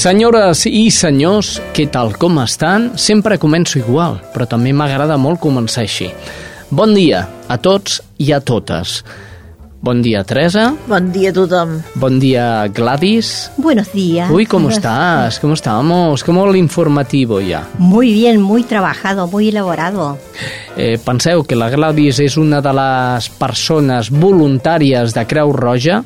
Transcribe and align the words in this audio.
Senyores 0.00 0.62
i 0.64 0.86
senyors, 0.88 1.58
què 1.76 1.84
tal, 1.92 2.14
com 2.16 2.38
estan? 2.40 2.86
Sempre 2.96 3.36
començo 3.36 3.76
igual, 3.82 4.14
però 4.32 4.46
també 4.48 4.70
m'agrada 4.72 5.18
molt 5.20 5.42
començar 5.42 5.82
així. 5.82 6.06
Bon 6.72 6.94
dia 6.96 7.26
a 7.52 7.58
tots 7.60 7.98
i 8.16 8.30
a 8.32 8.38
totes. 8.40 9.02
Bon 9.84 10.00
dia, 10.00 10.22
Teresa. 10.24 10.70
Bon 10.88 11.10
dia 11.12 11.34
a 11.34 11.36
tothom. 11.36 11.76
Bon 12.00 12.16
dia, 12.16 12.46
Gladys. 12.72 13.50
Buenos 13.58 13.92
días. 13.92 14.30
Uy, 14.32 14.46
¿cómo 14.46 14.70
estás? 14.70 15.38
¿Cómo 15.38 15.52
estamos? 15.52 16.24
¿Cómo 16.24 16.48
el 16.48 16.56
informativo 16.56 17.42
ya? 17.42 17.68
Muy 17.76 18.14
bien, 18.14 18.40
muy 18.40 18.62
trabajado, 18.62 19.26
muy 19.26 19.50
elaborado. 19.50 20.16
Eh, 20.78 20.96
penseu 21.04 21.44
que 21.44 21.60
la 21.60 21.68
Gladys 21.68 22.24
és 22.24 22.40
una 22.40 22.64
de 22.64 22.72
les 22.72 23.28
persones 23.36 24.08
voluntàries 24.08 25.12
de 25.12 25.28
Creu 25.28 25.52
Roja 25.52 26.04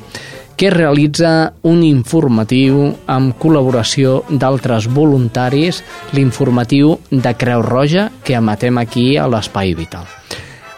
que 0.55 0.69
realitza 0.71 1.53
un 1.67 1.83
informatiu 1.83 2.87
amb 3.11 3.35
col·laboració 3.39 4.21
d'altres 4.29 4.87
voluntaris, 4.87 5.81
l'informatiu 6.15 6.95
de 7.11 7.33
Creu 7.35 7.63
Roja 7.65 8.09
que 8.23 8.37
emetem 8.39 8.79
aquí 8.79 9.15
a 9.17 9.27
l'Espai 9.27 9.75
Vital. 9.75 10.07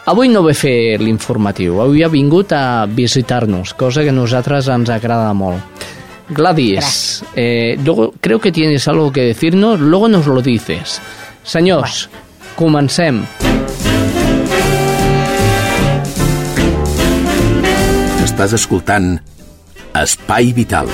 Avui 0.07 0.31
no 0.31 0.41
ve 0.45 0.53
fer 0.55 0.97
l'informatiu, 1.01 1.81
avui 1.83 2.01
ha 2.03 2.09
vingut 2.09 2.53
a 2.55 2.87
visitar-nos, 2.87 3.75
cosa 3.75 4.05
que 4.05 4.13
a 4.13 4.15
nosaltres 4.15 4.69
ens 4.71 4.89
agrada 4.89 5.33
molt. 5.35 5.85
Gladys, 6.29 7.23
eh, 7.35 7.77
luego 7.83 8.13
creo 8.19 8.39
que 8.39 8.51
tienes 8.51 8.87
algo 8.87 9.11
que 9.11 9.21
decirnos, 9.21 9.79
luego 9.79 10.07
nos 10.09 10.27
lo 10.27 10.41
dices. 10.41 11.01
Senyors, 11.43 12.09
comencem. 12.55 13.23
Estàs 18.23 18.53
escoltant 18.53 19.36
Espai 20.03 20.53
Vital. 20.53 20.87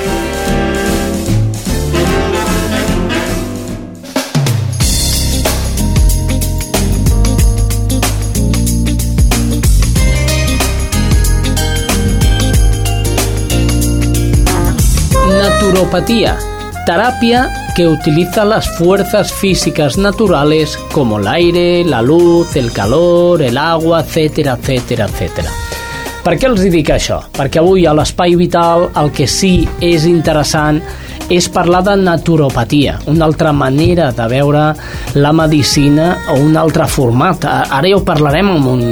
Naturopatía, 15.28 16.38
terapia 16.86 17.50
que 17.76 17.88
utiliza 17.88 18.46
las 18.46 18.70
fuerzas 18.78 19.34
físicas 19.34 19.98
naturales 19.98 20.78
como 20.92 21.20
el 21.20 21.28
aire, 21.28 21.84
la 21.84 22.02
luz, 22.02 22.56
el 22.56 22.72
calor, 22.72 23.42
el 23.42 23.58
agua, 23.58 24.02
etcétera, 24.02 24.58
etcétera, 24.60 25.06
etcétera. 25.06 25.50
Per 26.24 26.38
què 26.40 26.48
els 26.48 26.62
dic 26.72 26.88
això? 26.94 27.18
Perquè 27.36 27.60
avui 27.60 27.84
a 27.84 27.92
l'Espai 27.92 28.38
Vital 28.40 28.86
el 29.02 29.10
que 29.12 29.26
sí 29.28 29.66
és 29.84 30.06
interessant 30.08 30.80
és 31.32 31.50
parlar 31.52 31.82
de 31.84 31.96
naturopatia, 32.00 32.94
una 33.12 33.26
altra 33.28 33.52
manera 33.56 34.10
de 34.16 34.28
veure 34.32 34.62
la 35.16 35.34
medicina 35.36 36.14
o 36.32 36.38
un 36.40 36.56
altre 36.60 36.88
format. 36.88 37.44
Ara 37.44 37.90
ja 37.90 37.98
ho 38.00 38.06
parlarem 38.08 38.54
amb 38.54 38.70
un 38.72 38.86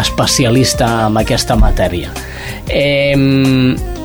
especialista 0.00 0.88
en 1.10 1.20
aquesta 1.20 1.58
matèria. 1.60 2.08
Eh, 2.68 3.12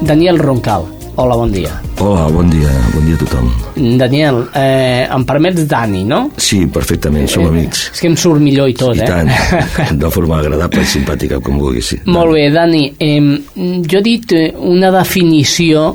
Daniel 0.02 0.40
Roncal, 0.44 0.88
hola, 1.16 1.36
bon 1.36 1.52
dia. 1.52 1.72
Hola, 2.00 2.28
bon 2.32 2.50
dia, 2.50 2.70
bon 2.94 3.06
dia 3.06 3.16
a 3.16 3.22
tothom. 3.22 3.50
Daniel, 3.98 4.40
eh, 4.54 5.08
em 5.08 5.26
permets 5.26 5.68
Dani, 5.68 6.04
no? 6.04 6.32
Sí, 6.38 6.66
perfectament, 6.68 7.28
som 7.30 7.46
amics. 7.48 7.90
És 7.94 8.02
que 8.02 8.10
em 8.10 8.18
surt 8.18 8.42
millor 8.42 8.70
i 8.70 8.76
tot, 8.78 8.96
I 8.98 9.04
eh? 9.04 9.08
tant, 9.08 9.30
de 10.04 10.12
forma 10.14 10.40
agradable 10.40 10.82
i 10.82 10.90
simpàtica, 10.90 11.40
com 11.40 11.60
vulguis. 11.62 11.94
Sí. 11.94 12.00
Molt 12.06 12.34
bé, 12.34 12.48
Dani. 12.54 12.86
Eh, 12.98 13.20
jo 13.88 14.00
he 14.00 14.06
dit 14.06 14.34
eh, 14.38 14.50
una 14.58 14.92
definició, 14.94 15.92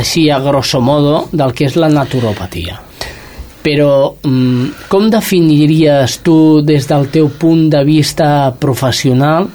així 0.00 0.28
a 0.30 0.40
grosso 0.44 0.80
modo, 0.80 1.26
del 1.32 1.54
que 1.56 1.66
és 1.68 1.78
la 1.80 1.90
naturopatia. 1.92 2.78
Però 3.60 4.16
mm, 4.24 4.86
com 4.88 5.10
definiries 5.12 6.20
tu, 6.24 6.36
des 6.64 6.86
del 6.88 7.10
teu 7.12 7.28
punt 7.36 7.66
de 7.72 7.82
vista 7.84 8.52
professional, 8.56 9.50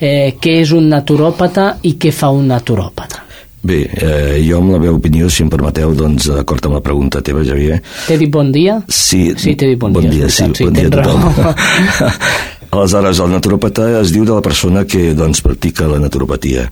eh, 0.00 0.34
què 0.40 0.58
és 0.62 0.74
un 0.76 0.90
naturòpata 0.92 1.76
i 1.88 1.96
què 1.96 2.12
fa 2.12 2.34
un 2.34 2.50
naturòpata? 2.52 3.25
Bé, 3.66 3.80
eh, 3.98 4.36
jo 4.46 4.60
amb 4.60 4.70
la 4.76 4.78
meva 4.78 4.94
opinió, 4.94 5.28
si 5.32 5.42
em 5.42 5.50
permeteu, 5.50 5.94
doncs, 5.96 6.28
d'acord 6.30 6.68
amb 6.68 6.76
la 6.78 6.82
pregunta 6.84 7.22
teva, 7.24 7.42
Javier... 7.46 7.80
T'he 8.06 8.18
dit 8.20 8.30
bon 8.30 8.52
dia? 8.54 8.78
Sí, 8.86 9.32
Sí, 9.34 9.56
t'he 9.58 9.72
dit 9.72 9.80
bon, 9.80 9.94
bon 9.96 10.06
dia. 10.06 10.12
dia, 10.12 10.30
sí, 10.30 10.44
veritat, 10.44 10.66
bon 10.68 10.76
dia 10.76 10.86
a 10.86 10.94
tothom. 10.94 12.14
Aleshores, 12.76 13.22
el 13.24 13.32
naturopata 13.32 13.88
es 14.02 14.12
diu 14.14 14.26
de 14.28 14.36
la 14.36 14.44
persona 14.44 14.84
que 14.86 15.14
doncs, 15.18 15.42
practica 15.42 15.88
la 15.90 15.98
naturopatia. 16.02 16.68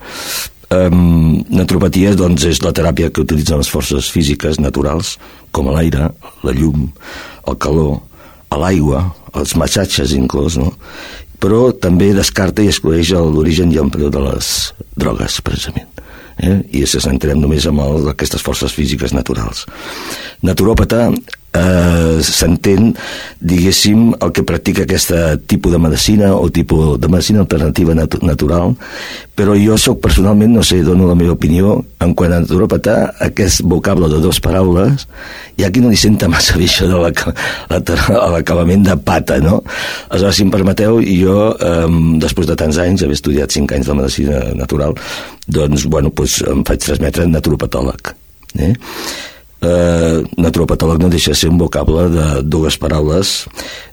Um, 0.75 1.43
naturopatia 1.55 2.15
doncs, 2.19 2.47
és 2.51 2.63
la 2.65 2.73
teràpia 2.77 3.11
que 3.11 3.25
utilitzen 3.25 3.59
les 3.63 3.71
forces 3.71 4.11
físiques 4.15 4.61
naturals, 4.63 5.17
com 5.55 5.71
l'aire, 5.75 6.13
la 6.47 6.55
llum, 6.55 6.89
el 7.49 7.59
calor, 7.63 7.99
l'aigua, 8.55 9.09
els 9.35 9.57
massatges 9.59 10.15
inclòs, 10.15 10.61
no? 10.63 10.71
però 11.43 11.73
també 11.77 12.13
descarta 12.17 12.63
i 12.63 12.71
exclueix 12.71 13.11
l'origen 13.13 13.73
i 13.75 13.81
empleo 13.83 14.09
de 14.13 14.23
les 14.23 14.47
drogues, 14.97 15.43
precisament. 15.45 15.91
Eh? 16.43 16.59
I 16.81 16.85
se 16.91 17.03
centrem 17.05 17.41
només 17.41 17.67
en 17.71 17.79
el, 17.83 18.11
aquestes 18.15 18.43
forces 18.43 18.75
físiques 18.75 19.15
naturals. 19.15 19.65
Naturòpata 20.43 21.09
eh, 21.55 22.19
s'entén, 22.23 22.93
diguéssim, 23.41 24.13
el 24.21 24.33
que 24.35 24.45
practica 24.47 24.85
aquest 24.85 25.13
tipus 25.47 25.73
de 25.73 25.79
medicina 25.79 26.35
o 26.35 26.51
tipus 26.51 26.99
de 27.01 27.09
medicina 27.09 27.45
alternativa 27.45 27.95
natu 27.95 28.21
natural, 28.27 28.75
però 29.35 29.55
jo 29.59 29.79
sóc 29.79 30.01
personalment, 30.03 30.53
no 30.55 30.63
sé, 30.67 30.83
dono 30.87 31.09
la 31.09 31.17
meva 31.19 31.35
opinió, 31.35 31.77
en 32.03 32.15
quant 32.15 32.35
a 32.35 32.41
naturopata, 32.43 33.15
aquest 33.27 33.63
vocable 33.67 34.09
de 34.11 34.21
dues 34.23 34.41
paraules, 34.43 35.07
hi 35.59 35.67
ha 35.67 35.71
qui 35.75 35.83
no 35.83 35.91
li 35.91 35.99
senta 35.99 36.29
massa 36.31 36.59
bé 36.59 36.69
això 36.69 36.89
de 36.91 36.99
l'acabament 38.35 38.87
de 38.87 38.97
pata, 39.07 39.39
no? 39.43 39.61
Aleshores, 40.11 40.39
si 40.39 40.47
em 40.47 40.55
permeteu, 40.55 41.01
jo, 41.03 41.39
eh, 41.59 41.87
després 42.23 42.51
de 42.51 42.59
tants 42.59 42.79
anys, 42.83 43.07
haver 43.07 43.19
estudiat 43.19 43.55
cinc 43.55 43.75
anys 43.75 43.91
de 43.91 43.99
medicina 44.01 44.41
natural, 44.59 44.95
doncs, 45.47 45.87
bueno, 45.91 46.11
doncs 46.15 46.41
em 46.51 46.67
faig 46.67 46.83
transmetre 46.87 47.27
naturopatòleg. 47.31 48.15
Eh? 48.63 48.75
Eh, 49.65 50.21
naturopatòleg 50.37 51.01
no 51.03 51.11
deixa 51.13 51.33
de 51.33 51.39
ser 51.41 51.51
un 51.51 51.59
vocable 51.59 52.09
de 52.13 52.27
dues 52.45 52.77
paraules 52.79 53.35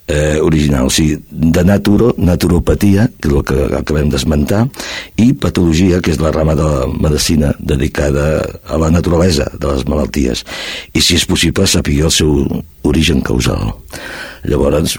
eh, 0.08 0.40
originals, 0.44 0.92
o 0.92 0.96
sigui, 0.96 1.18
de 1.32 1.64
naturo, 1.64 2.12
naturopatia, 2.18 3.08
que 3.22 3.30
és 3.30 3.36
el 3.36 3.46
que 3.48 3.68
acabem 3.80 4.12
d'esmentar, 4.12 4.66
i 5.22 5.32
patologia, 5.34 6.02
que 6.04 6.12
és 6.14 6.20
la 6.22 6.34
rama 6.36 6.56
de 6.60 6.68
la 6.68 6.90
medicina 6.92 7.54
dedicada 7.60 8.42
a 8.68 8.82
la 8.82 8.92
naturalesa 8.92 9.48
de 9.56 9.72
les 9.72 9.88
malalties, 9.88 10.44
i 10.94 11.02
si 11.02 11.16
és 11.20 11.26
possible 11.26 11.68
saber 11.68 12.02
el 12.04 12.12
seu 12.12 12.44
origen 12.84 13.24
causal. 13.24 13.72
Llavors, 14.44 14.98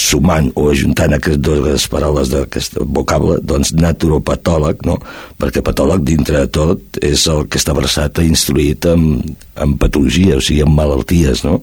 sumant 0.00 0.50
o 0.54 0.68
ajuntant 0.70 1.16
aquestes 1.16 1.42
dues 1.42 1.86
paraules 1.92 2.30
d'aquest 2.32 2.78
vocable, 2.80 3.38
doncs 3.42 3.72
naturopatòleg, 3.76 4.84
no? 4.86 4.98
perquè 5.40 5.64
patòleg 5.64 6.04
dintre 6.06 6.44
de 6.44 6.52
tot 6.58 7.00
és 7.04 7.26
el 7.32 7.46
que 7.50 7.60
està 7.60 7.74
versat 7.76 8.22
i 8.22 8.28
instruït 8.30 8.88
en, 8.90 9.20
en 9.56 9.76
patologia, 9.80 10.38
o 10.38 10.44
sigui, 10.44 10.62
en 10.64 10.72
malalties, 10.76 11.44
no? 11.46 11.60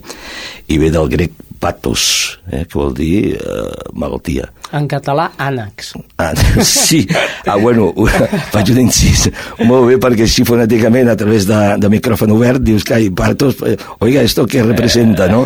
I 0.71 0.79
ve 0.81 0.91
del 0.93 1.09
grec 1.11 1.33
patos, 1.63 2.41
eh, 2.51 2.65
que 2.67 2.75
vol 2.75 2.91
dir 2.97 3.37
eh, 3.37 3.89
malaltia. 3.95 4.49
En 4.75 4.87
català, 4.89 5.29
ànecs. 5.39 5.93
Ah, 6.19 6.33
sí, 6.65 7.05
ah, 7.45 7.55
bueno, 7.61 7.91
faig 8.53 8.73
un 8.73 8.81
incís. 8.83 9.29
Molt 9.63 9.87
bé, 9.87 9.99
perquè 10.01 10.27
així 10.27 10.43
fonèticament, 10.47 11.13
a 11.13 11.15
través 11.19 11.47
de, 11.47 11.61
de 11.79 11.91
micròfon 11.93 12.33
obert, 12.35 12.59
dius 12.65 12.83
que, 12.87 12.97
ai, 12.97 13.07
patos, 13.15 13.61
eh, 13.69 13.77
oiga, 14.03 14.25
esto 14.25 14.47
què 14.49 14.65
representa, 14.65 15.29
no? 15.31 15.45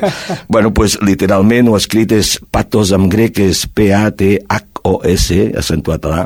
Bueno, 0.50 0.73
pues 0.73 0.97
literalment, 1.06 1.69
o 1.69 1.77
escrit 1.77 2.16
és 2.17 2.38
patos 2.50 2.95
en 2.95 3.11
grec, 3.13 3.44
és 3.44 3.67
P-A-T-H-O-S, 4.77 5.57
accentuat 5.57 6.05
a 6.05 6.11
l'A, 6.11 6.25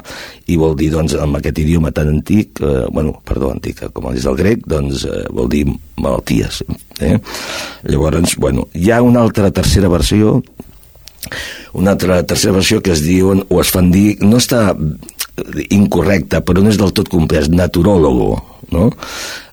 i 0.51 0.57
vol 0.59 0.75
dir, 0.77 0.91
doncs, 0.93 1.15
amb 1.19 1.37
aquest 1.39 1.59
idioma 1.61 1.91
tan 1.91 2.09
antic, 2.11 2.61
eh, 2.61 2.85
bueno, 2.91 3.15
perdó, 3.25 3.51
antic, 3.51 3.83
com 3.93 4.11
és 4.13 4.25
el 4.25 4.35
grec, 4.35 4.65
doncs 4.67 5.05
eh, 5.05 5.25
vol 5.31 5.49
dir 5.49 5.65
malalties. 5.97 6.63
Eh? 6.99 7.17
Llavors, 7.89 8.35
bueno, 8.37 8.67
hi 8.73 8.91
ha 8.91 9.01
una 9.01 9.21
altra 9.21 9.51
tercera 9.51 9.89
versió, 9.89 10.41
una 11.73 11.91
altra 11.91 12.21
tercera 12.23 12.53
versió 12.53 12.81
que 12.81 12.91
es 12.91 13.03
diuen, 13.03 13.45
o 13.49 13.61
es 13.61 13.71
fan 13.71 13.91
dir, 13.91 14.17
no 14.21 14.37
està 14.37 14.75
incorrecta, 15.71 16.41
però 16.43 16.61
no 16.61 16.69
és 16.69 16.79
del 16.79 16.91
tot 16.93 17.09
complet, 17.09 17.47
naturòlogo, 17.49 18.35
no? 18.75 18.89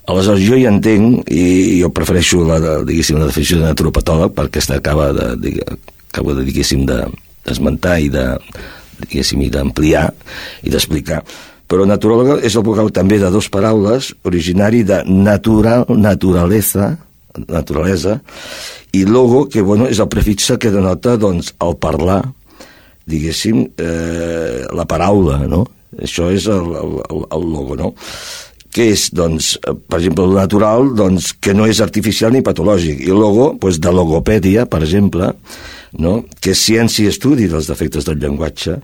Aleshores, 0.09 0.41
jo 0.41 0.57
hi 0.57 0.65
entenc, 0.65 1.29
i 1.29 1.83
jo 1.83 1.91
prefereixo 1.93 2.41
la, 2.49 2.57
de, 2.65 2.75
diguéssim, 2.89 3.19
la 3.21 3.29
definició 3.29 3.59
de 3.61 3.69
naturopatòleg, 3.69 4.33
perquè 4.33 4.57
aquesta 4.57 4.79
acaba 4.81 5.11
de, 5.13 5.53
acaba 6.09 6.33
de 6.39 6.47
diguéssim, 6.49 6.87
d'esmentar 6.89 7.99
i 8.01 8.09
de, 8.13 8.25
diguéssim, 9.03 9.43
i 9.47 9.51
d'ampliar 9.53 10.09
i 10.65 10.73
d'explicar. 10.73 11.23
Però 11.69 11.85
naturòloga 11.85 12.39
és 12.47 12.57
el 12.57 12.65
vocal 12.65 12.89
també 12.97 13.19
de 13.21 13.29
dues 13.33 13.51
paraules, 13.53 14.15
originari 14.29 14.83
de 14.89 15.03
natural, 15.05 15.85
naturalesa, 15.93 16.95
naturalesa, 17.47 18.19
i 18.97 19.05
logo, 19.05 19.47
que 19.53 19.61
bueno, 19.61 19.87
és 19.87 20.01
el 20.01 20.09
prefixe 20.09 20.57
que 20.59 20.73
denota 20.73 21.19
doncs, 21.21 21.53
el 21.61 21.77
parlar, 21.77 22.23
diguéssim, 23.09 23.67
eh, 23.77 24.65
la 24.73 24.89
paraula, 24.89 25.43
no? 25.49 25.67
Això 25.99 26.29
és 26.33 26.47
el, 26.53 26.73
el, 26.77 27.25
el 27.33 27.49
logo, 27.53 27.77
no? 27.77 27.95
que 28.69 28.91
és, 28.93 29.09
doncs, 29.17 29.55
per 29.65 29.99
exemple, 29.99 30.27
el 30.29 30.37
natural, 30.37 30.93
doncs, 30.97 31.33
que 31.41 31.55
no 31.57 31.67
és 31.67 31.81
artificial 31.83 32.35
ni 32.35 32.45
patològic, 32.45 33.01
i 33.07 33.15
logo, 33.15 33.51
doncs, 33.61 33.81
de 33.83 33.93
logopèdia, 33.95 34.67
per 34.71 34.83
exemple, 34.85 35.33
no? 35.93 36.23
que 36.41 36.53
és 36.53 36.65
ciència 36.69 37.07
i 37.07 37.13
estudi 37.13 37.49
dels 37.49 37.71
defectes 37.71 38.09
del 38.09 38.21
llenguatge, 38.21 38.79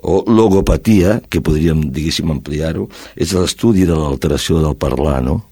o 0.00 0.22
logopatia, 0.24 1.18
que 1.28 1.42
podríem, 1.44 1.82
diguéssim, 1.92 2.30
ampliar-ho, 2.32 2.86
és 3.20 3.34
l'estudi 3.36 3.84
de 3.88 3.96
l'alteració 3.96 4.62
del 4.64 4.78
parlar, 4.80 5.18
no? 5.22 5.42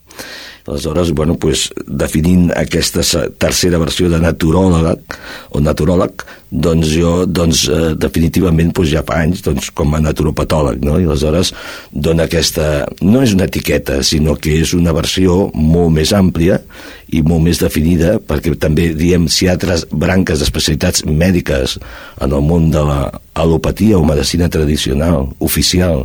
Aleshores, 0.69 1.13
bueno, 1.13 1.39
pues, 1.41 1.71
definint 1.87 2.51
aquesta 2.53 3.01
tercera 3.41 3.79
versió 3.81 4.11
de 4.13 4.19
naturòleg 4.21 5.17
o 5.57 5.63
naturòleg, 5.65 6.25
doncs 6.51 6.91
jo, 6.93 7.13
doncs, 7.25 7.63
eh, 7.73 7.95
definitivament, 7.97 8.75
pues, 8.77 8.91
ja 8.93 9.01
fa 9.07 9.23
anys, 9.23 9.41
doncs, 9.47 9.71
com 9.73 9.97
a 9.97 10.03
naturopatòleg, 10.05 10.85
no? 10.85 10.99
I 11.01 11.09
aleshores 11.09 11.55
dona 11.91 12.29
aquesta... 12.29 12.85
No 13.01 13.23
és 13.25 13.33
una 13.33 13.49
etiqueta, 13.49 14.03
sinó 14.05 14.37
que 14.37 14.59
és 14.61 14.75
una 14.77 14.93
versió 14.93 15.49
molt 15.55 15.95
més 15.97 16.13
àmplia 16.13 16.61
i 17.09 17.25
molt 17.25 17.47
més 17.49 17.63
definida, 17.65 18.19
perquè 18.21 18.53
també 18.61 18.91
diem 18.93 19.25
si 19.33 19.47
hi 19.47 19.49
ha 19.49 19.57
altres 19.57 19.87
branques 19.89 20.43
d'especialitats 20.43 21.07
mèdiques 21.09 21.79
en 22.21 22.33
el 22.33 22.45
món 22.45 22.69
de 22.75 22.85
l'alopatia 22.85 23.97
o 23.97 24.05
medicina 24.05 24.53
tradicional, 24.53 25.31
oficial, 25.41 26.05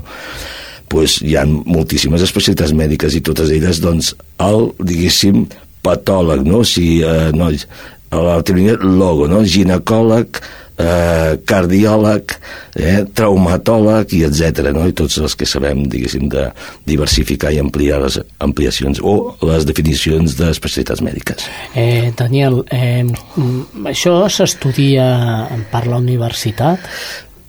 pues, 0.94 1.20
hi 1.26 1.36
ha 1.40 1.46
moltíssimes 1.50 2.24
especialitats 2.26 2.76
mèdiques 2.78 3.18
i 3.18 3.24
totes 3.26 3.52
elles, 3.54 3.82
doncs, 3.84 4.14
el, 4.46 4.70
diguéssim, 4.80 5.48
patòleg, 5.84 6.46
no? 6.48 6.62
O 6.64 6.68
sigui, 6.68 7.02
eh, 7.04 7.32
no, 7.36 7.50
la 8.14 8.42
teoria 8.46 8.78
logo, 8.80 9.28
no? 9.28 9.42
Ginecòleg, 9.44 10.44
eh, 10.78 11.38
cardiòleg, 11.46 12.36
eh, 12.76 13.04
traumatòleg 13.14 14.14
i 14.18 14.24
etc. 14.28 14.72
No? 14.74 14.88
I 14.88 14.96
tots 14.98 15.18
els 15.22 15.36
que 15.38 15.46
sabem, 15.46 15.86
diguéssim, 15.90 16.28
de 16.30 16.48
diversificar 16.90 17.54
i 17.54 17.60
ampliar 17.62 18.02
les 18.04 18.20
ampliacions 18.44 19.02
o 19.02 19.36
les 19.46 19.68
definicions 19.70 20.38
d'especialitats 20.40 21.04
mèdiques. 21.06 21.48
Eh, 21.76 22.12
Daniel, 22.18 22.64
eh, 22.72 23.06
això 23.86 24.30
s'estudia 24.30 25.50
per 25.72 25.86
la 25.88 25.98
universitat? 25.98 26.80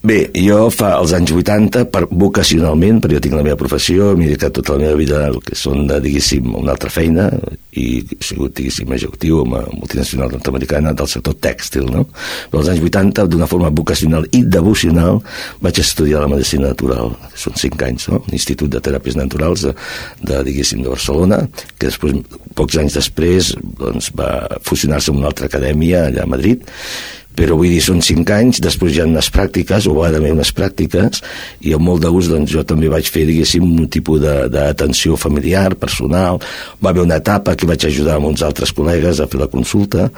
Bé, 0.05 0.19
jo 0.37 0.67
fa 0.69 0.91
els 0.99 1.15
anys 1.17 1.31
80, 1.33 1.87
per, 1.89 2.03
vocacionalment, 2.13 2.99
perquè 3.01 3.17
jo 3.17 3.21
tinc 3.25 3.37
la 3.39 3.45
meva 3.47 3.57
professió, 3.57 4.11
m'he 4.13 4.27
dedicat 4.29 4.53
tota 4.59 4.75
la 4.75 4.83
meva 4.83 4.99
vida 5.01 5.23
al 5.31 5.39
que 5.41 5.57
són, 5.57 5.87
de, 5.89 5.97
diguéssim, 6.05 6.51
una 6.61 6.75
altra 6.75 6.91
feina, 6.93 7.31
i 7.73 7.87
he 8.03 8.19
sigut, 8.21 8.53
diguéssim, 8.59 8.93
executiu 8.93 9.41
amb 9.47 9.57
multinacional 9.79 10.35
nord-americana 10.35 10.93
del 10.93 11.09
sector 11.09 11.39
tèxtil, 11.41 11.89
no? 11.89 12.05
Però 12.53 12.61
als 12.61 12.69
anys 12.75 12.85
80, 12.85 13.27
d'una 13.33 13.49
forma 13.49 13.73
vocacional 13.73 14.29
i 14.37 14.43
devocional, 14.45 15.23
vaig 15.65 15.81
estudiar 15.81 16.21
la 16.21 16.29
medicina 16.35 16.75
natural, 16.75 17.17
que 17.33 17.41
són 17.47 17.57
5 17.65 17.89
anys, 17.89 18.09
no? 18.13 18.21
L'Institut 18.29 18.77
de 18.77 18.85
Teràpies 18.85 19.17
Naturals 19.17 19.65
de, 19.65 19.73
de, 20.21 20.45
diguéssim, 20.51 20.85
de 20.85 20.93
Barcelona, 20.93 21.41
que 21.79 21.89
després, 21.89 22.21
pocs 22.53 22.77
anys 22.85 23.01
després, 23.01 23.55
doncs, 23.81 24.13
va 24.21 24.35
fusionar-se 24.69 25.17
amb 25.17 25.25
una 25.25 25.33
altra 25.33 25.49
acadèmia 25.49 26.11
allà 26.11 26.29
a 26.29 26.35
Madrid, 26.37 26.69
però 27.35 27.57
vull 27.59 27.73
dir, 27.73 27.81
són 27.83 28.01
cinc 28.05 28.31
anys, 28.35 28.61
després 28.63 28.95
hi 28.95 29.03
ha 29.03 29.09
unes 29.09 29.29
pràctiques, 29.35 29.89
o 29.91 29.97
va 29.97 30.11
d'haver 30.15 30.33
unes 30.37 30.53
pràctiques, 30.55 31.23
i 31.67 31.75
amb 31.75 31.89
molt 31.89 32.05
de 32.05 32.13
gust 32.15 32.31
doncs, 32.33 32.53
jo 32.55 32.63
també 32.67 32.91
vaig 32.93 33.11
fer, 33.11 33.27
diguéssim, 33.29 33.67
un 33.67 33.89
tipus 33.91 34.23
d'atenció 34.23 35.19
familiar, 35.21 35.75
personal, 35.81 36.41
va 36.83 36.93
haver 36.93 37.05
una 37.05 37.19
etapa 37.23 37.57
que 37.59 37.69
vaig 37.71 37.89
ajudar 37.89 38.19
amb 38.21 38.31
uns 38.31 38.45
altres 38.47 38.75
col·legues 38.77 39.21
a 39.21 39.29
fer 39.31 39.43
la 39.43 39.51
consulta, 39.51 40.09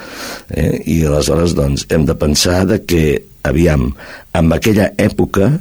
eh? 0.50 0.72
i 0.84 1.02
aleshores 1.08 1.56
doncs, 1.56 1.88
hem 1.90 2.04
de 2.08 2.16
pensar 2.20 2.64
de 2.68 2.82
que, 2.84 3.04
aviam, 3.46 3.92
en 4.36 4.52
aquella 4.52 4.90
època 4.98 5.54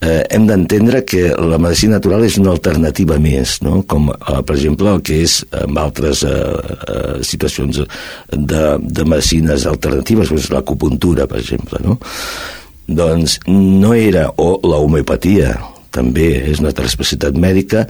eh, 0.00 0.24
hem 0.30 0.46
d'entendre 0.46 1.02
que 1.04 1.28
la 1.34 1.58
medicina 1.58 1.98
natural 1.98 2.24
és 2.26 2.38
una 2.38 2.52
alternativa 2.54 3.18
més, 3.22 3.58
no? 3.66 3.82
com 3.88 4.10
eh, 4.12 4.40
per 4.46 4.56
exemple 4.56 4.90
el 4.92 5.02
que 5.04 5.22
és 5.24 5.40
en 5.62 5.78
altres 5.80 6.24
eh, 6.26 6.34
eh, 6.34 7.16
situacions 7.26 7.82
de, 8.32 8.62
de 8.78 9.08
medicines 9.08 9.66
alternatives, 9.66 10.30
doncs 10.34 10.50
l'acupuntura, 10.54 11.26
per 11.30 11.40
exemple. 11.42 11.82
No? 11.84 11.98
Doncs 12.88 13.38
no 13.48 13.92
era, 13.94 14.28
o 14.36 14.54
la 14.64 14.78
homeopatia, 14.80 15.56
també 15.92 16.28
és 16.50 16.60
una 16.60 16.70
especialitat 16.70 17.36
mèdica 17.40 17.86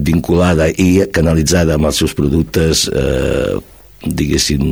vinculada 0.00 0.70
i 0.80 1.04
canalitzada 1.12 1.76
amb 1.76 1.90
els 1.90 2.00
seus 2.00 2.14
productes 2.16 2.86
eh, 2.88 3.60
diguéssim 4.02 4.64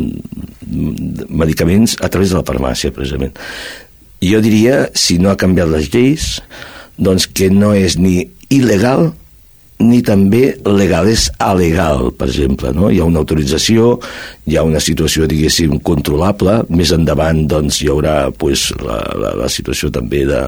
medicaments 1.29 1.95
a 2.01 2.09
través 2.09 2.33
de 2.33 2.41
la 2.41 2.47
farmàcia 2.47 2.91
precisament 2.91 3.37
jo 4.25 4.41
diria, 4.45 4.89
si 4.97 5.19
no 5.21 5.31
ha 5.31 5.39
canviat 5.39 5.71
les 5.71 5.89
lleis 5.93 6.41
doncs 7.01 7.27
que 7.33 7.51
no 7.53 7.73
és 7.77 7.97
ni 7.99 8.23
il·legal 8.53 9.11
ni 9.81 10.03
també 10.05 10.43
legal, 10.69 11.09
és 11.09 11.31
alegal, 11.41 12.11
per 12.13 12.29
exemple. 12.29 12.73
No? 12.77 12.91
Hi 12.93 13.01
ha 13.01 13.07
una 13.09 13.23
autorització, 13.23 13.95
hi 14.45 14.59
ha 14.61 14.65
una 14.67 14.81
situació, 14.83 15.25
diguéssim, 15.31 15.79
controlable, 15.87 16.59
més 16.69 16.93
endavant 16.93 17.47
doncs, 17.49 17.81
hi 17.81 17.89
haurà 17.89 18.17
pues, 18.37 18.69
la, 18.85 18.99
la, 19.17 19.33
la 19.41 19.49
situació 19.49 19.89
també 19.95 20.27
de, 20.29 20.43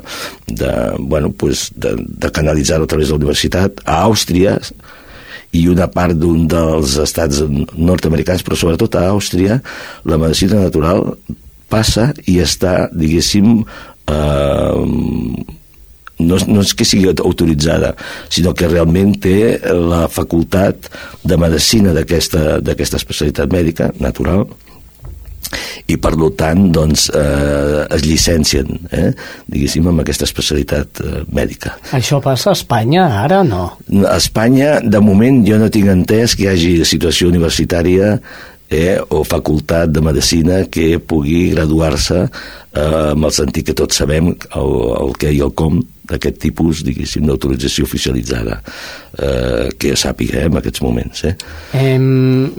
de, 0.52 0.72
bueno, 1.00 1.32
pues, 1.32 1.70
de, 1.72 1.94
de 1.96 2.32
canalitzar-ho 2.34 2.84
a 2.84 2.90
través 2.92 3.08
de 3.08 3.16
la 3.16 3.22
universitat. 3.22 3.80
A 3.88 4.02
Àustria, 4.04 4.58
i 5.52 5.66
una 5.68 5.88
part 5.92 6.16
d'un 6.16 6.44
dels 6.48 6.98
estats 7.00 7.42
nord-americans, 7.76 8.44
però 8.44 8.56
sobretot 8.56 9.00
a 9.00 9.08
Àustria, 9.12 9.58
la 10.08 10.20
medicina 10.20 10.60
natural 10.60 11.06
passa 11.72 12.10
i 12.28 12.38
està, 12.44 12.86
diguéssim, 12.92 13.58
eh, 14.12 15.58
no, 16.28 16.40
no 16.48 16.64
és 16.64 16.74
que 16.74 16.86
sigui 16.88 17.10
autoritzada, 17.12 17.94
sinó 18.32 18.54
que 18.56 18.70
realment 18.70 19.14
té 19.22 19.36
la 19.72 20.06
facultat 20.12 20.90
de 21.24 21.38
medicina 21.40 21.94
d'aquesta 21.94 23.00
especialitat 23.00 23.52
mèdica 23.52 23.92
natural 24.00 24.46
i 25.90 25.98
per 26.00 26.12
tant 26.38 26.68
doncs, 26.72 27.08
eh, 27.12 27.82
es 27.92 28.04
llicencien 28.06 28.70
eh, 28.90 29.10
diguéssim 29.50 29.88
amb 29.90 30.02
aquesta 30.02 30.24
especialitat 30.28 31.02
eh, 31.02 31.22
mèdica. 31.34 31.74
Això 31.96 32.22
passa 32.24 32.52
a 32.52 32.56
Espanya 32.56 33.08
ara 33.22 33.42
no? 33.44 33.66
A 34.06 34.16
Espanya 34.16 34.78
de 34.80 35.02
moment 35.04 35.42
jo 35.46 35.58
no 35.60 35.68
tinc 35.72 35.90
entès 35.92 36.36
que 36.38 36.46
hi 36.46 36.52
hagi 36.52 36.72
situació 36.88 37.28
universitària 37.32 38.14
eh, 38.72 38.98
o 39.10 39.22
facultat 39.24 39.92
de 39.92 40.00
medicina 40.00 40.62
que 40.72 40.96
pugui 40.98 41.50
graduar-se 41.52 42.22
eh, 42.24 43.10
amb 43.12 43.28
el 43.28 43.34
sentit 43.34 43.68
que 43.68 43.76
tots 43.76 44.00
sabem 44.00 44.32
el, 44.32 44.72
el 45.02 45.18
què 45.20 45.34
i 45.36 45.42
el 45.44 45.52
com 45.58 45.82
d'aquest 46.08 46.40
tipus, 46.42 46.82
diguéssim, 46.86 47.26
d'autorització 47.28 47.86
oficialitzada 47.86 48.58
eh, 48.62 49.68
que 49.78 49.94
sàpiga 49.98 50.40
eh, 50.42 50.48
en 50.50 50.58
aquests 50.60 50.82
moments. 50.82 51.24
Eh. 51.28 51.36
Eh, 51.78 51.98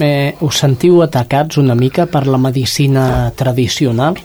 eh, 0.07 0.45
us 0.45 0.61
sentiu 0.63 1.01
atacats 1.05 1.59
una 1.61 1.75
mica 1.75 2.07
per 2.07 2.25
la 2.27 2.39
medicina 2.41 3.31
tradicional? 3.35 4.19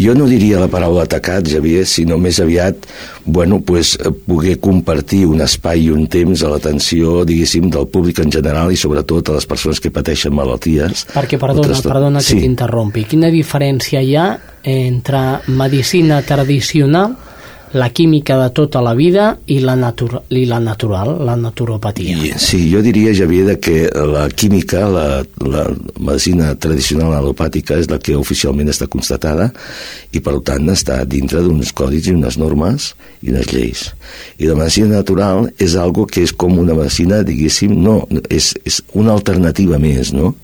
Jo 0.00 0.14
no 0.14 0.24
diria 0.30 0.60
la 0.60 0.68
paraula 0.70 1.02
atacat, 1.04 1.48
Javier, 1.50 1.82
sinó 1.84 2.16
més 2.16 2.38
aviat, 2.40 2.86
bueno, 3.26 3.58
pues, 3.60 3.96
poder 4.24 4.54
compartir 4.62 5.24
un 5.28 5.42
espai 5.44 5.88
i 5.88 5.90
un 5.92 6.06
temps 6.08 6.44
a 6.46 6.52
l'atenció, 6.52 7.24
diguéssim, 7.26 7.66
del 7.74 7.88
públic 7.90 8.22
en 8.22 8.30
general 8.32 8.70
i 8.72 8.78
sobretot 8.80 9.28
a 9.28 9.36
les 9.36 9.48
persones 9.50 9.82
que 9.82 9.90
pateixen 9.92 10.32
malalties. 10.32 11.08
Perquè, 11.10 11.40
perdona, 11.42 11.74
perdona 11.82 12.22
que 12.22 12.30
sí. 12.30 12.38
t'interrompi, 12.40 13.04
quina 13.10 13.32
diferència 13.34 14.00
hi 14.00 14.14
ha 14.16 14.28
entre 14.62 15.24
medicina 15.50 16.22
tradicional 16.22 17.18
la 17.72 17.90
química 17.90 18.36
de 18.42 18.50
tota 18.50 18.80
la 18.82 18.94
vida 18.94 19.38
i 19.46 19.60
la, 19.62 19.76
natura, 19.76 20.22
i 20.34 20.44
la 20.48 20.58
natural, 20.60 21.12
la 21.24 21.36
naturopatia. 21.38 22.16
I, 22.16 22.32
sí, 22.40 22.64
jo 22.72 22.82
diria, 22.82 23.12
Javier, 23.14 23.58
que 23.62 23.84
la 23.94 24.26
química, 24.28 24.88
la, 24.90 25.22
la 25.46 25.66
medicina 25.98 26.50
tradicional 26.58 27.14
alopàtica 27.14 27.78
és 27.78 27.90
la 27.90 28.00
que 28.02 28.16
oficialment 28.18 28.72
està 28.72 28.88
constatada 28.90 29.50
i, 30.10 30.18
per 30.18 30.34
tant, 30.46 30.66
està 30.72 30.98
dintre 31.06 31.44
d'uns 31.46 31.70
codis 31.76 32.10
i 32.10 32.16
unes 32.16 32.40
normes 32.42 32.90
i 33.22 33.30
unes 33.30 33.52
lleis. 33.54 33.86
I 34.42 34.50
la 34.50 34.58
medicina 34.58 34.96
natural 34.96 35.46
és 35.62 35.78
algo 35.78 36.08
que 36.10 36.24
és 36.26 36.34
com 36.34 36.58
una 36.58 36.74
medicina, 36.74 37.22
diguéssim, 37.26 37.76
no, 37.78 38.02
és, 38.28 38.50
és 38.66 38.82
una 38.98 39.14
alternativa 39.14 39.78
més, 39.78 40.10
no? 40.16 40.34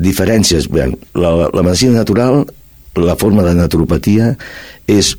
Diferències, 0.00 0.70
bé, 0.72 0.88
la, 1.16 1.36
la 1.52 1.62
medicina 1.62 2.00
natural, 2.00 2.46
la 2.96 3.16
forma 3.20 3.44
de 3.44 3.52
naturopatia 3.56 4.32
és 4.88 5.12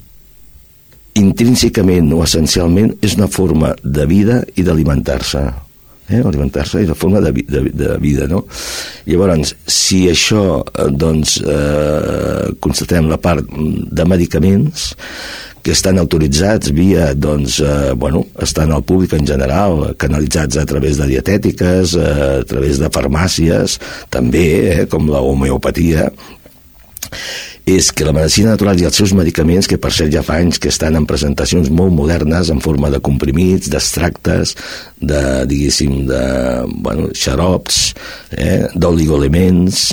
intrínsecament 1.17 2.11
o 2.13 2.23
essencialment 2.25 2.93
és 3.01 3.17
una 3.17 3.29
forma 3.31 3.73
de 3.83 4.05
vida 4.09 4.41
i 4.55 4.65
d'alimentar-se 4.65 5.43
eh? 6.09 6.21
alimentar-se 6.21 6.83
i 6.83 6.89
de 6.89 6.95
forma 6.95 7.21
de, 7.23 7.31
de, 7.47 7.63
de 7.73 7.97
vida 8.03 8.27
no? 8.31 8.43
llavors 9.09 9.55
si 9.65 10.05
això 10.11 10.61
eh, 10.61 10.87
doncs 10.91 11.39
eh, 11.43 12.53
constatem 12.63 13.09
la 13.11 13.19
part 13.21 13.45
de 13.47 14.07
medicaments 14.07 14.93
que 15.67 15.73
estan 15.75 15.97
autoritzats 15.99 16.71
via, 16.71 17.09
doncs, 17.11 17.57
eh, 17.59 17.91
bueno, 17.91 18.21
estan 18.39 18.71
al 18.71 18.85
públic 18.87 19.17
en 19.17 19.25
general, 19.27 19.81
canalitzats 19.99 20.55
a 20.61 20.63
través 20.63 20.95
de 20.95 21.09
dietètiques, 21.09 21.97
eh, 21.99 22.37
a 22.39 22.45
través 22.47 22.79
de 22.79 22.87
farmàcies, 22.87 23.75
també, 24.07 24.45
eh, 24.71 24.85
com 24.87 25.09
la 25.11 25.19
homeopatia, 25.19 26.07
és 27.67 27.89
que 27.91 28.05
la 28.07 28.13
medicina 28.15 28.53
natural 28.53 28.79
i 28.79 28.85
els 28.87 28.95
seus 28.95 29.11
medicaments, 29.17 29.67
que 29.67 29.79
per 29.81 29.91
cert 29.91 30.13
ja 30.13 30.23
fa 30.23 30.37
anys 30.39 30.55
que 30.63 30.71
estan 30.71 30.95
en 30.95 31.07
presentacions 31.09 31.67
molt 31.67 31.91
modernes, 31.91 32.47
en 32.53 32.61
forma 32.63 32.87
de 32.93 33.01
comprimits, 33.03 33.67
d'extractes, 33.73 34.55
de, 35.03 35.21
diguéssim, 35.51 36.05
de, 36.07 36.23
bueno, 36.87 37.11
xarops, 37.11 37.81
eh, 38.31 38.69
d'oligoelements, 38.71 39.89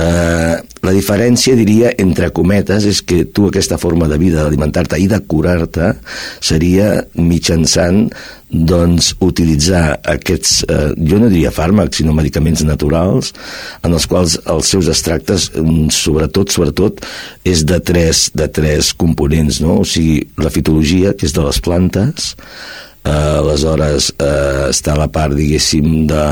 Eh, 0.00 0.56
la 0.80 0.92
diferència, 0.96 1.56
diria, 1.58 1.92
entre 2.00 2.30
cometes, 2.32 2.86
és 2.88 3.00
que 3.04 3.24
tu 3.28 3.48
aquesta 3.48 3.78
forma 3.80 4.08
de 4.08 4.16
vida, 4.20 4.44
d'alimentar-te 4.44 4.98
i 5.00 5.08
de 5.10 5.18
curar-te, 5.28 5.92
seria 6.40 6.92
mitjançant 7.18 8.06
doncs, 8.50 9.12
utilitzar 9.22 10.00
aquests, 10.10 10.54
eh, 10.64 10.90
jo 11.06 11.20
no 11.20 11.28
diria 11.30 11.52
fàrmacs, 11.54 12.00
sinó 12.00 12.14
medicaments 12.16 12.64
naturals, 12.66 13.32
en 13.84 13.94
els 13.94 14.06
quals 14.10 14.38
els 14.46 14.72
seus 14.72 14.88
extractes, 14.88 15.50
mm, 15.54 15.90
sobretot, 15.94 16.50
sobretot, 16.50 17.04
és 17.44 17.64
de 17.64 17.78
tres, 17.80 18.30
de 18.34 18.48
tres 18.48 18.92
components, 18.94 19.60
no? 19.60 19.80
o 19.80 19.84
sigui, 19.84 20.26
la 20.38 20.50
fitologia, 20.50 21.14
que 21.14 21.26
és 21.26 21.32
de 21.32 21.44
les 21.44 21.60
plantes, 21.60 22.34
eh, 23.04 23.10
aleshores 23.10 24.12
eh, 24.18 24.70
està 24.70 24.96
la 24.96 25.08
part, 25.08 25.34
diguéssim, 25.34 26.06
de, 26.06 26.24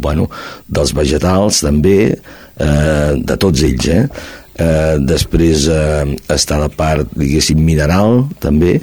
bueno, 0.00 0.28
dels 0.68 0.92
vegetals, 0.92 1.60
també, 1.60 2.16
eh, 2.60 3.12
de 3.18 3.36
tots 3.40 3.62
ells, 3.66 3.88
eh? 3.88 4.06
Eh, 4.54 4.96
després 5.02 5.66
eh, 5.66 6.14
està 6.30 6.60
la 6.60 6.70
part, 6.70 7.10
diguéssim, 7.18 7.58
mineral, 7.58 8.22
també. 8.38 8.76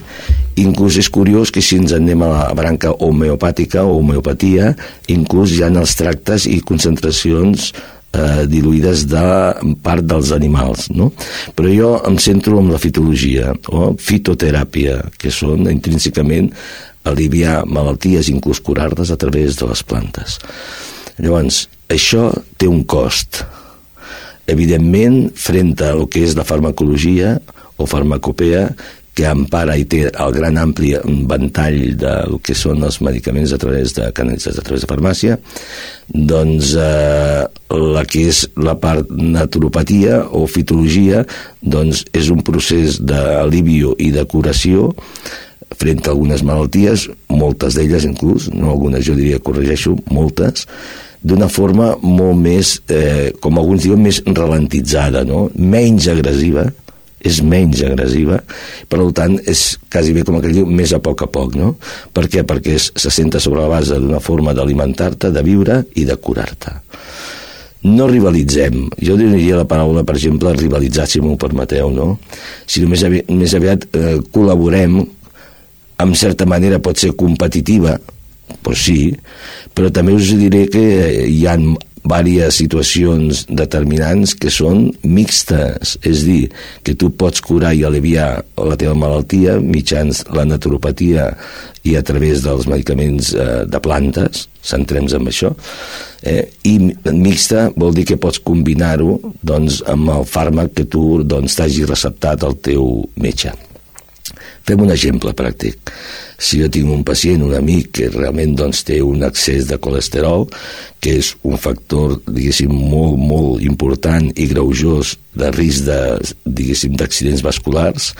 Inclús 0.59 0.97
és 0.99 1.07
curiós 1.07 1.53
que 1.53 1.63
si 1.63 1.79
ens 1.79 1.93
anem 1.95 2.25
a 2.25 2.31
la 2.33 2.43
branca 2.57 2.91
homeopàtica 2.91 3.85
o 3.87 3.95
homeopatia, 4.01 4.73
inclús 5.13 5.55
hi 5.55 5.63
ha 5.63 5.71
els 5.71 5.95
tractes 5.95 6.49
i 6.51 6.59
concentracions 6.59 7.71
eh, 8.11 8.43
diluïdes 8.51 9.05
de 9.11 9.23
part 9.83 10.03
dels 10.03 10.33
animals, 10.35 10.89
no? 10.91 11.11
Però 11.55 11.71
jo 11.71 11.93
em 12.09 12.19
centro 12.19 12.59
en 12.59 12.71
la 12.73 12.81
fitologia 12.81 13.55
o 13.71 13.93
fitoteràpia, 13.95 14.99
que 15.15 15.31
són 15.31 15.71
intrínsecament 15.71 16.51
aliviar 17.07 17.63
malalties, 17.65 18.29
inclús 18.29 18.59
curar-les 18.61 19.09
a 19.09 19.17
través 19.17 19.55
de 19.57 19.71
les 19.71 19.81
plantes. 19.87 20.37
Llavors, 21.21 21.63
això 21.89 22.27
té 22.59 22.67
un 22.67 22.83
cost, 22.83 23.45
evidentment, 24.47 25.29
frent 25.35 25.75
a 25.81 25.93
el 25.95 26.07
que 26.11 26.23
és 26.25 26.37
la 26.37 26.47
farmacologia 26.47 27.37
o 27.77 27.87
farmacopea, 27.89 28.69
que 29.11 29.27
empara 29.27 29.75
i 29.75 29.83
té 29.91 30.05
el 30.07 30.31
gran 30.31 30.55
ampli 30.61 30.93
ventall 31.27 31.97
de 31.99 32.13
lo 32.31 32.39
que 32.43 32.55
són 32.55 32.85
els 32.87 33.01
medicaments 33.03 33.51
a 33.51 33.59
través 33.59 33.91
de 33.97 34.07
canalitzats 34.15 34.61
a 34.61 34.63
través 34.63 34.85
de 34.85 34.89
farmàcia, 34.89 35.37
doncs 36.07 36.71
eh, 36.79 37.43
la 37.75 38.05
que 38.07 38.23
és 38.31 38.45
la 38.55 38.77
part 38.79 39.11
naturopatia 39.11 40.23
o 40.31 40.45
fitologia 40.47 41.25
doncs 41.61 42.05
és 42.15 42.31
un 42.31 42.39
procés 42.47 43.01
d'alivio 43.03 43.97
i 43.99 44.13
de 44.15 44.23
curació 44.31 44.89
frent 45.79 46.03
a 46.05 46.11
algunes 46.11 46.43
malalties, 46.43 47.07
moltes 47.31 47.75
d'elles 47.77 48.07
inclús, 48.07 48.49
no 48.53 48.71
algunes 48.73 49.05
jo 49.07 49.15
diria, 49.15 49.39
corregeixo, 49.43 49.95
moltes, 50.11 50.67
d'una 51.21 51.47
forma 51.51 51.93
molt 52.01 52.39
més, 52.41 52.79
eh, 52.89 53.31
com 53.39 53.59
alguns 53.61 53.85
diuen, 53.85 54.01
més 54.01 54.21
ralentitzada, 54.25 55.23
no? 55.27 55.49
menys 55.55 56.07
agressiva, 56.09 56.65
és 57.21 57.41
menys 57.45 57.83
agressiva, 57.85 58.39
per 58.89 59.03
tant 59.13 59.37
és 59.49 59.61
quasi 59.91 60.13
bé 60.15 60.23
com 60.25 60.39
aquell 60.39 60.55
diu, 60.57 60.65
més 60.65 60.93
a 60.93 60.99
poc 61.03 61.21
a 61.21 61.29
poc, 61.29 61.53
no? 61.59 61.75
Per 62.15 62.25
què? 62.31 62.41
Perquè 62.47 62.73
es, 62.79 62.89
se 62.97 63.11
senta 63.13 63.39
sobre 63.39 63.61
la 63.61 63.69
base 63.69 63.99
d'una 64.01 64.21
forma 64.23 64.55
d'alimentar-te, 64.57 65.29
de 65.29 65.43
viure 65.45 65.83
i 66.01 66.05
de 66.09 66.17
curar-te. 66.17 66.73
No 67.85 68.07
rivalitzem. 68.09 68.87
Jo 69.01 69.15
diria 69.17 69.57
la 69.57 69.67
paraula, 69.69 70.03
per 70.05 70.15
exemple, 70.17 70.53
rivalitzar, 70.57 71.07
si 71.09 71.21
m'ho 71.21 71.37
permeteu, 71.41 71.89
no? 71.93 72.15
Sinó 72.69 72.89
més 72.89 73.05
aviat, 73.05 73.29
més 73.33 73.53
aviat 73.57 73.87
eh, 73.97 74.17
col·laborem, 74.33 74.99
en 76.01 76.17
certa 76.17 76.47
manera 76.49 76.81
pot 76.81 76.97
ser 76.97 77.13
competitiva, 77.17 77.99
pues 78.61 78.83
sí, 78.87 78.99
però 79.75 79.91
també 79.93 80.15
us 80.17 80.33
diré 80.37 80.67
que 80.71 80.83
hi 81.27 81.45
ha 81.47 81.57
diverses 82.25 82.57
situacions 82.57 83.45
determinants 83.47 84.33
que 84.35 84.49
són 84.49 84.89
mixtes, 85.03 85.97
és 86.03 86.23
dir, 86.25 86.49
que 86.83 86.95
tu 86.95 87.11
pots 87.13 87.41
curar 87.45 87.73
i 87.77 87.83
aliviar 87.85 88.41
la 88.57 88.77
teva 88.77 88.95
malaltia 88.97 89.59
mitjans 89.61 90.25
la 90.33 90.45
naturopatia 90.45 91.29
i 91.83 91.95
a 91.95 92.03
través 92.03 92.43
dels 92.43 92.67
medicaments 92.67 93.33
eh, 93.33 93.63
de 93.65 93.79
plantes, 93.79 94.47
centrem 94.61 95.07
en 95.09 95.29
això, 95.29 95.53
eh, 96.23 96.45
i 96.63 96.77
mixta 97.13 97.69
vol 97.75 97.93
dir 97.93 98.05
que 98.05 98.19
pots 98.21 98.41
combinar-ho 98.43 99.19
doncs, 99.41 99.81
amb 99.89 100.09
el 100.13 100.25
fàrmac 100.25 100.75
que 100.77 100.85
tu 100.85 101.23
doncs, 101.23 101.57
t'hagi 101.57 101.85
receptat 101.85 102.43
el 102.43 102.57
teu 102.61 103.05
metge. 103.15 103.53
Fem 104.67 104.81
un 104.83 104.91
exemple 104.93 105.33
pràctic. 105.37 105.91
Si 106.41 106.59
jo 106.61 106.67
tinc 106.73 106.89
un 106.89 107.03
pacient, 107.05 107.43
un 107.45 107.53
amic, 107.57 107.91
que 107.97 108.09
realment 108.13 108.53
doncs, 108.57 108.83
té 108.87 108.99
un 109.05 109.23
excés 109.25 109.67
de 109.69 109.77
colesterol, 109.81 110.47
que 111.01 111.15
és 111.21 111.31
un 111.47 111.57
factor, 111.61 112.17
diguéssim, 112.27 112.71
molt, 112.71 113.17
molt 113.17 113.65
important 113.65 114.29
i 114.35 114.47
greujós 114.49 115.15
de 115.37 115.49
risc 115.55 115.87
de, 115.89 115.99
diguéssim, 116.45 116.97
d'accidents 116.97 117.43
vasculars, 117.45 118.11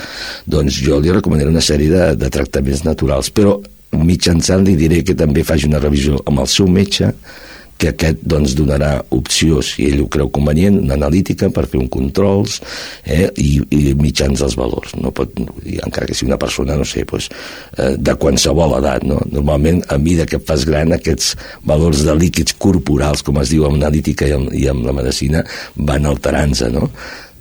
doncs 0.50 0.82
jo 0.86 1.02
li 1.02 1.14
recomanaré 1.14 1.54
una 1.54 1.66
sèrie 1.66 1.94
de, 1.94 2.10
de 2.18 2.34
tractaments 2.34 2.86
naturals. 2.88 3.30
Però 3.34 3.60
mitjançant 3.98 4.66
li 4.66 4.78
diré 4.80 5.02
que 5.06 5.18
també 5.18 5.46
faci 5.46 5.70
una 5.70 5.82
revisió 5.82 6.22
amb 6.26 6.44
el 6.46 6.50
seu 6.50 6.70
metge, 6.72 7.12
que 7.82 7.90
aquest 7.92 8.22
doncs, 8.30 8.54
donarà 8.58 8.92
opció, 9.16 9.62
si 9.66 9.88
ell 9.90 10.04
ho 10.04 10.08
creu 10.12 10.30
convenient, 10.34 10.78
una 10.84 10.98
analítica 11.00 11.50
per 11.54 11.66
fer 11.70 11.80
un 11.82 11.90
controls 11.92 12.60
eh, 13.04 13.28
i, 13.42 13.56
i 13.74 13.96
mitjans 13.98 14.44
dels 14.44 14.58
valors. 14.60 14.94
No 15.02 15.14
pot, 15.16 15.34
encara 15.40 16.06
que 16.06 16.18
sigui 16.18 16.30
una 16.30 16.40
persona, 16.42 16.78
no 16.78 16.86
sé, 16.88 17.06
doncs, 17.10 17.32
eh, 17.78 17.96
de 17.98 18.16
qualsevol 18.22 18.78
edat. 18.78 19.08
No? 19.08 19.18
Normalment, 19.34 19.82
a 19.90 19.98
mesura 20.02 20.30
que 20.30 20.42
fas 20.46 20.68
gran, 20.70 20.94
aquests 20.94 21.34
valors 21.68 22.06
de 22.06 22.16
líquids 22.18 22.56
corporals, 22.62 23.26
com 23.26 23.42
es 23.42 23.54
diu 23.54 23.66
en 23.70 23.80
analítica 23.82 24.30
i 24.30 24.38
en, 24.38 24.48
i 24.54 24.68
en 24.70 24.86
la 24.86 24.96
medicina, 24.96 25.44
van 25.76 26.06
alterant-se, 26.10 26.70
no? 26.74 26.92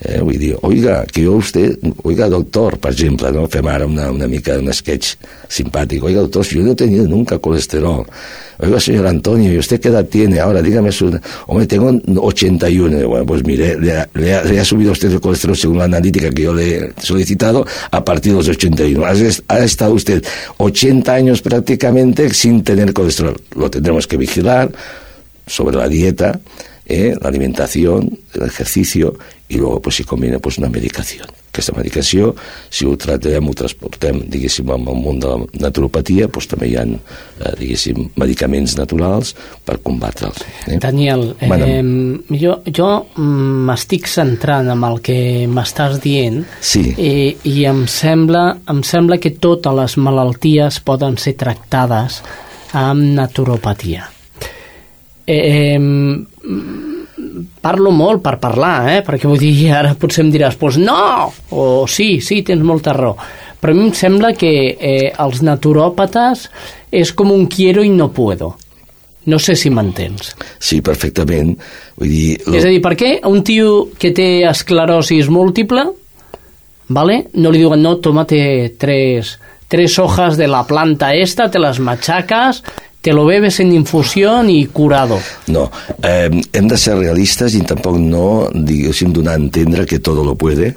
Eh, 0.00 0.20
vull 0.24 0.38
dir, 0.40 0.54
oiga, 0.64 1.04
que 1.04 1.26
yo 1.26 1.34
usted, 1.36 1.76
oiga, 2.08 2.26
doctor, 2.32 2.78
per 2.80 2.94
exemple, 2.94 3.28
no? 3.36 3.44
fem 3.52 3.66
ara 3.68 3.84
una, 3.84 4.06
una 4.10 4.26
mica 4.32 4.54
un 4.56 4.72
sketch 4.72 5.18
simpàtic, 5.52 6.06
oiga, 6.08 6.22
doctor, 6.24 6.46
yo 6.48 6.62
no 6.64 6.72
he 6.72 6.74
tenido 6.74 7.04
nunca 7.06 7.36
colesterol, 7.38 8.06
oiga, 8.60 8.80
señor 8.80 9.06
Antonio, 9.06 9.52
¿y 9.52 9.58
usted 9.58 9.78
qué 9.78 9.88
edad 9.88 10.06
tiene? 10.06 10.40
Ahora, 10.40 10.62
dígame 10.62 10.90
su... 10.90 11.20
Hombre, 11.46 11.66
tengo 11.66 11.92
81. 12.16 13.08
Bueno, 13.08 13.26
pues 13.26 13.44
mire, 13.44 13.78
le 13.78 13.92
ha, 13.92 14.08
le 14.14 14.34
ha, 14.34 14.44
le 14.44 14.60
ha 14.60 14.64
subido 14.64 14.92
usted 14.92 15.12
el 15.12 15.20
colesterol 15.20 15.56
según 15.56 15.78
la 15.78 15.84
analítica 15.84 16.30
que 16.30 16.42
yo 16.44 16.54
le 16.54 16.76
he 16.76 16.92
solicitado 17.02 17.66
a 17.90 18.02
partir 18.02 18.32
de 18.32 18.38
los 18.38 18.48
81. 18.48 19.04
Ha, 19.04 19.12
ha 19.48 19.58
estado 19.58 19.92
usted 19.92 20.24
80 20.56 21.12
años 21.12 21.42
prácticamente 21.42 22.32
sin 22.32 22.64
tener 22.64 22.94
colesterol. 22.94 23.38
Lo 23.54 23.70
tendremos 23.70 24.06
que 24.06 24.16
vigilar 24.16 24.72
sobre 25.46 25.76
la 25.76 25.88
dieta, 25.88 26.40
eh, 26.90 27.14
la 27.20 27.28
alimentación, 27.28 28.18
el 28.34 28.42
ejercicio 28.42 29.16
i 29.48 29.56
luego 29.56 29.80
pues, 29.80 29.96
si 29.96 30.04
conviene 30.04 30.38
pues, 30.38 30.58
una 30.58 30.68
medicació. 30.68 31.24
Aquesta 31.50 31.72
medicació, 31.74 32.30
si 32.70 32.86
ho 32.86 32.92
tratem, 32.94 33.48
ho 33.50 33.54
transportem, 33.58 34.20
diguéssim, 34.30 34.68
amb 34.70 34.92
el 34.92 34.98
món 35.02 35.18
de 35.18 35.30
la 35.32 35.64
naturopatia, 35.66 36.28
pues, 36.30 36.46
també 36.50 36.68
hi 36.70 36.76
ha, 36.78 36.84
eh, 36.86 37.54
diguéssim, 37.58 38.04
medicaments 38.22 38.76
naturals 38.78 39.34
per 39.66 39.80
combatre'ls. 39.82 40.44
Eh? 40.68 40.78
Daniel, 40.82 41.34
eh, 41.42 41.82
jo, 42.38 42.60
jo 42.70 42.90
m'estic 43.18 44.06
centrant 44.06 44.70
en 44.70 44.86
el 44.86 45.02
que 45.02 45.18
m'estàs 45.50 45.98
dient 46.02 46.44
sí. 46.60 46.84
i, 46.94 47.12
i 47.50 47.66
em, 47.66 47.82
sembla, 47.90 48.44
em 48.70 48.84
sembla 48.86 49.18
que 49.18 49.34
totes 49.34 49.74
les 49.82 49.98
malalties 49.98 50.78
poden 50.86 51.18
ser 51.18 51.34
tractades 51.38 52.22
amb 52.78 53.02
naturopatia. 53.18 54.06
Eh, 55.26 55.34
eh, 55.34 56.28
parlo 57.60 57.92
molt 57.92 58.22
per 58.24 58.38
parlar, 58.40 58.88
eh? 58.94 59.00
perquè 59.06 59.28
vull 59.28 59.40
dir, 59.40 59.70
ara 59.80 59.94
potser 59.98 60.24
em 60.24 60.32
diràs, 60.32 60.56
pues 60.60 60.78
no, 60.80 61.30
o 61.50 61.86
sí, 61.90 62.18
sí, 62.24 62.42
tens 62.46 62.64
molta 62.66 62.96
raó. 62.96 63.16
Però 63.60 63.74
a 63.74 63.76
mi 63.76 63.90
em 63.90 63.94
sembla 63.96 64.32
que 64.32 64.50
eh, 64.72 65.10
els 65.20 65.42
naturòpates 65.44 66.46
és 66.96 67.12
com 67.12 67.32
un 67.34 67.44
quiero 67.52 67.84
i 67.84 67.90
no 67.92 68.08
puedo. 68.16 68.54
No 69.28 69.36
sé 69.36 69.52
si 69.52 69.68
m'entens. 69.68 70.32
Sí, 70.56 70.80
perfectament. 70.80 71.52
Vull 72.00 72.08
dir... 72.08 72.38
Lo... 72.46 72.54
És 72.56 72.64
a 72.64 72.72
dir, 72.72 72.80
per 72.80 72.94
què 72.96 73.18
un 73.28 73.42
tio 73.44 73.90
que 74.00 74.14
té 74.16 74.46
esclerosis 74.48 75.28
múltiple, 75.28 75.84
¿vale? 76.88 77.26
no 77.36 77.52
li 77.52 77.60
diuen, 77.60 77.84
no, 77.84 77.98
tómate 78.00 78.40
tres, 78.80 79.36
tres 79.68 79.98
hojas 80.00 80.40
de 80.40 80.48
la 80.48 80.64
planta 80.66 81.12
esta, 81.14 81.50
te 81.50 81.60
las 81.60 81.78
machacas 81.78 82.64
te 83.00 83.12
lo 83.12 83.24
bebes 83.24 83.60
en 83.60 83.72
infusión 83.72 84.50
y 84.50 84.66
curado. 84.66 85.18
No, 85.46 85.70
eh, 86.02 86.30
hem 86.52 86.68
de 86.68 86.76
ser 86.76 86.98
realistes 86.98 87.54
i 87.56 87.62
tampoc 87.64 87.96
no, 87.98 88.50
diguéssim, 88.52 89.12
donar 89.12 89.38
a 89.38 89.40
entendre 89.40 89.86
que 89.86 90.00
tot 90.04 90.20
lo 90.20 90.36
puede. 90.36 90.74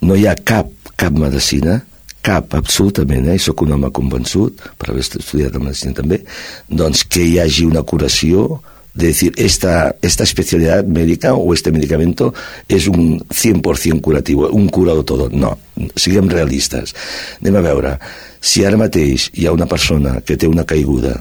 No 0.00 0.16
hi 0.16 0.26
ha 0.26 0.36
cap, 0.36 0.70
cap 0.96 1.12
medicina, 1.12 1.82
cap, 2.24 2.54
absolutament, 2.56 3.28
eh, 3.28 3.36
i 3.36 3.42
sóc 3.42 3.66
un 3.66 3.76
home 3.76 3.92
convençut, 3.92 4.64
per 4.78 4.90
haver 4.90 5.04
estudiat 5.04 5.60
medicina 5.60 6.00
també, 6.00 6.22
doncs 6.68 7.04
que 7.04 7.22
hi 7.26 7.36
hagi 7.42 7.68
una 7.68 7.84
curació 7.84 8.62
de 8.96 9.08
decir, 9.08 9.34
esta, 9.36 9.94
esta 10.00 10.24
especialidad 10.24 10.86
médica 10.86 11.34
o 11.34 11.52
este 11.52 11.70
medicamento 11.70 12.32
és 12.66 12.88
un 12.88 13.20
100% 13.28 14.00
curatiu, 14.00 14.46
un 14.48 14.70
cura 14.72 14.94
de 14.96 15.04
tot. 15.04 15.28
No, 15.36 15.52
siguem 16.00 16.32
realistes. 16.32 16.96
Anem 17.42 17.60
a 17.60 17.64
veure, 17.68 17.98
si 18.40 18.64
ara 18.64 18.80
mateix 18.80 19.28
hi 19.36 19.44
ha 19.44 19.52
una 19.52 19.68
persona 19.68 20.22
que 20.24 20.40
té 20.40 20.48
una 20.48 20.64
caiguda 20.64 21.18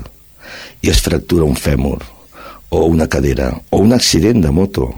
i 0.82 0.92
es 0.92 1.02
fractura 1.06 1.48
un 1.48 1.58
fèmur, 1.60 2.00
o 2.70 2.86
una 2.90 3.08
cadera, 3.08 3.52
o 3.72 3.82
un 3.84 3.94
accident 3.94 4.42
de 4.44 4.52
moto, 4.52 4.92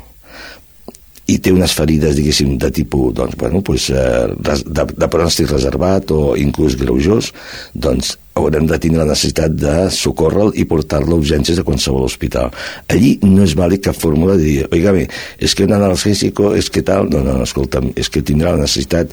i 1.28 1.36
té 1.44 1.52
unes 1.52 1.74
ferides, 1.76 2.16
diguéssim, 2.16 2.54
de 2.60 2.70
tipus, 2.72 3.12
doncs, 3.16 3.36
bueno, 3.36 3.60
pues, 3.62 3.90
eh, 3.92 4.28
de, 4.32 4.86
de 4.88 5.10
pronòstic 5.12 5.50
reservat 5.52 6.12
o 6.16 6.38
inclús 6.40 6.78
greujós, 6.80 7.34
doncs 7.76 8.14
haurem 8.38 8.68
de 8.70 8.78
tindre 8.80 9.02
la 9.04 9.12
necessitat 9.12 9.52
de 9.60 9.90
socórrer 9.92 10.48
i 10.62 10.64
portar-lo 10.70 11.18
a 11.18 11.20
urgències 11.20 11.60
de 11.60 11.66
qualsevol 11.68 12.06
hospital. 12.08 12.54
Allí 12.94 13.18
no 13.26 13.44
és 13.44 13.58
vàlid 13.60 13.84
cap 13.90 13.98
fórmula 14.00 14.38
de 14.40 14.46
dir, 14.46 14.72
oigame, 14.72 15.08
és 15.40 15.56
que 15.58 15.68
un 15.68 15.76
analgésico, 15.76 16.54
és 16.56 16.72
que 16.72 16.86
tal... 16.86 17.12
No, 17.12 17.26
no, 17.26 17.42
escolta'm, 17.44 17.92
és 18.00 18.12
que 18.14 18.24
tindrà 18.24 18.56
la 18.56 18.64
necessitat 18.64 19.12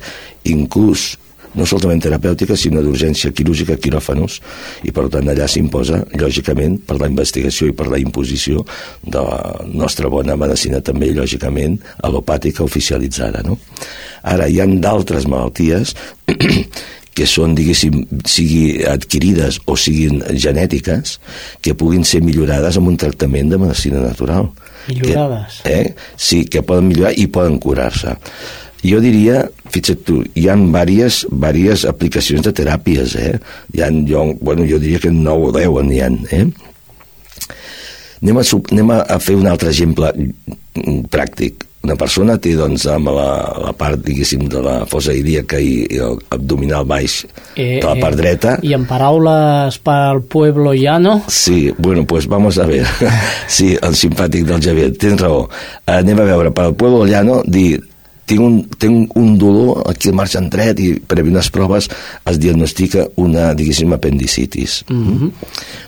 inclús 0.51 1.15
no 1.55 1.67
solament 1.69 2.03
terapèutica, 2.05 2.57
sinó 2.59 2.83
d'urgència 2.85 3.33
quirúrgica, 3.35 3.77
quiròfanos, 3.81 4.41
i 4.87 4.95
per 4.95 5.07
tant 5.13 5.31
allà 5.31 5.49
s'imposa, 5.51 6.03
lògicament, 6.21 6.81
per 6.89 6.99
la 7.01 7.11
investigació 7.11 7.71
i 7.71 7.77
per 7.77 7.89
la 7.93 8.01
imposició 8.03 8.65
de 9.03 9.23
la 9.23 9.39
nostra 9.71 10.11
bona 10.13 10.37
medicina 10.41 10.83
també, 10.85 11.13
lògicament, 11.15 11.79
alopàtica 12.03 12.65
oficialitzada. 12.67 13.45
No? 13.47 13.59
Ara, 14.23 14.49
hi 14.49 14.61
han 14.63 14.79
d'altres 14.85 15.29
malalties 15.31 15.95
que 17.15 17.27
són, 17.31 17.55
diguéssim, 17.55 18.01
sigui 18.27 18.83
adquirides 18.91 19.61
o 19.71 19.77
siguin 19.79 20.21
genètiques, 20.35 21.19
que 21.63 21.77
puguin 21.79 22.03
ser 22.07 22.25
millorades 22.27 22.79
amb 22.81 22.91
un 22.91 22.99
tractament 22.99 23.53
de 23.53 23.61
medicina 23.63 24.03
natural. 24.03 24.51
Millorades? 24.89 25.61
Que, 25.63 25.79
eh? 25.79 25.95
Sí, 26.19 26.43
que 26.51 26.65
poden 26.67 26.91
millorar 26.91 27.15
i 27.17 27.29
poden 27.31 27.61
curar-se. 27.63 28.17
Jo 28.85 29.01
diria, 29.01 29.47
fixa't 29.73 30.05
tu, 30.05 30.21
hi 30.37 30.49
ha 30.49 30.57
diverses, 30.61 31.25
diverses 31.33 31.87
aplicacions 31.89 32.45
de 32.45 32.53
teràpies, 32.53 33.17
eh? 33.17 33.35
Hi 33.75 33.85
ha, 33.85 33.91
jo, 34.09 34.27
bueno, 34.45 34.67
jo 34.69 34.79
diria 34.83 35.01
que 35.01 35.13
9 35.13 35.51
o 35.51 35.53
10 35.57 35.85
n'hi 35.89 36.01
ha, 36.05 36.11
eh? 36.37 36.47
Anem 38.25 38.41
a, 38.41 38.45
anem 38.73 38.91
a 38.97 39.21
fer 39.21 39.37
un 39.37 39.49
altre 39.51 39.73
exemple 39.73 40.13
pràctic. 41.13 41.67
Una 41.85 41.99
persona 42.01 42.39
té, 42.41 42.55
doncs, 42.57 42.87
amb 42.89 43.11
la, 43.13 43.27
la 43.61 43.73
part, 43.77 44.01
diguéssim, 44.01 44.47
de 44.49 44.63
la 44.65 44.77
fosa 44.89 45.13
ilíaca 45.13 45.59
i, 45.61 45.83
i 45.85 45.99
el 46.01 46.17
abdominal 46.33 46.87
baix 46.89 47.19
eh, 47.27 47.83
de 47.83 47.85
la 47.85 47.99
part 48.01 48.17
dreta. 48.17 48.55
Eh, 48.63 48.71
I 48.71 48.77
en 48.79 48.87
paraules 48.89 49.77
per 49.85 49.99
al 50.09 50.23
pueblo 50.25 50.73
llano? 50.73 51.19
Sí, 51.29 51.75
bueno, 51.77 52.07
pues 52.09 52.27
vamos 52.27 52.57
a 52.57 52.65
ver. 52.65 52.89
sí, 53.47 53.75
el 53.77 53.97
simpàtic 54.01 54.49
del 54.49 54.65
Javier, 54.65 54.95
tens 54.97 55.21
raó. 55.21 55.45
Anem 55.85 56.25
a 56.25 56.31
veure, 56.33 56.55
per 56.57 56.71
al 56.71 56.79
pueblo 56.81 57.05
llano, 57.05 57.43
dir 57.45 57.83
tinc 58.27 58.41
un, 58.41 58.59
tinc 58.81 59.17
un 59.21 59.37
dolor 59.39 59.83
aquí 59.91 60.11
al 60.11 60.19
marge 60.19 60.41
dret 60.51 60.81
i 60.81 60.95
per 60.99 61.23
unes 61.25 61.51
proves 61.55 61.89
es 62.31 62.41
diagnostica 62.41 63.07
una, 63.21 63.53
diguéssim, 63.55 63.93
apendicitis. 63.93 64.85
Mm 64.89 65.05
-hmm. 65.05 65.31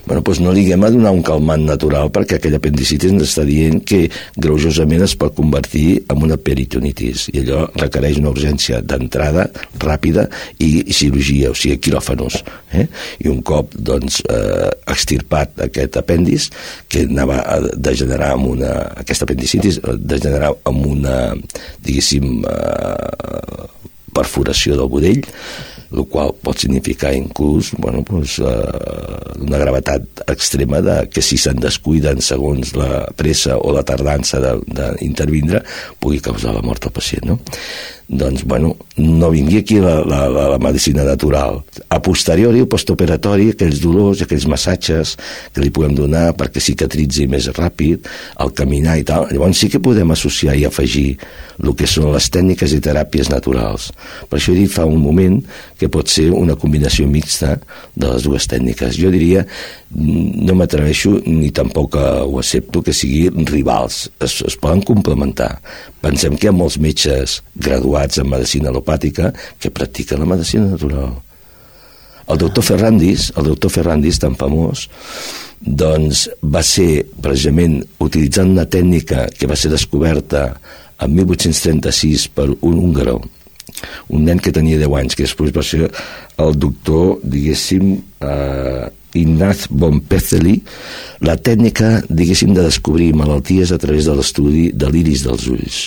bueno, 0.06 0.22
doncs 0.22 0.40
no 0.40 0.52
li 0.52 0.64
haguem 0.64 0.84
a 0.84 0.90
donar 0.90 1.12
un 1.12 1.22
calmant 1.22 1.64
natural 1.64 2.10
perquè 2.10 2.36
aquella 2.36 2.56
apendicitis 2.56 3.10
ens 3.10 3.22
està 3.22 3.44
dient 3.44 3.82
que 3.84 4.10
greujosament 4.36 5.02
es 5.02 5.16
pot 5.16 5.34
convertir 5.34 6.02
en 6.08 6.22
una 6.22 6.36
peritonitis 6.36 7.28
i 7.32 7.40
allò 7.40 7.66
requereix 7.74 8.18
una 8.18 8.30
urgència 8.30 8.80
d'entrada 8.80 9.48
ràpida 9.78 10.28
i, 10.58 10.84
i 10.86 10.92
cirurgia, 10.92 11.50
o 11.50 11.54
sigui, 11.54 11.78
quiròfanos. 11.78 12.42
Eh? 12.72 12.86
I 13.24 13.28
un 13.32 13.42
cop, 13.42 13.74
doncs, 13.74 14.20
eh, 14.28 14.70
extirpat 14.92 15.64
aquest 15.66 15.98
apèndix 16.00 16.50
que 16.88 17.06
anava 17.06 17.40
a 17.42 17.58
degenerar 17.88 18.32
amb 18.36 18.52
una, 18.54 18.72
aquesta 19.02 19.26
apendicitis, 19.28 19.80
degenerar 19.98 20.52
amb 20.68 20.86
una, 20.86 21.16
diguéssim, 21.86 22.25
eh, 22.46 23.66
perforació 24.16 24.78
del 24.78 24.90
budell, 24.92 25.24
el 25.92 26.06
qual 26.10 26.32
pot 26.42 26.58
significar 26.58 27.12
inclús 27.14 27.70
bueno, 27.78 28.02
pues, 28.02 28.38
eh, 28.40 29.42
una 29.42 29.60
gravetat 29.60 30.24
extrema 30.26 30.80
de 30.82 30.96
que 31.12 31.22
si 31.22 31.38
se'n 31.38 31.60
descuiden 31.62 32.22
segons 32.24 32.74
la 32.74 33.04
pressa 33.16 33.58
o 33.58 33.74
la 33.76 33.84
tardança 33.86 34.40
d'intervindre 34.42 35.62
pugui 36.02 36.18
causar 36.24 36.56
la 36.56 36.64
mort 36.66 36.88
al 36.88 36.96
pacient. 36.96 37.30
No? 37.30 37.38
Doncs, 38.08 38.44
bueno, 38.44 38.76
no 38.96 39.30
vingui 39.30 39.58
aquí 39.58 39.80
la, 39.82 40.04
la, 40.04 40.28
la, 40.30 40.48
la 40.50 40.58
medicina 40.58 41.02
natural. 41.02 41.58
A 41.90 41.98
posteriori, 42.00 42.60
el 42.62 42.68
postoperatori, 42.70 43.50
aquells 43.50 43.80
dolors, 43.82 44.22
aquells 44.22 44.46
massatges 44.46 45.16
que 45.52 45.64
li 45.64 45.72
podem 45.74 45.96
donar 45.98 46.28
perquè 46.38 46.62
cicatritzi 46.62 47.26
més 47.30 47.50
ràpid, 47.56 48.06
el 48.44 48.52
caminar 48.54 48.96
i 49.00 49.06
tal, 49.06 49.26
llavors 49.32 49.58
sí 49.58 49.70
que 49.72 49.82
podem 49.82 50.14
associar 50.14 50.54
i 50.54 50.64
afegir 50.68 51.16
el 51.56 51.72
que 51.74 51.88
són 51.88 52.12
les 52.14 52.28
tècniques 52.30 52.76
i 52.76 52.82
teràpies 52.84 53.30
naturals. 53.32 53.90
Per 54.30 54.38
això 54.38 54.54
he 54.54 54.60
dit 54.60 54.70
fa 54.70 54.86
un 54.86 55.02
moment 55.02 55.40
que 55.80 55.90
pot 55.90 56.06
ser 56.08 56.28
una 56.30 56.54
combinació 56.54 57.08
mixta 57.10 57.56
de 57.96 58.06
les 58.06 58.22
dues 58.22 58.46
tècniques. 58.46 59.00
Jo 59.00 59.10
diria, 59.10 59.42
no 59.96 60.54
m'atreveixo 60.54 61.16
ni 61.26 61.50
tampoc 61.54 61.96
ho 61.98 62.38
accepto 62.38 62.84
que 62.84 62.94
siguin 62.94 63.48
rivals, 63.48 64.06
es, 64.20 64.38
es 64.46 64.56
poden 64.60 64.84
complementar. 64.86 65.56
Pensem 66.04 66.36
que 66.36 66.46
hi 66.46 66.52
ha 66.52 66.54
molts 66.54 66.78
metges 66.78 67.40
graduats 67.56 67.95
graduats 67.96 68.18
en 68.18 68.28
medicina 68.28 68.70
alopàtica 68.70 69.32
que 69.58 69.70
practiquen 69.70 70.20
la 70.20 70.26
medicina 70.26 70.66
natural. 70.66 71.16
El 72.28 72.38
doctor 72.38 72.64
Ferrandis, 72.64 73.32
el 73.36 73.44
doctor 73.44 73.70
Ferrandis 73.70 74.18
tan 74.18 74.34
famós, 74.34 74.88
doncs 75.60 76.28
va 76.42 76.62
ser 76.62 77.06
precisament 77.22 77.80
utilitzant 78.00 78.50
una 78.50 78.66
tècnica 78.66 79.28
que 79.30 79.46
va 79.46 79.56
ser 79.56 79.70
descoberta 79.70 80.58
en 81.00 81.14
1836 81.14 82.28
per 82.34 82.50
un 82.60 82.78
húngaro, 82.78 83.20
un 84.08 84.24
nen 84.24 84.40
que 84.40 84.52
tenia 84.52 84.78
10 84.78 84.98
anys, 84.98 85.14
que 85.14 85.24
després 85.24 85.54
va 85.54 85.62
ser 85.62 85.88
el 86.38 86.58
doctor, 86.58 87.20
diguéssim, 87.22 87.96
eh, 88.20 88.88
Ignaz 89.16 89.68
von 89.70 90.02
Pezeli, 90.04 90.58
la 91.24 91.36
tècnica, 91.36 92.02
diguéssim, 92.08 92.52
de 92.52 92.66
descobrir 92.66 93.14
malalties 93.16 93.72
a 93.72 93.78
través 93.78 94.04
de 94.04 94.16
l'estudi 94.18 94.72
de 94.74 94.90
l'iris 94.90 95.24
dels 95.24 95.46
ulls 95.48 95.78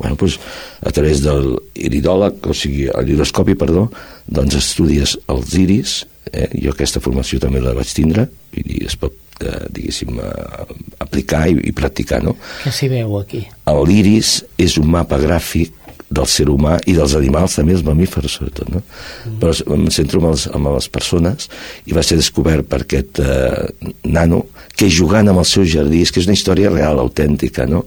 bueno, 0.00 0.16
doncs, 0.20 0.38
a 0.80 0.92
través 0.96 1.22
del 1.24 1.54
iridòleg, 1.76 2.40
o 2.48 2.56
sigui, 2.56 2.88
l'iroscopi, 3.06 3.56
perdó, 3.60 3.88
doncs 4.26 4.56
estudies 4.58 5.16
els 5.30 5.56
iris, 5.60 5.96
eh? 6.32 6.48
jo 6.56 6.74
aquesta 6.74 7.02
formació 7.04 7.40
també 7.42 7.62
la 7.62 7.76
vaig 7.76 7.92
tindre, 7.96 8.26
i 8.56 8.84
es 8.86 8.96
pot, 9.00 9.14
eh, 9.44 9.66
diguéssim, 9.76 10.16
eh, 10.18 10.78
aplicar 11.04 11.46
i, 11.50 11.58
i 11.68 11.74
practicar, 11.76 12.22
no? 12.24 12.36
Què 12.64 12.72
s'hi 12.74 12.90
veu 12.92 13.18
aquí? 13.20 13.44
L'iris 13.70 14.40
és 14.60 14.78
un 14.80 14.90
mapa 14.92 15.20
gràfic 15.20 15.76
del 16.10 16.26
ser 16.26 16.48
humà 16.50 16.74
i 16.90 16.96
dels 16.96 17.14
animals, 17.14 17.54
també 17.58 17.76
els 17.76 17.84
mamífers, 17.86 18.34
sobretot, 18.40 18.70
no? 18.74 18.82
Mm. 18.82 19.36
Però 19.42 19.54
em 19.76 19.86
centro 19.94 20.20
amb, 20.20 20.32
els, 20.32 20.48
amb 20.50 20.72
les 20.74 20.90
persones 20.90 21.46
i 21.86 21.94
va 21.94 22.02
ser 22.06 22.18
descobert 22.18 22.66
per 22.70 22.82
aquest 22.82 23.22
eh, 23.22 23.68
nano 24.10 24.42
que 24.74 24.90
jugant 24.90 25.30
amb 25.30 25.42
el 25.42 25.48
seu 25.48 25.66
jardí, 25.68 26.02
és 26.02 26.10
que 26.10 26.22
és 26.22 26.26
una 26.26 26.34
història 26.34 26.72
real, 26.74 26.98
autèntica, 26.98 27.68
no? 27.70 27.84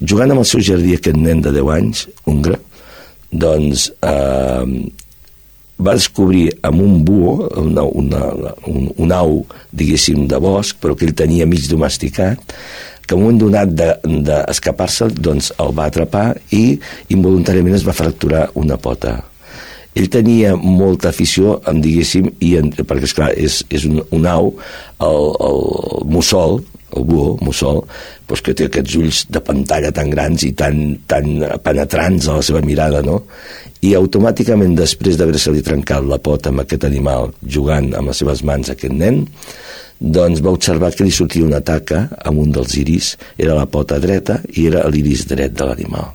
Jugant 0.00 0.32
amb 0.32 0.44
el 0.44 0.48
seu 0.48 0.62
jardí 0.64 0.94
aquest 0.96 1.18
nen 1.18 1.42
de 1.44 1.52
10 1.54 1.74
anys, 1.74 2.06
hongre, 2.28 2.58
doncs 3.30 3.88
eh, 4.06 4.88
va 5.78 5.94
descobrir 5.94 6.48
amb 6.66 6.82
un 6.82 7.04
buo, 7.06 7.48
una, 7.60 7.84
una, 7.84 8.52
un, 8.66 8.90
un 8.96 9.14
au, 9.14 9.40
diguéssim, 9.70 10.26
de 10.30 10.40
bosc, 10.42 10.78
però 10.82 10.96
que 10.98 11.06
ell 11.06 11.16
tenia 11.18 11.46
mig 11.46 11.68
domesticat, 11.70 12.42
que 13.08 13.14
en 13.16 13.22
un 13.22 13.24
moment 13.24 13.40
donat 13.40 13.72
d'escapar-se, 13.72 15.08
de, 15.14 15.22
doncs 15.30 15.52
el 15.62 15.72
va 15.76 15.86
atrapar 15.88 16.26
i 16.52 16.78
involuntàriament 17.14 17.78
es 17.78 17.86
va 17.86 17.96
fracturar 17.96 18.48
una 18.58 18.76
pota. 18.76 19.20
Ell 19.96 20.10
tenia 20.12 20.52
molta 20.58 21.08
afició, 21.08 21.56
en 21.66 21.80
diguéssim, 21.82 22.28
i 22.44 22.52
en, 22.60 22.68
perquè, 22.76 23.08
esclar, 23.08 23.30
és, 23.34 23.62
és 23.72 23.86
un, 23.88 24.02
un 24.14 24.28
au, 24.28 24.52
el, 25.06 25.30
el 25.48 25.62
mussol, 26.12 26.60
el 26.96 27.04
buo, 27.04 27.36
mussol, 27.44 27.82
doncs 28.28 28.42
que 28.44 28.54
té 28.56 28.68
aquests 28.68 28.96
ulls 29.00 29.22
de 29.32 29.42
pantalla 29.44 29.92
tan 29.94 30.10
grans 30.12 30.44
i 30.46 30.52
tan, 30.56 30.82
tan 31.10 31.42
penetrants 31.64 32.28
a 32.28 32.38
la 32.38 32.44
seva 32.44 32.62
mirada, 32.64 33.02
no? 33.04 33.22
I 33.84 33.94
automàticament, 33.94 34.74
després 34.78 35.18
d'haver-se-li 35.18 35.62
trencat 35.62 36.06
la 36.08 36.18
pota 36.18 36.50
amb 36.50 36.64
aquest 36.64 36.88
animal, 36.88 37.32
jugant 37.46 37.92
amb 37.94 38.10
les 38.10 38.24
seves 38.24 38.42
mans 38.46 38.72
aquest 38.72 38.94
nen, 38.94 39.24
doncs 39.98 40.42
va 40.42 40.54
observar 40.54 40.92
que 40.94 41.06
li 41.06 41.14
sortia 41.14 41.46
una 41.46 41.60
taca 41.60 42.04
amb 42.26 42.42
un 42.42 42.52
dels 42.54 42.74
iris, 42.78 43.16
era 43.38 43.56
la 43.58 43.66
pota 43.66 43.98
dreta 44.02 44.40
i 44.54 44.68
era 44.70 44.86
l'iris 44.88 45.26
dret 45.30 45.54
de 45.58 45.66
l'animal. 45.66 46.12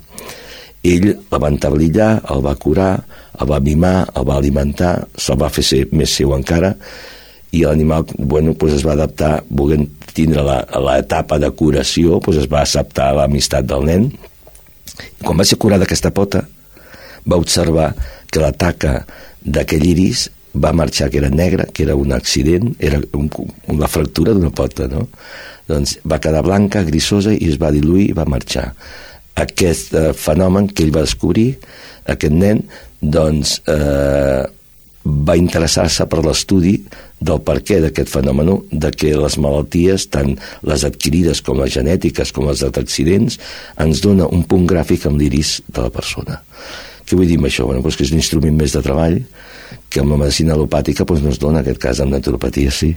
Ell 0.84 1.10
la 1.32 1.40
va 1.40 1.48
entablillar, 1.48 2.10
el 2.32 2.44
va 2.44 2.56
curar, 2.60 2.92
el 3.40 3.48
va 3.48 3.60
mimar, 3.60 4.04
el 4.16 4.26
va 4.28 4.36
alimentar, 4.36 4.94
se'l 5.16 5.40
va 5.40 5.52
fer 5.52 5.64
ser 5.64 5.82
més 5.92 6.12
seu 6.12 6.34
encara, 6.36 6.74
i 7.54 7.62
l'animal 7.62 8.06
bueno, 8.18 8.54
pues 8.58 8.74
es 8.78 8.84
va 8.86 8.94
adaptar 8.96 9.44
volent 9.48 9.86
tindre 10.14 10.42
l'etapa 10.44 11.38
de 11.42 11.50
curació 11.54 12.20
doncs 12.20 12.44
es 12.44 12.50
va 12.50 12.62
acceptar 12.64 13.12
l'amistat 13.18 13.66
del 13.70 13.86
nen 13.90 14.10
quan 15.22 15.38
va 15.38 15.46
ser 15.46 15.58
curada 15.58 15.86
aquesta 15.88 16.12
pota 16.14 16.44
va 17.30 17.40
observar 17.40 17.92
que 18.30 18.42
la 18.42 18.52
taca 18.52 18.98
d'aquell 19.44 19.86
iris 19.86 20.28
va 20.54 20.72
marxar, 20.72 21.10
que 21.10 21.18
era 21.18 21.30
negre, 21.30 21.66
que 21.72 21.82
era 21.82 21.96
un 21.98 22.12
accident, 22.12 22.74
era 22.78 23.00
un, 23.12 23.30
una 23.68 23.88
fractura 23.90 24.34
d'una 24.34 24.52
pota, 24.54 24.86
no? 24.90 25.08
Doncs 25.68 25.98
va 26.06 26.20
quedar 26.22 26.44
blanca, 26.46 26.84
grisosa, 26.86 27.34
i 27.34 27.50
es 27.50 27.58
va 27.60 27.72
diluir 27.74 28.10
i 28.10 28.16
va 28.16 28.26
marxar. 28.28 28.68
Aquest 29.40 29.94
eh, 29.98 30.12
fenomen 30.14 30.68
que 30.70 30.84
ell 30.86 30.94
va 30.94 31.02
descobrir, 31.06 31.48
aquest 32.06 32.36
nen, 32.36 32.62
doncs 33.00 33.56
eh, 33.70 34.44
va 35.04 35.36
interessar-se 35.36 36.06
per 36.08 36.22
l'estudi 36.24 36.76
del 37.24 37.40
per 37.46 37.58
què 37.64 37.80
d'aquest 37.82 38.10
fenomen, 38.12 38.52
de 38.70 38.90
que 38.92 39.12
les 39.16 39.38
malalties, 39.40 40.08
tant 40.12 40.34
les 40.66 40.84
adquirides 40.86 41.40
com 41.44 41.60
les 41.62 41.72
genètiques, 41.76 42.32
com 42.34 42.48
les 42.50 42.64
d'accidents, 42.64 43.38
ens 43.80 44.02
dona 44.04 44.28
un 44.28 44.44
punt 44.48 44.66
gràfic 44.70 45.08
en 45.08 45.18
l'iris 45.20 45.58
de 45.68 45.86
la 45.86 45.92
persona. 45.94 46.40
Què 47.04 47.16
vull 47.16 47.28
dir 47.28 47.40
amb 47.40 47.48
això? 47.50 47.66
Bueno, 47.68 47.82
doncs 47.84 47.98
que 47.98 48.06
és 48.06 48.12
un 48.14 48.20
instrument 48.20 48.56
més 48.56 48.76
de 48.76 48.82
treball 48.84 49.20
que 49.92 50.02
amb 50.02 50.14
la 50.14 50.22
medicina 50.24 50.54
alopàtica 50.56 51.04
doncs, 51.06 51.22
no 51.24 51.32
es 51.34 51.40
dona, 51.40 51.60
en 51.60 51.64
aquest 51.64 51.82
cas 51.82 52.00
amb 52.02 52.14
naturopatia 52.14 52.72
sí. 52.74 52.94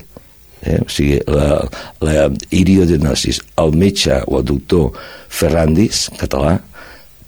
Eh? 0.62 0.80
O 0.82 0.88
sigui, 0.90 1.20
la, 1.30 1.60
la 2.02 2.26
iriodiagnosis, 2.50 3.42
el 3.62 3.76
metge 3.78 4.16
o 4.26 4.40
el 4.40 4.48
doctor 4.48 4.96
Ferrandis, 5.28 6.08
català, 6.18 6.56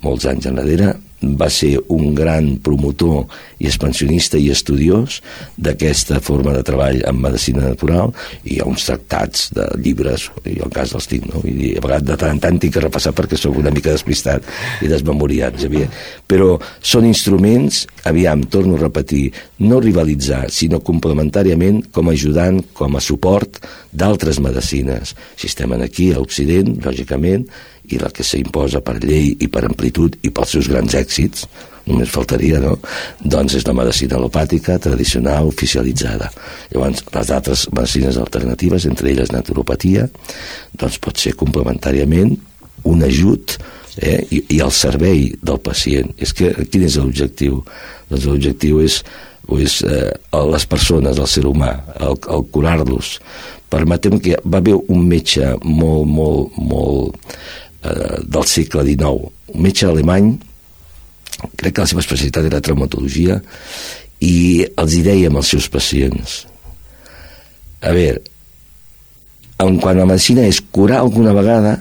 molts 0.02 0.26
anys 0.26 0.48
enrere, 0.50 0.94
va 1.20 1.50
ser 1.52 1.74
un 1.92 2.14
gran 2.16 2.54
promotor 2.64 3.26
i 3.60 3.68
expansionista 3.68 4.38
i 4.40 4.48
estudiós 4.52 5.20
d'aquesta 5.60 6.20
forma 6.24 6.54
de 6.56 6.62
treball 6.64 7.02
en 7.06 7.18
medicina 7.20 7.66
natural 7.66 8.14
i 8.44 8.54
hi 8.54 8.60
ha 8.60 8.68
uns 8.68 8.86
tractats 8.88 9.50
de 9.56 9.66
llibres, 9.82 10.28
i 10.48 10.56
el 10.64 10.72
cas 10.72 10.94
dels 10.94 11.08
tinc, 11.10 11.28
no? 11.28 11.42
I 11.44 11.74
a 11.76 11.84
vegades 11.84 12.06
de 12.08 12.16
tant 12.20 12.36
en 12.36 12.40
tant 12.42 12.60
tinc 12.60 12.74
que 12.76 12.84
repassar 12.86 13.12
perquè 13.16 13.38
sóc 13.38 13.58
una 13.60 13.72
mica 13.74 13.92
despistat 13.92 14.46
i 14.80 14.88
desmemoriat, 14.88 15.58
Xavier. 15.60 15.90
Però 16.30 16.54
són 16.80 17.08
instruments, 17.08 17.84
aviam, 18.08 18.46
torno 18.48 18.78
a 18.78 18.84
repetir, 18.86 19.28
no 19.60 19.80
rivalitzar, 19.84 20.46
sinó 20.48 20.80
complementàriament 20.80 21.84
com 21.92 22.08
ajudant, 22.08 22.62
com 22.72 22.96
a 22.96 23.04
suport 23.04 23.60
d'altres 23.92 24.40
medicines. 24.40 25.14
Si 25.36 25.50
estem 25.50 25.76
aquí, 25.80 26.10
a 26.14 26.22
Occident, 26.22 26.78
lògicament, 26.84 27.44
i 27.90 27.98
la 28.00 28.10
que 28.14 28.26
s'imposa 28.26 28.82
per 28.84 28.98
llei 29.02 29.34
i 29.38 29.48
per 29.52 29.64
amplitud 29.66 30.16
i 30.22 30.32
pels 30.34 30.56
seus 30.56 30.70
grans 30.70 30.94
èxits, 30.98 31.46
només 31.90 32.12
faltaria, 32.12 32.60
no? 32.62 32.76
Doncs 33.20 33.56
és 33.58 33.66
la 33.66 33.74
medicina 33.76 34.18
alopàtica 34.18 34.78
tradicional 34.82 35.48
oficialitzada. 35.50 36.30
Llavors, 36.72 37.04
les 37.14 37.32
altres 37.34 37.66
medicines 37.74 38.18
alternatives, 38.20 38.86
entre 38.90 39.10
elles 39.12 39.32
naturopatia, 39.34 40.06
doncs 40.78 41.00
pot 41.02 41.20
ser 41.20 41.36
complementàriament 41.40 42.36
un 42.88 43.04
ajut 43.04 43.56
eh, 43.98 44.20
i, 44.30 44.42
i 44.56 44.60
el 44.64 44.72
servei 44.74 45.30
del 45.42 45.60
pacient. 45.64 46.12
És 46.20 46.34
que 46.36 46.52
quin 46.70 46.86
és 46.86 46.98
l'objectiu? 47.00 47.62
Doncs 48.10 48.28
l'objectiu 48.28 48.82
és, 48.84 49.00
és 49.60 49.80
eh, 49.86 50.10
les 50.54 50.68
persones, 50.70 51.18
el 51.18 51.30
ser 51.30 51.46
humà, 51.48 51.72
el, 51.98 52.20
el 52.30 52.46
curar-los. 52.52 53.16
Permetem 53.70 54.18
que 54.22 54.38
va 54.42 54.58
haver 54.58 54.74
un 54.90 55.04
metge 55.06 55.52
molt, 55.62 56.08
molt, 56.10 56.56
molt 56.58 57.18
eh, 57.82 58.20
del 58.24 58.46
segle 58.48 58.84
XIX, 58.86 59.30
un 59.54 59.62
metge 59.66 59.88
alemany, 59.88 60.32
crec 61.56 61.74
que 61.76 61.84
la 61.84 61.90
seva 61.90 62.04
especialitat 62.04 62.48
era 62.50 62.62
traumatologia, 62.64 63.40
i 64.20 64.66
els 64.76 64.96
hi 64.96 65.04
deia 65.06 65.30
als 65.32 65.52
seus 65.54 65.68
pacients, 65.72 66.42
a 67.80 67.94
veure, 67.96 68.20
en 69.60 69.78
quant 69.80 69.96
a 69.96 70.04
la 70.04 70.08
medicina 70.08 70.44
és 70.48 70.60
curar 70.72 71.00
alguna 71.00 71.32
vegada, 71.36 71.76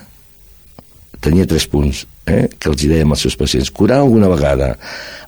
tenia 1.23 1.47
tres 1.47 1.65
punts 1.67 2.05
eh, 2.27 2.47
que 2.59 2.71
els 2.71 2.83
hi 2.83 2.91
deia 2.91 3.07
als 3.07 3.25
seus 3.27 3.35
pacients, 3.39 3.71
curar 3.71 3.99
alguna 4.03 4.31
vegada, 4.31 4.73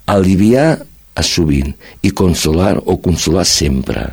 aliviar 0.08 0.80
sovint 1.22 1.74
i 2.02 2.12
consolar 2.18 2.80
o 2.86 2.98
consolar 2.98 3.46
sempre 3.46 4.08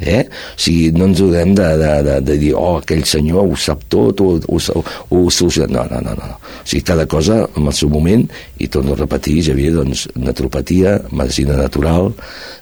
Eh? 0.00 0.24
O 0.26 0.60
sigui, 0.60 0.90
no 0.96 1.08
ens 1.10 1.22
ho 1.22 1.30
hem 1.34 1.54
de, 1.54 1.68
de, 1.80 1.92
de, 2.06 2.18
de 2.26 2.38
dir, 2.40 2.52
oh, 2.58 2.78
aquell 2.82 3.04
senyor 3.08 3.46
ho 3.50 3.58
sap 3.58 3.86
tot, 3.92 4.20
o, 4.20 4.38
o, 4.38 4.60
o, 4.74 4.84
o 5.10 5.24
soluciona... 5.30 5.72
No, 5.74 5.86
no, 5.90 6.02
no, 6.04 6.14
no. 6.18 6.36
O 6.36 6.66
sigui, 6.66 6.84
cada 6.86 7.06
cosa 7.10 7.44
en 7.46 7.70
el 7.70 7.76
seu 7.76 7.90
moment, 7.92 8.26
i 8.58 8.68
torno 8.68 8.94
a 8.94 9.00
repetir, 9.00 9.40
Javier, 9.50 9.74
doncs, 9.76 10.08
naturopatia, 10.18 10.98
medicina 11.12 11.58
natural, 11.60 12.12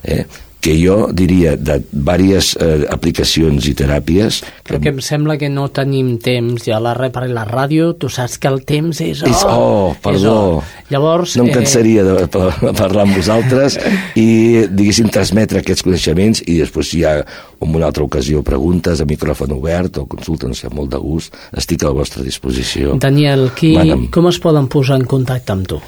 eh? 0.04 0.24
Que 0.62 0.76
jo 0.78 1.08
diria 1.10 1.56
de 1.58 1.80
diverses 1.90 2.52
eh, 2.54 2.86
aplicacions 2.86 3.66
i 3.66 3.74
teràpies... 3.74 4.38
Però 4.62 4.78
que 4.78 4.92
em 4.94 5.00
sembla 5.02 5.34
que 5.40 5.48
no 5.50 5.66
tenim 5.74 6.14
temps, 6.22 6.68
ja 6.68 6.78
la, 6.78 6.94
per 7.10 7.24
la 7.26 7.42
ràdio, 7.48 7.90
tu 7.98 8.06
saps 8.12 8.38
que 8.38 8.46
el 8.46 8.62
temps 8.68 9.00
és... 9.02 9.24
Oh, 9.26 9.32
és, 9.32 9.42
oh 9.50 9.96
perdó. 10.04 10.36
oh. 10.60 10.62
Llavors... 10.92 11.34
No 11.40 11.48
em 11.48 11.50
eh, 11.50 11.56
cansaria 11.58 12.06
de, 12.06 12.14
de, 12.30 12.44
de 12.62 12.72
parlar 12.78 13.08
amb 13.08 13.18
vosaltres 13.18 13.80
i, 14.14 14.28
diguéssim, 14.70 15.10
transmetre 15.10 15.64
aquests 15.64 15.82
coneixements 15.82 16.44
i 16.46 16.60
després 16.62 16.94
hi 16.94 17.02
ha 17.10 17.16
en 17.24 17.74
una 17.74 17.90
altra 17.90 18.06
ocasió 18.06 18.46
preguntes 18.46 19.02
a 19.02 19.08
micròfon 19.10 19.58
obert 19.58 19.98
o 19.98 20.06
consulta, 20.06 20.46
no 20.46 20.54
sé, 20.54 20.70
molt 20.70 20.94
de 20.94 21.02
gust. 21.02 21.34
Estic 21.58 21.82
a 21.82 21.90
la 21.90 21.98
vostra 21.98 22.22
disposició. 22.22 22.94
Daniel, 23.02 23.48
qui, 23.58 23.74
com 24.14 24.30
es 24.30 24.38
poden 24.42 24.70
posar 24.70 25.02
en 25.02 25.10
contacte 25.10 25.58
amb 25.58 25.66
tu? 25.74 25.82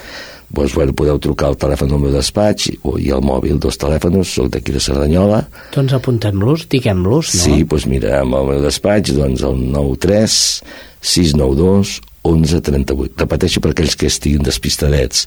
Doncs, 0.51 0.75
bueno, 0.77 0.95
podeu 0.97 1.19
trucar 1.23 1.51
al 1.51 1.59
telèfon 1.61 1.93
del 1.93 2.03
meu 2.03 2.15
despatx 2.15 2.71
i 2.75 3.11
al 3.15 3.23
mòbil, 3.25 3.59
dos 3.63 3.79
telèfons, 3.81 4.35
soc 4.37 4.51
d'aquí 4.55 4.75
de 4.75 4.83
Cerdanyola. 4.83 5.45
Doncs 5.75 5.95
apuntem-los, 5.97 6.67
diguem-los, 6.73 7.33
no? 7.35 7.45
Sí, 7.45 7.63
doncs 7.69 7.87
mira, 7.91 8.19
amb 8.23 8.37
el 8.41 8.51
meu 8.53 8.65
despatx, 8.65 9.15
doncs 9.17 9.45
el 9.47 9.63
93 9.75 10.41
692 11.05 12.01
11 12.25 12.61
38. 12.65 13.19
Repeteixo 13.21 13.61
per 13.61 13.75
aquells 13.75 13.97
que 14.01 14.09
estiguin 14.09 14.45
despistadets. 14.47 15.27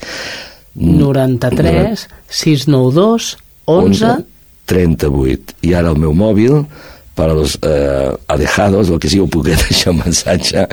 93 0.78 2.08
692 2.28 3.36
11 3.70 4.14
38. 4.68 5.58
I 5.66 5.74
ara 5.78 5.94
el 5.94 6.02
meu 6.02 6.14
mòbil, 6.18 6.64
per 7.18 7.30
als 7.34 7.58
eh, 7.66 8.14
alejados, 8.34 8.92
el 8.94 9.02
que 9.02 9.12
sigui, 9.12 9.26
ho 9.26 9.32
puc 9.32 9.48
deixar 9.50 9.94
un 9.96 10.02
missatge, 10.04 10.68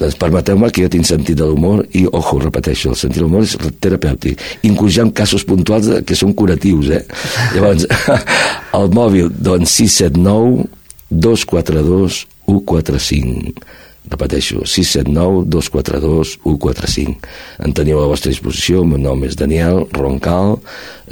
doncs 0.00 0.18
permeteu-me 0.20 0.70
que 0.70 0.84
jo 0.84 0.92
tinc 0.92 1.08
sentit 1.08 1.40
de 1.40 1.48
l'humor 1.48 1.84
i, 1.96 2.04
ojo, 2.06 2.40
repeteixo, 2.44 2.92
el 2.92 3.00
sentit 3.00 3.22
de 3.22 3.26
l'humor 3.26 3.46
és 3.46 3.56
terapèutic. 3.82 4.44
Inclús 4.68 4.96
hi 4.98 5.04
ha 5.04 5.08
casos 5.16 5.46
puntuals 5.48 5.90
que 6.06 6.18
són 6.18 6.36
curatius, 6.36 6.92
eh? 6.98 7.02
Llavors, 7.56 7.88
el 8.78 8.92
mòbil, 8.96 9.32
doncs, 9.32 9.78
679 9.80 10.68
242 11.10 12.24
145 12.46 13.85
repeteixo, 14.10 14.60
679-242-145. 14.64 17.16
En 17.64 17.72
teniu 17.76 17.98
a 17.98 18.02
la 18.04 18.10
vostra 18.12 18.30
disposició, 18.30 18.72
el 18.82 18.88
meu 18.92 19.00
nom 19.02 19.18
és 19.26 19.34
Daniel 19.38 19.76
Roncal, 19.94 20.48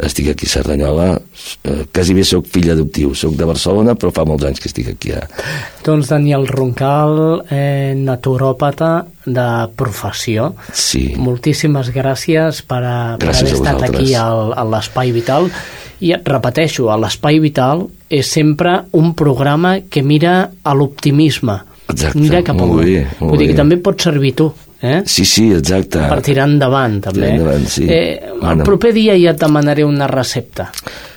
estic 0.02 0.26
aquí 0.33 0.46
a 0.46 0.52
Cerdanyola, 0.54 1.09
eh, 1.18 1.85
quasi 1.94 2.12
bé 2.14 2.24
sóc 2.26 2.46
fill 2.50 2.70
adoptiu, 2.72 3.14
sóc 3.14 3.37
de 3.38 3.46
Barcelona, 3.46 3.94
però 3.94 4.11
fa 4.14 4.24
molts 4.26 4.44
anys 4.46 4.61
que 4.61 4.68
estic 4.70 4.88
aquí. 4.94 5.11
A... 5.14 5.20
Doncs 5.87 6.09
Daniel 6.11 6.44
Roncal, 6.50 7.44
eh, 7.50 7.94
naturòpata 7.98 9.07
de 9.24 9.48
professió. 9.76 10.54
Sí. 10.72 11.14
Moltíssimes 11.16 11.90
gràcies 11.94 12.62
per, 12.66 12.83
a, 12.85 13.16
per 13.18 13.28
haver 13.33 13.52
estat 13.52 13.83
aquí 13.88 14.14
al, 14.18 14.52
a 14.54 14.64
l'Espai 14.68 15.12
Vital. 15.14 15.50
I 16.04 16.12
repeteixo, 16.20 16.90
l'Espai 17.00 17.38
Vital 17.40 17.87
és 18.12 18.28
sempre 18.28 18.83
un 18.92 19.14
programa 19.16 19.78
que 19.88 20.02
mira 20.02 20.50
a 20.62 20.74
l'optimisme, 20.74 21.62
Exacte, 21.94 22.20
mira 22.20 22.42
cap 22.44 22.59
molt 22.59 22.83
bé, 22.83 23.00
molt 23.20 23.33
Vull 23.33 23.42
dir 23.44 23.50
que 23.52 23.59
també 23.59 23.80
pot 23.83 24.07
servir 24.07 24.35
tu. 24.38 24.50
Eh? 24.85 25.00
Sí, 25.09 25.24
sí, 25.24 25.48
exacte. 25.57 26.02
Per 26.11 26.20
tirar 26.26 26.44
endavant, 26.50 27.00
també. 27.07 27.22
Tirar 27.22 27.35
endavant, 27.38 27.66
sí. 27.72 27.88
Eh, 27.88 28.18
el 28.20 28.62
proper 28.66 28.92
dia 28.92 29.16
ja 29.16 29.33
et 29.33 29.40
demanaré 29.40 29.87
una 29.88 30.11
recepta. 30.11 30.68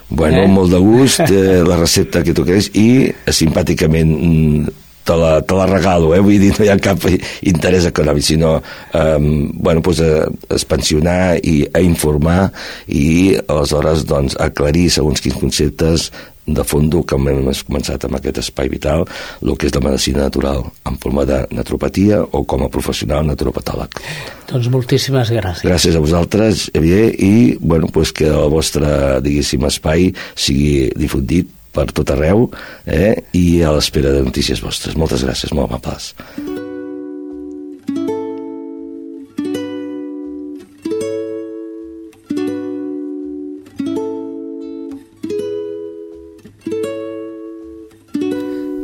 Bueno, 0.08 0.46
eh? 0.46 0.48
molt 0.48 0.72
de 0.72 0.80
gust, 0.80 1.26
eh, 1.30 1.64
la 1.68 1.76
recepta 1.82 2.24
que 2.24 2.36
tu 2.36 2.46
queres, 2.48 2.72
i 2.80 3.10
simpàticament 3.28 4.14
mm, 4.16 4.76
te 5.08 5.16
la, 5.20 5.34
te 5.42 5.56
la 5.56 5.68
regalo, 5.68 6.14
eh? 6.16 6.22
vull 6.24 6.40
dir, 6.40 6.54
no 6.56 6.68
hi 6.68 6.72
ha 6.72 6.78
cap 6.84 7.04
interès 7.48 7.88
econòmic, 7.92 8.26
sinó 8.28 8.58
eh, 8.60 9.20
bueno, 9.20 9.84
pues, 9.84 10.02
a, 10.04 10.28
a 10.28 10.56
expansionar 10.56 11.38
i 11.44 11.62
a 11.68 11.84
informar 11.84 12.50
i 12.88 13.36
aleshores 13.48 14.08
doncs, 14.08 14.40
aclarir 14.48 14.90
segons 14.96 15.24
quins 15.24 15.40
conceptes 15.40 16.10
de 16.48 16.64
fondo 16.64 17.04
que 17.04 17.18
hem 17.20 17.50
començat 17.68 18.08
amb 18.08 18.18
aquest 18.18 18.42
espai 18.42 18.72
vital, 18.72 19.06
el 19.44 19.58
que 19.60 19.68
és 19.68 19.76
la 19.76 19.84
medicina 19.84 20.24
natural, 20.26 20.64
en 20.88 20.98
forma 21.04 21.26
de 21.28 21.42
naturopatia 21.52 22.22
o 22.24 22.44
com 22.48 22.64
a 22.64 22.72
professional 22.74 23.28
naturopatòleg. 23.28 24.00
Doncs 24.48 24.70
moltíssimes 24.72 25.32
gràcies. 25.34 25.68
Gràcies 25.68 25.98
a 25.98 26.04
vosaltres, 26.04 26.70
Xavier, 26.74 27.12
i 27.20 27.58
bueno, 27.60 27.92
pues 27.92 28.14
que 28.16 28.30
el 28.32 28.50
vostre, 28.54 29.20
diguéssim, 29.26 29.68
espai 29.68 30.14
sigui 30.36 30.88
difundit 30.96 31.52
per 31.78 31.90
tot 31.94 32.16
arreu 32.16 32.48
eh? 32.86 33.18
i 33.38 33.62
a 33.62 33.76
l'espera 33.76 34.16
de 34.16 34.24
notícies 34.26 34.64
vostres. 34.64 34.98
Moltes 34.98 35.28
gràcies, 35.28 35.54
molt 35.54 35.70
amables. 35.70 36.16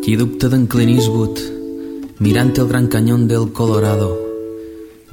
Qui 0.03 0.17
dubta 0.19 0.49
d'en 0.51 0.65
Clint 0.67 0.89
Eastwood, 0.91 1.37
mirant 2.19 2.49
el 2.59 2.67
gran 2.67 2.89
canyón 2.91 3.21
del 3.29 3.53
Colorado, 3.55 4.09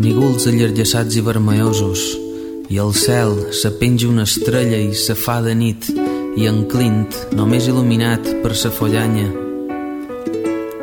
nígols 0.03 0.49
allargassats 0.51 1.15
i 1.15 1.23
vermellosos, 1.23 2.03
i 2.75 2.81
al 2.83 2.91
cel 2.99 3.37
se 3.55 3.71
penja 3.79 4.09
una 4.11 4.27
estrella 4.27 4.81
i 4.83 4.91
se 4.99 5.15
fa 5.15 5.39
de 5.47 5.55
nit, 5.55 5.87
i 6.35 6.51
en 6.51 6.65
Clint, 6.73 7.15
només 7.39 7.71
il·luminat 7.71 8.33
per 8.43 8.57
sa 8.59 8.75
follanya. 8.75 9.31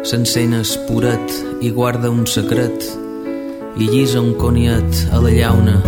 S'encén 0.08 0.56
puret 0.88 1.60
i 1.60 1.76
guarda 1.76 2.08
un 2.08 2.24
secret 2.24 2.88
i 3.76 3.92
llisa 3.92 4.24
un 4.24 4.38
coniet 4.40 5.04
a 5.12 5.20
la 5.20 5.36
llauna. 5.36 5.82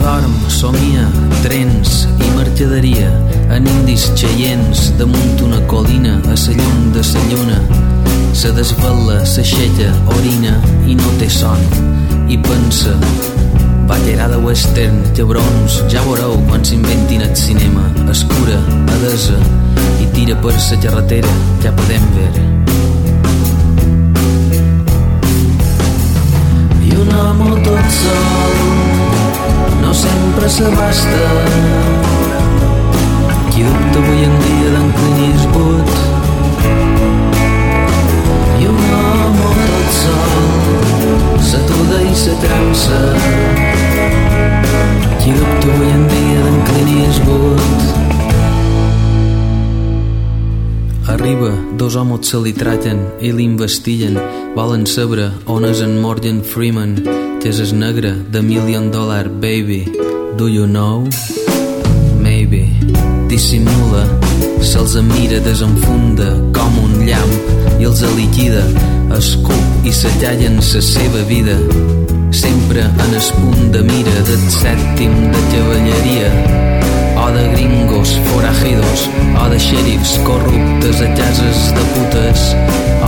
S'adorm, 0.00 0.32
somia, 0.48 1.02
trens 1.44 2.06
i 2.24 2.28
mercaderia 2.32 3.10
en 3.52 3.66
indis 3.68 4.06
xeients 4.16 4.86
damunt 4.96 5.42
una 5.44 5.58
colina 5.68 6.14
a 6.32 6.36
sa 6.40 6.54
llum 6.56 6.86
de 6.94 7.02
sa 7.04 7.20
lluna. 7.28 7.58
Se 8.32 8.48
desvela, 8.56 9.18
s'aixeca, 9.28 9.90
orina 10.16 10.56
i 10.88 10.96
no 10.96 11.12
té 11.20 11.28
son 11.28 11.60
i 12.32 12.40
pensa 12.48 12.96
Ballerada 13.90 14.40
western, 14.40 15.04
cabrons, 15.12 15.82
ja 15.92 16.00
veureu 16.08 16.38
quan 16.48 16.64
s'inventin 16.64 17.26
el 17.26 17.36
cinema. 17.36 17.84
Escura, 18.08 18.56
adesa, 18.96 19.36
i 20.00 20.08
tira 20.16 20.40
per 20.40 20.56
la 20.56 20.82
carretera, 20.86 21.38
ja 21.60 21.76
podem 21.76 22.12
veure. 22.16 22.48
I 26.88 26.94
un 27.04 27.18
home 27.20 27.58
tot 27.68 27.98
sol 28.00 28.79
no 29.90 29.94
sempre 29.94 30.48
s'abasta. 30.48 31.20
Qui 33.50 33.62
dubta 33.62 33.98
avui 33.98 34.22
en 34.24 34.34
dia 34.44 34.68
d'en 34.74 34.88
Clint 34.96 35.20
Eastwood? 35.28 35.90
I 38.60 38.66
un 38.70 38.78
home 38.94 39.48
tot 39.72 39.88
sol 39.98 41.40
s'atuda 41.48 41.98
i 42.06 42.14
se 42.14 42.34
trança 42.44 43.00
qui 45.18 45.34
dubta 45.34 45.72
avui 45.74 45.90
en 45.96 46.04
dia 46.12 46.44
d'en 46.44 46.60
Clint 46.68 46.92
Eastwood? 47.06 47.80
Arriba, 51.16 51.50
dos 51.74 51.96
homes 51.96 52.30
se 52.30 52.38
li 52.38 52.52
traten 52.54 53.02
i 53.20 53.32
l'investiguen. 53.34 54.22
Volen 54.54 54.86
saber 54.86 55.32
on 55.50 55.66
és 55.66 55.82
en 55.82 55.98
Morgan 55.98 56.44
Freeman, 56.46 56.94
és 57.46 57.60
el 57.60 57.78
negre 57.78 58.10
de 58.32 58.42
Million 58.42 58.90
Dollar 58.90 59.28
Baby. 59.28 59.84
Do 60.36 60.48
you 60.48 60.66
know? 60.66 61.08
Maybe. 62.20 62.68
Dissimula, 63.28 64.04
se'ls 64.60 64.96
mira, 65.08 65.40
desenfunda 65.40 66.30
com 66.52 66.78
un 66.84 67.06
llamp 67.06 67.80
i 67.80 67.88
els 67.88 68.02
liquida, 68.16 68.64
escup 69.16 69.86
i 69.88 69.92
s'allallen 69.94 70.60
sa 70.60 70.82
seva 70.84 71.24
vida 71.30 71.56
sempre 72.30 72.84
en 72.84 73.14
el 73.14 73.28
punt 73.40 73.70
de 73.72 73.82
mira 73.82 74.16
del 74.28 74.48
sèptim 74.60 75.14
de 75.32 75.46
cavalleria 75.54 76.59
o 77.16 77.30
de 77.30 77.48
gringos 77.54 78.18
forajidos 78.30 79.08
o 79.42 79.48
de 79.48 79.58
xèrifs 79.58 80.18
corruptes 80.24 81.00
a 81.00 81.08
cases 81.14 81.72
de 81.74 81.84
putes 81.94 82.56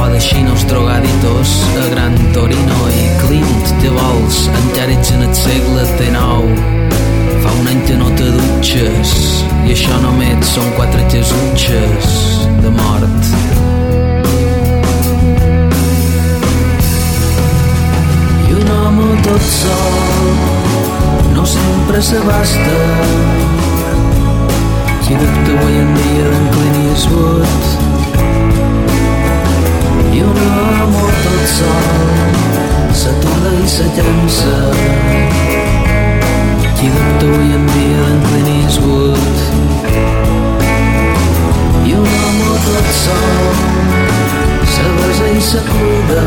o 0.00 0.08
de 0.08 0.20
xinos 0.20 0.64
drogaditos 0.66 1.48
a 1.82 1.86
Gran 1.90 2.14
Torino 2.32 2.78
i 2.90 3.04
Clint, 3.22 3.66
que 3.80 3.90
vols, 3.90 4.48
encara 4.64 4.92
ets 4.92 5.10
en 5.12 5.22
el 5.22 5.34
segle 5.34 5.84
XIX 5.96 6.82
fa 7.42 7.52
un 7.60 7.68
any 7.68 7.82
que 7.86 7.96
no 7.96 8.08
te 8.18 8.28
dutxes 8.36 9.16
i 9.66 9.74
això 9.74 9.98
només 10.02 10.46
són 10.54 10.68
quatre 10.76 11.02
jesutxes 11.10 12.12
de 12.62 12.70
mort. 12.70 13.32
Home 18.92 19.22
tot 19.24 19.40
sol 19.40 21.32
no 21.32 21.46
sempre 21.46 22.02
s'abasta 22.02 23.31
avui 25.52 25.76
en 25.76 25.94
dia 25.94 26.24
d'en 26.30 26.46
Clint 26.52 26.78
Eastwood. 26.90 27.64
I 30.12 30.20
un 30.22 30.38
home 30.80 31.02
tot 31.24 31.44
sol 31.56 32.32
s'atura 33.00 33.52
i 33.64 33.68
s'allança 33.74 34.56
qui 36.76 36.88
dubta 36.94 37.26
avui 37.26 37.52
en 37.58 37.66
dia 37.74 38.00
d'en 38.06 38.20
Clint 38.28 38.50
Eastwood. 38.56 39.36
I 41.84 41.94
un 42.00 42.10
home 42.24 42.56
tot 42.66 42.88
sol 43.02 43.54
s'abasa 44.74 45.30
i 45.36 45.40
s'acuda 45.50 46.26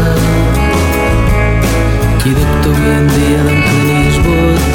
qui 2.21 2.33
dubta 2.39 2.69
avui 2.69 2.95
en 2.99 3.07
dia 3.17 3.43
Clint 3.67 3.93
Eastwood 4.05 4.74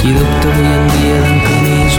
Qui 0.00 0.12
dubta 0.12 0.48
avui 0.48 0.66
en 0.66 0.84
dia 0.94 1.18
d'en 1.24 1.38
Clint 1.46 1.90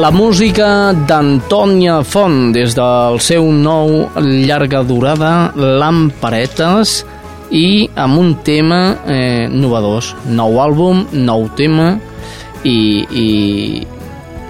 La 0.00 0.10
música 0.10 0.92
d'Antònia 0.92 2.02
Font 2.04 2.52
des 2.52 2.74
del 2.76 3.20
seu 3.20 3.50
nou 3.52 4.10
llarga 4.20 4.82
durada 4.82 5.52
Lamparetes 5.56 7.04
i 7.54 7.88
amb 7.94 8.18
un 8.18 8.34
tema 8.42 8.80
eh, 9.06 9.46
novedós, 9.50 10.12
nou 10.26 10.58
àlbum, 10.62 11.04
nou 11.14 11.46
tema 11.54 11.92
i, 12.66 13.04
i, 13.06 13.28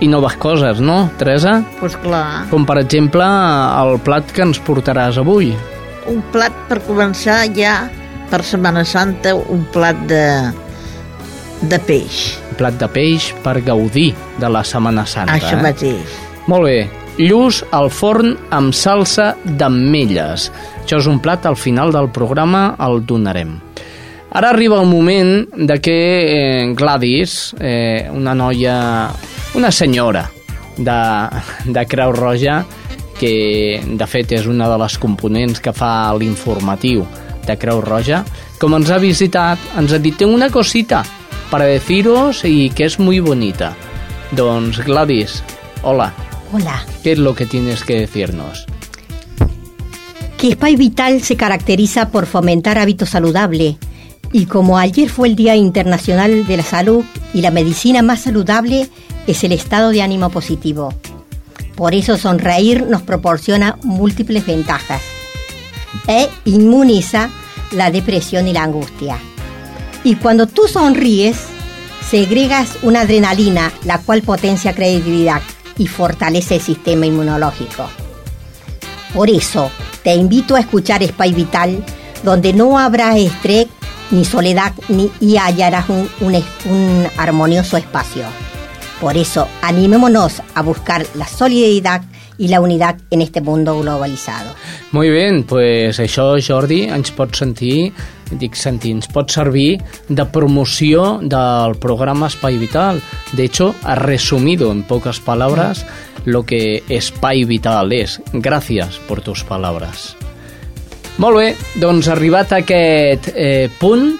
i 0.01 0.09
noves 0.09 0.39
coses, 0.41 0.81
no, 0.81 1.11
Teresa? 1.21 1.59
Doncs 1.61 1.79
pues 1.83 1.99
clar, 2.01 2.25
Com 2.51 2.65
per 2.65 2.79
exemple 2.81 3.27
el 3.27 3.99
plat 4.07 4.33
que 4.33 4.47
ens 4.47 4.63
portaràs 4.65 5.21
avui. 5.21 5.53
un 6.09 6.21
plat 6.33 6.53
per 6.69 6.81
començar 6.85 7.45
ja 7.57 7.89
per 8.31 8.43
Setmana 8.45 8.85
Santa, 8.85 9.35
un 9.37 9.65
plat 9.73 10.01
de, 10.09 10.25
de 11.63 11.79
peix. 11.87 12.39
Un 12.51 12.59
plat 12.61 12.77
de 12.81 12.89
peix 12.89 13.31
per 13.45 13.59
gaudir 13.65 14.15
de 14.41 14.49
la 14.49 14.65
Setmana 14.65 15.05
Santa. 15.07 15.37
Això 15.37 15.59
eh? 15.59 15.63
mateix. 15.63 16.21
Molt 16.49 16.69
bé. 16.69 17.04
Lluç 17.19 17.61
al 17.71 17.93
forn 17.95 18.33
amb 18.51 18.75
salsa 18.75 19.35
d'ametlles. 19.45 20.49
Això 20.83 20.99
és 20.99 21.07
un 21.07 21.21
plat, 21.23 21.47
al 21.47 21.55
final 21.55 21.93
del 21.95 22.11
programa 22.11 22.73
el 22.83 23.05
donarem. 23.07 23.55
Ara 24.35 24.51
arriba 24.51 24.81
el 24.83 24.89
moment 24.91 25.45
de 25.55 25.77
que 25.79 25.95
eh, 25.95 26.73
Gladys, 26.75 27.55
eh, 27.61 28.11
una 28.11 28.35
noia, 28.35 29.11
una 29.55 29.71
senyora 29.71 30.25
de, 30.77 30.99
de 31.71 31.87
Creu 31.87 32.11
Roja, 32.13 32.65
que 33.15 33.79
de 33.79 34.09
fet 34.11 34.35
és 34.35 34.51
una 34.51 34.67
de 34.73 34.81
les 34.83 34.99
components 34.99 35.63
que 35.63 35.71
fa 35.71 36.11
l'informatiu 36.19 37.07
de 37.47 37.55
Creu 37.63 37.79
Roja, 37.85 38.25
com 38.59 38.75
ens 38.75 38.91
ha 38.91 38.99
visitat, 38.99 39.71
ens 39.79 39.95
ha 39.95 40.03
dit, 40.03 40.19
tengo 40.19 40.35
una 40.35 40.51
cosita 40.51 41.05
para 41.55 41.71
deciros 41.71 42.45
y 42.45 42.71
que 42.71 42.91
es 42.91 42.99
muy 42.99 43.21
bonita. 43.21 43.77
Doncs 44.35 44.83
Gladys, 44.83 45.45
hola, 45.83 46.11
Hola. 46.57 46.87
¿qué 47.03 47.11
es 47.11 47.19
lo 47.19 47.35
que 47.35 47.47
tienes 47.47 47.83
que 47.83 47.99
decirnos? 47.99 48.65
Que 50.39 50.53
Spy 50.53 50.77
Vital 50.77 51.21
se 51.21 51.35
caracteriza 51.35 52.11
por 52.11 52.27
fomentar 52.27 52.79
hábitos 52.79 53.11
saludables 53.11 53.75
y 54.31 54.47
como 54.47 54.79
ayer 54.79 55.11
fue 55.11 55.27
el 55.27 55.35
Día 55.35 55.57
Internacional 55.57 56.47
de 56.47 56.57
la 56.57 56.63
Salud 56.63 57.05
y 57.33 57.41
la 57.41 57.51
medicina 57.51 58.03
más 58.03 58.21
saludable 58.21 58.89
es 59.27 59.43
el 59.43 59.51
estado 59.51 59.91
de 59.91 60.03
ánimo 60.03 60.31
positivo. 60.31 60.95
Por 61.75 61.93
eso 61.93 62.17
sonreír 62.17 62.87
nos 62.87 63.03
proporciona 63.03 63.77
múltiples 63.83 64.47
ventajas 64.47 65.03
e 66.07 66.29
inmuniza 66.45 67.31
la 67.73 67.91
depresión 67.91 68.47
y 68.47 68.53
la 68.53 68.63
angustia. 68.63 69.19
Y 70.05 70.15
cuando 70.15 70.47
tú 70.47 70.69
sonríes, 70.69 71.37
segregas 72.09 72.79
una 72.83 73.01
adrenalina, 73.01 73.73
la 73.85 73.99
cual 73.99 74.23
potencia 74.23 74.73
credibilidad 74.73 75.43
y 75.79 75.87
fortalece 75.87 76.57
el 76.57 76.61
sistema 76.61 77.07
inmunológico. 77.07 77.89
Por 79.15 79.31
eso, 79.31 79.71
te 80.03 80.15
invito 80.15 80.57
a 80.57 80.61
escuchar 80.61 81.03
Spy 81.03 81.33
Vital, 81.33 81.85
donde 82.23 82.53
no 82.53 82.79
habrá 82.79 83.17
estrés 83.17 83.67
ni 84.11 84.25
soledad 84.25 84.73
ni, 84.89 85.11
y 85.21 85.37
hallarás 85.37 85.89
un, 85.89 86.09
un 86.21 87.07
armonioso 87.17 87.77
espacio. 87.77 88.25
Por 89.01 89.17
eso, 89.17 89.49
animémonos 89.63 90.43
a 90.55 90.63
buscar 90.63 91.07
la 91.15 91.27
solidaridad 91.27 92.03
y 92.39 92.49
la 92.49 92.61
unidad 92.61 92.97
en 93.11 93.23
este 93.23 93.41
mundo 93.41 93.81
globalizado. 93.81 94.55
Muy 94.93 95.11
bien, 95.11 95.45
pues 95.45 95.99
això, 96.01 96.35
Jordi, 96.39 96.85
ens 96.91 97.11
pot 97.15 97.35
sentir, 97.35 97.93
dic 98.31 98.57
sentir, 98.57 98.95
ens 98.97 99.09
pot 99.13 99.31
servir 99.31 99.79
de 100.09 100.27
promoció 100.27 101.19
del 101.23 101.77
programa 101.81 102.29
Espai 102.33 102.59
Vital. 102.59 103.03
De 103.33 103.45
hecho, 103.45 103.75
ha 103.83 103.95
resumido 103.95 104.73
en 104.73 104.83
pocas 104.83 105.21
palabras 105.21 105.85
lo 106.25 106.45
que 106.45 106.83
Espai 106.89 107.45
Vital 107.45 107.93
es. 107.93 108.21
Gracias 108.33 108.99
por 108.99 109.21
tus 109.21 109.45
palabras. 109.45 110.17
Molt 111.19 111.39
bé, 111.39 111.51
doncs 111.79 112.09
arribat 112.11 112.53
a 112.53 112.63
aquest 112.65 113.29
eh, 113.37 113.69
punt, 113.79 114.17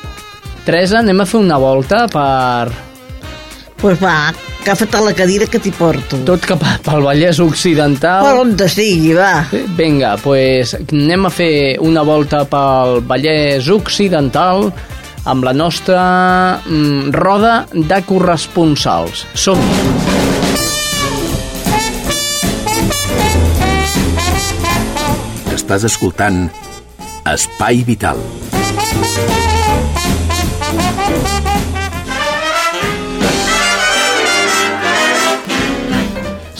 Teresa, 0.65 1.01
anem 1.03 1.21
a 1.21 1.27
fer 1.27 1.41
una 1.43 1.59
volta 1.59 2.05
per 2.09 2.94
pues 3.85 3.99
va, 4.01 4.33
agafa't 4.63 4.95
a 4.97 5.01
la 5.05 5.13
cadira 5.13 5.45
que 5.45 5.59
t'hi 5.61 5.71
porto. 5.77 6.17
tot 6.25 6.41
cap 6.49 6.63
a- 6.65 6.79
pel 6.81 7.03
Vallès 7.05 7.37
Occidental. 7.45 8.25
Per 8.25 8.39
on 8.41 8.55
te 8.57 8.67
sigui, 8.73 9.13
va. 9.13 9.45
Vinga, 9.77 10.15
pues 10.23 10.73
anem 10.79 11.27
a 11.29 11.31
fer 11.31 11.77
una 11.85 12.01
volta 12.01 12.47
pel 12.49 13.03
Vallès 13.05 13.69
Occidental 13.69 14.71
amb 15.27 15.45
la 15.45 15.53
nostra 15.53 16.63
mm, 16.65 17.13
roda 17.13 17.67
de 17.75 18.01
corresponsals. 18.09 19.27
som 19.35 19.59
-hi. 19.59 20.15
Estàs 25.55 25.85
escoltant 25.85 26.49
Espai 27.35 27.85
Vital. 27.85 28.19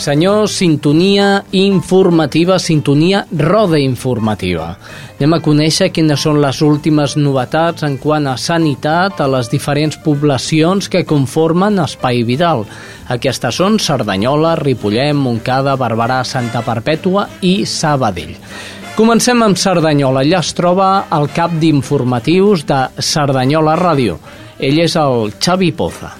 Senyor, 0.05 0.47
sintonia 0.47 1.43
informativa, 1.51 2.59
sintonia 2.59 3.25
roda 3.31 3.79
informativa. 3.81 4.67
Anem 5.17 5.33
a 5.33 5.39
conèixer 5.41 5.87
quines 5.89 6.21
són 6.21 6.37
les 6.43 6.59
últimes 6.61 7.15
novetats 7.17 7.81
en 7.87 7.95
quant 7.97 8.27
a 8.29 8.35
sanitat 8.37 9.23
a 9.23 9.25
les 9.33 9.49
diferents 9.49 9.97
poblacions 10.05 10.91
que 10.93 11.01
conformen 11.09 11.81
Espai 11.81 12.21
Vidal. 12.27 12.67
Aquestes 13.17 13.57
són 13.57 13.79
Cerdanyola, 13.81 14.53
Ripollet, 14.61 15.17
Montcada, 15.17 15.73
Barberà, 15.73 16.21
Santa 16.21 16.61
Perpètua 16.61 17.25
i 17.41 17.55
Sabadell. 17.65 18.37
Comencem 18.93 19.41
amb 19.41 19.57
Cerdanyola. 19.57 20.21
Allà 20.21 20.45
es 20.45 20.53
troba 20.53 20.91
el 21.17 21.31
cap 21.33 21.57
d'informatius 21.57 22.69
de 22.69 22.83
Cerdanyola 23.01 23.73
Ràdio. 23.81 24.21
Ell 24.61 24.85
és 24.85 25.01
el 25.01 25.31
Xavi 25.41 25.73
Poza. 25.73 26.13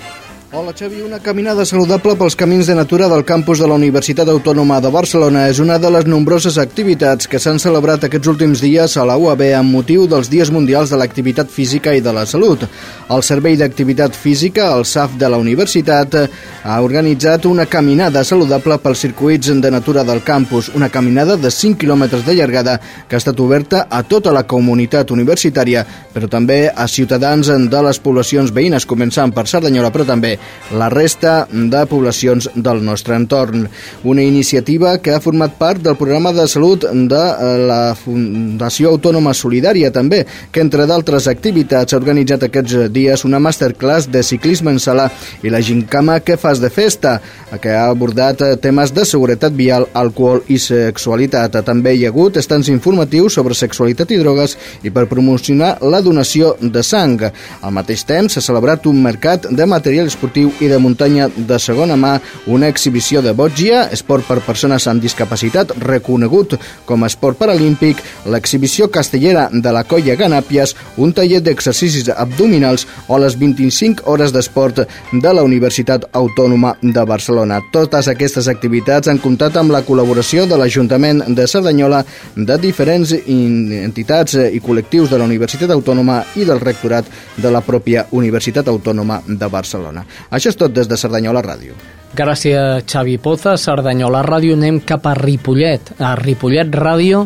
Hola 0.52 0.74
Xavi, 0.78 1.02
una 1.02 1.18
caminada 1.20 1.66
saludable 1.66 2.14
pels 2.16 2.36
camins 2.38 2.68
de 2.70 2.76
natura 2.78 3.08
del 3.10 3.26
campus 3.26 3.60
de 3.60 3.66
la 3.68 3.74
Universitat 3.80 4.30
Autònoma 4.30 4.78
de 4.80 4.92
Barcelona 4.94 5.48
és 5.50 5.58
una 5.60 5.80
de 5.82 5.90
les 5.90 6.06
nombroses 6.06 6.60
activitats 6.62 7.26
que 7.28 7.40
s'han 7.42 7.58
celebrat 7.60 8.06
aquests 8.06 8.30
últims 8.30 8.62
dies 8.62 8.94
a 8.96 9.08
la 9.10 9.16
UAB 9.18 9.42
amb 9.58 9.74
motiu 9.74 10.06
dels 10.08 10.30
Dies 10.30 10.52
Mundials 10.54 10.94
de 10.94 11.00
l'Activitat 11.02 11.50
Física 11.50 11.96
i 11.98 12.04
de 12.06 12.14
la 12.14 12.28
Salut. 12.30 12.62
El 13.10 13.24
Servei 13.26 13.58
d'Activitat 13.58 14.14
Física, 14.14 14.70
el 14.78 14.86
SAF 14.86 15.18
de 15.18 15.32
la 15.34 15.40
Universitat, 15.42 16.16
ha 16.64 16.78
organitzat 16.82 17.50
una 17.50 17.66
caminada 17.66 18.24
saludable 18.24 18.78
pels 18.78 19.02
circuits 19.02 19.50
de 19.50 19.74
natura 19.74 20.06
del 20.06 20.22
campus, 20.24 20.70
una 20.76 20.92
caminada 20.94 21.38
de 21.42 21.50
5 21.50 21.82
quilòmetres 21.82 22.24
de 22.26 22.38
llargada 22.38 22.78
que 23.10 23.18
ha 23.18 23.24
estat 23.24 23.42
oberta 23.42 23.88
a 23.90 24.04
tota 24.04 24.32
la 24.32 24.46
comunitat 24.46 25.10
universitària, 25.10 25.84
però 26.14 26.30
també 26.30 26.70
a 26.70 26.88
ciutadans 26.88 27.50
de 27.50 27.84
les 27.90 28.00
poblacions 28.00 28.54
veïnes, 28.54 28.86
començant 28.86 29.34
per 29.34 29.50
Cerdanyola, 29.50 29.90
però 29.90 30.06
també 30.06 30.35
la 30.76 30.90
resta 30.90 31.48
de 31.52 31.86
poblacions 31.90 32.50
del 32.56 32.84
nostre 32.86 33.16
entorn. 33.16 33.68
Una 34.04 34.24
iniciativa 34.24 34.98
que 35.02 35.14
ha 35.14 35.22
format 35.22 35.56
part 35.60 35.82
del 35.84 35.98
programa 36.00 36.34
de 36.34 36.48
salut 36.48 36.86
de 36.86 37.22
eh, 37.22 37.52
la 37.68 37.96
Fundació 37.98 38.92
Autònoma 38.96 39.34
Solidària 39.34 39.92
també, 39.94 40.24
que 40.52 40.64
entre 40.64 40.88
d'altres 40.90 41.30
activitats 41.32 41.94
ha 41.94 42.00
organitzat 42.00 42.48
aquests 42.48 42.90
dies 42.94 43.26
una 43.26 43.40
masterclass 43.40 44.10
de 44.12 44.24
ciclisme 44.24 44.74
en 44.74 44.80
sala 44.80 45.10
i 45.44 45.52
la 45.54 45.62
gincama 45.62 46.20
que 46.20 46.38
fas 46.38 46.62
de 46.62 46.70
festa, 46.70 47.20
que 47.62 47.72
ha 47.72 47.88
abordat 47.90 48.42
eh, 48.42 48.56
temes 48.62 48.94
de 48.96 49.06
seguretat 49.06 49.56
vial, 49.56 49.88
alcohol 49.94 50.44
i 50.52 50.60
sexualitat. 50.62 51.60
També 51.66 51.96
hi 51.96 52.06
ha 52.06 52.14
hagut 52.14 52.38
estants 52.42 52.70
informatius 52.74 53.38
sobre 53.40 53.58
sexualitat 53.58 54.12
i 54.12 54.20
drogues 54.22 54.58
i 54.84 54.92
per 54.94 55.08
promocionar 55.12 55.76
la 55.82 56.02
donació 56.06 56.56
de 56.62 56.84
sang. 56.84 57.22
Al 57.62 57.74
mateix 57.76 58.06
temps 58.08 58.36
s'ha 58.36 58.44
celebrat 58.44 58.86
un 58.90 59.02
mercat 59.04 59.50
de 59.50 59.66
material 59.70 60.10
esportiu 60.26 60.52
i 60.60 60.68
de 60.68 60.78
muntanya 60.80 61.28
de 61.30 61.58
segona 61.60 61.96
mà, 61.96 62.20
una 62.48 62.68
exhibició 62.68 63.22
de 63.22 63.34
botgia, 63.34 63.86
esport 63.94 64.26
per 64.26 64.42
persones 64.42 64.88
amb 64.88 65.02
discapacitat 65.02 65.72
reconegut 65.84 66.56
com 66.86 67.04
a 67.04 67.10
esport 67.12 67.38
paralímpic, 67.38 68.02
l'exhibició 68.26 68.90
castellera 68.90 69.50
de 69.52 69.72
la 69.72 69.84
colla 69.84 70.16
Ganàpies, 70.18 70.74
un 70.98 71.14
taller 71.14 71.42
d'exercicis 71.44 72.10
abdominals 72.10 72.88
o 73.08 73.20
les 73.22 73.38
25 73.38 74.06
hores 74.10 74.34
d'esport 74.34 74.82
de 75.12 75.34
la 75.34 75.44
Universitat 75.44 76.08
Autònoma 76.12 76.76
de 76.82 77.06
Barcelona. 77.06 77.62
Totes 77.72 78.10
aquestes 78.10 78.48
activitats 78.48 79.08
han 79.08 79.22
comptat 79.22 79.58
amb 79.58 79.76
la 79.76 79.84
col·laboració 79.86 80.48
de 80.50 80.58
l'Ajuntament 80.58 81.22
de 81.36 81.48
Cerdanyola, 81.48 82.04
de 82.36 82.58
diferents 82.58 83.14
entitats 83.14 84.40
i 84.50 84.62
col·lectius 84.64 85.12
de 85.12 85.22
la 85.22 85.30
Universitat 85.30 85.70
Autònoma 85.76 86.24
i 86.36 86.50
del 86.50 86.64
rectorat 86.64 87.06
de 87.38 87.52
la 87.52 87.62
pròpia 87.62 88.08
Universitat 88.12 88.68
Autònoma 88.72 89.22
de 89.28 89.48
Barcelona. 89.52 90.06
Això 90.30 90.52
és 90.52 90.60
tot 90.60 90.74
des 90.76 90.90
de 90.90 90.98
Cerdanyola 90.98 91.44
Ràdio. 91.46 91.78
Gràcies, 92.16 92.86
Xavi 92.88 93.18
Poza. 93.20 93.58
Cerdanyola 93.60 94.24
Ràdio, 94.24 94.56
anem 94.56 94.80
cap 94.88 95.08
a 95.08 95.16
Ripollet. 95.18 95.96
A 96.00 96.16
Ripollet 96.20 96.72
Ràdio 96.72 97.26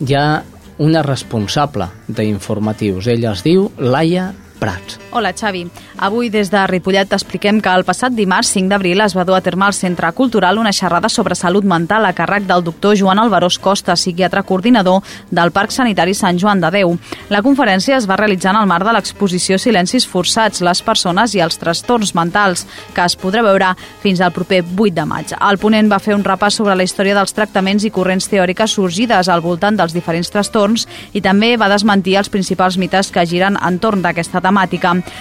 hi 0.00 0.16
ha 0.16 0.42
una 0.80 1.02
responsable 1.04 1.90
d'informatius. 2.08 3.06
Ella 3.12 3.34
es 3.34 3.44
diu 3.44 3.68
Laia 3.78 4.30
Prats. 4.60 5.00
Hola, 5.12 5.32
Xavi. 5.32 5.64
Avui 5.98 6.28
des 6.30 6.50
de 6.52 6.60
Ripollet 6.68 7.08
t'expliquem 7.10 7.58
que 7.60 7.70
el 7.74 7.82
passat 7.84 8.12
dimarts 8.14 8.52
5 8.54 8.70
d'abril 8.70 9.00
es 9.02 9.14
va 9.16 9.24
dur 9.26 9.34
a 9.34 9.40
terme 9.42 9.64
al 9.66 9.74
Centre 9.74 10.12
Cultural 10.12 10.58
una 10.58 10.72
xerrada 10.72 11.08
sobre 11.08 11.34
salut 11.34 11.64
mental 11.64 12.04
a 12.06 12.12
càrrec 12.14 12.44
del 12.46 12.62
doctor 12.62 12.94
Joan 12.96 13.18
Alvarós 13.18 13.58
Costa, 13.58 13.96
psiquiatre 13.96 14.44
coordinador 14.44 15.02
del 15.30 15.50
Parc 15.50 15.72
Sanitari 15.74 16.14
Sant 16.14 16.38
Joan 16.38 16.60
de 16.60 16.70
Déu. 16.70 16.94
La 17.28 17.42
conferència 17.42 17.96
es 17.96 18.06
va 18.08 18.18
realitzar 18.20 18.52
en 18.54 18.60
el 18.60 18.68
marc 18.70 18.86
de 18.86 18.92
l'exposició 18.94 19.58
Silencis 19.58 20.06
forçats, 20.06 20.62
les 20.62 20.82
persones 20.82 21.34
i 21.34 21.42
els 21.42 21.58
trastorns 21.58 22.14
mentals, 22.14 22.66
que 22.94 23.02
es 23.04 23.18
podrà 23.18 23.42
veure 23.42 23.72
fins 24.04 24.20
al 24.20 24.32
proper 24.36 24.62
8 24.62 24.94
de 24.94 25.08
maig. 25.08 25.34
El 25.40 25.58
ponent 25.58 25.90
va 25.90 25.98
fer 25.98 26.14
un 26.14 26.24
repàs 26.24 26.60
sobre 26.60 26.76
la 26.76 26.86
història 26.86 27.16
dels 27.18 27.34
tractaments 27.34 27.84
i 27.84 27.90
corrents 27.90 28.30
teòriques 28.30 28.78
sorgides 28.78 29.28
al 29.28 29.42
voltant 29.42 29.80
dels 29.80 29.96
diferents 29.96 30.30
trastorns 30.30 30.86
i 31.12 31.24
també 31.24 31.56
va 31.56 31.72
desmentir 31.72 32.16
els 32.20 32.30
principals 32.30 32.78
mites 32.78 33.10
que 33.10 33.26
giren 33.26 33.58
entorn 33.58 34.06
d'aquesta 34.06 34.38
temàtica. 34.38 34.49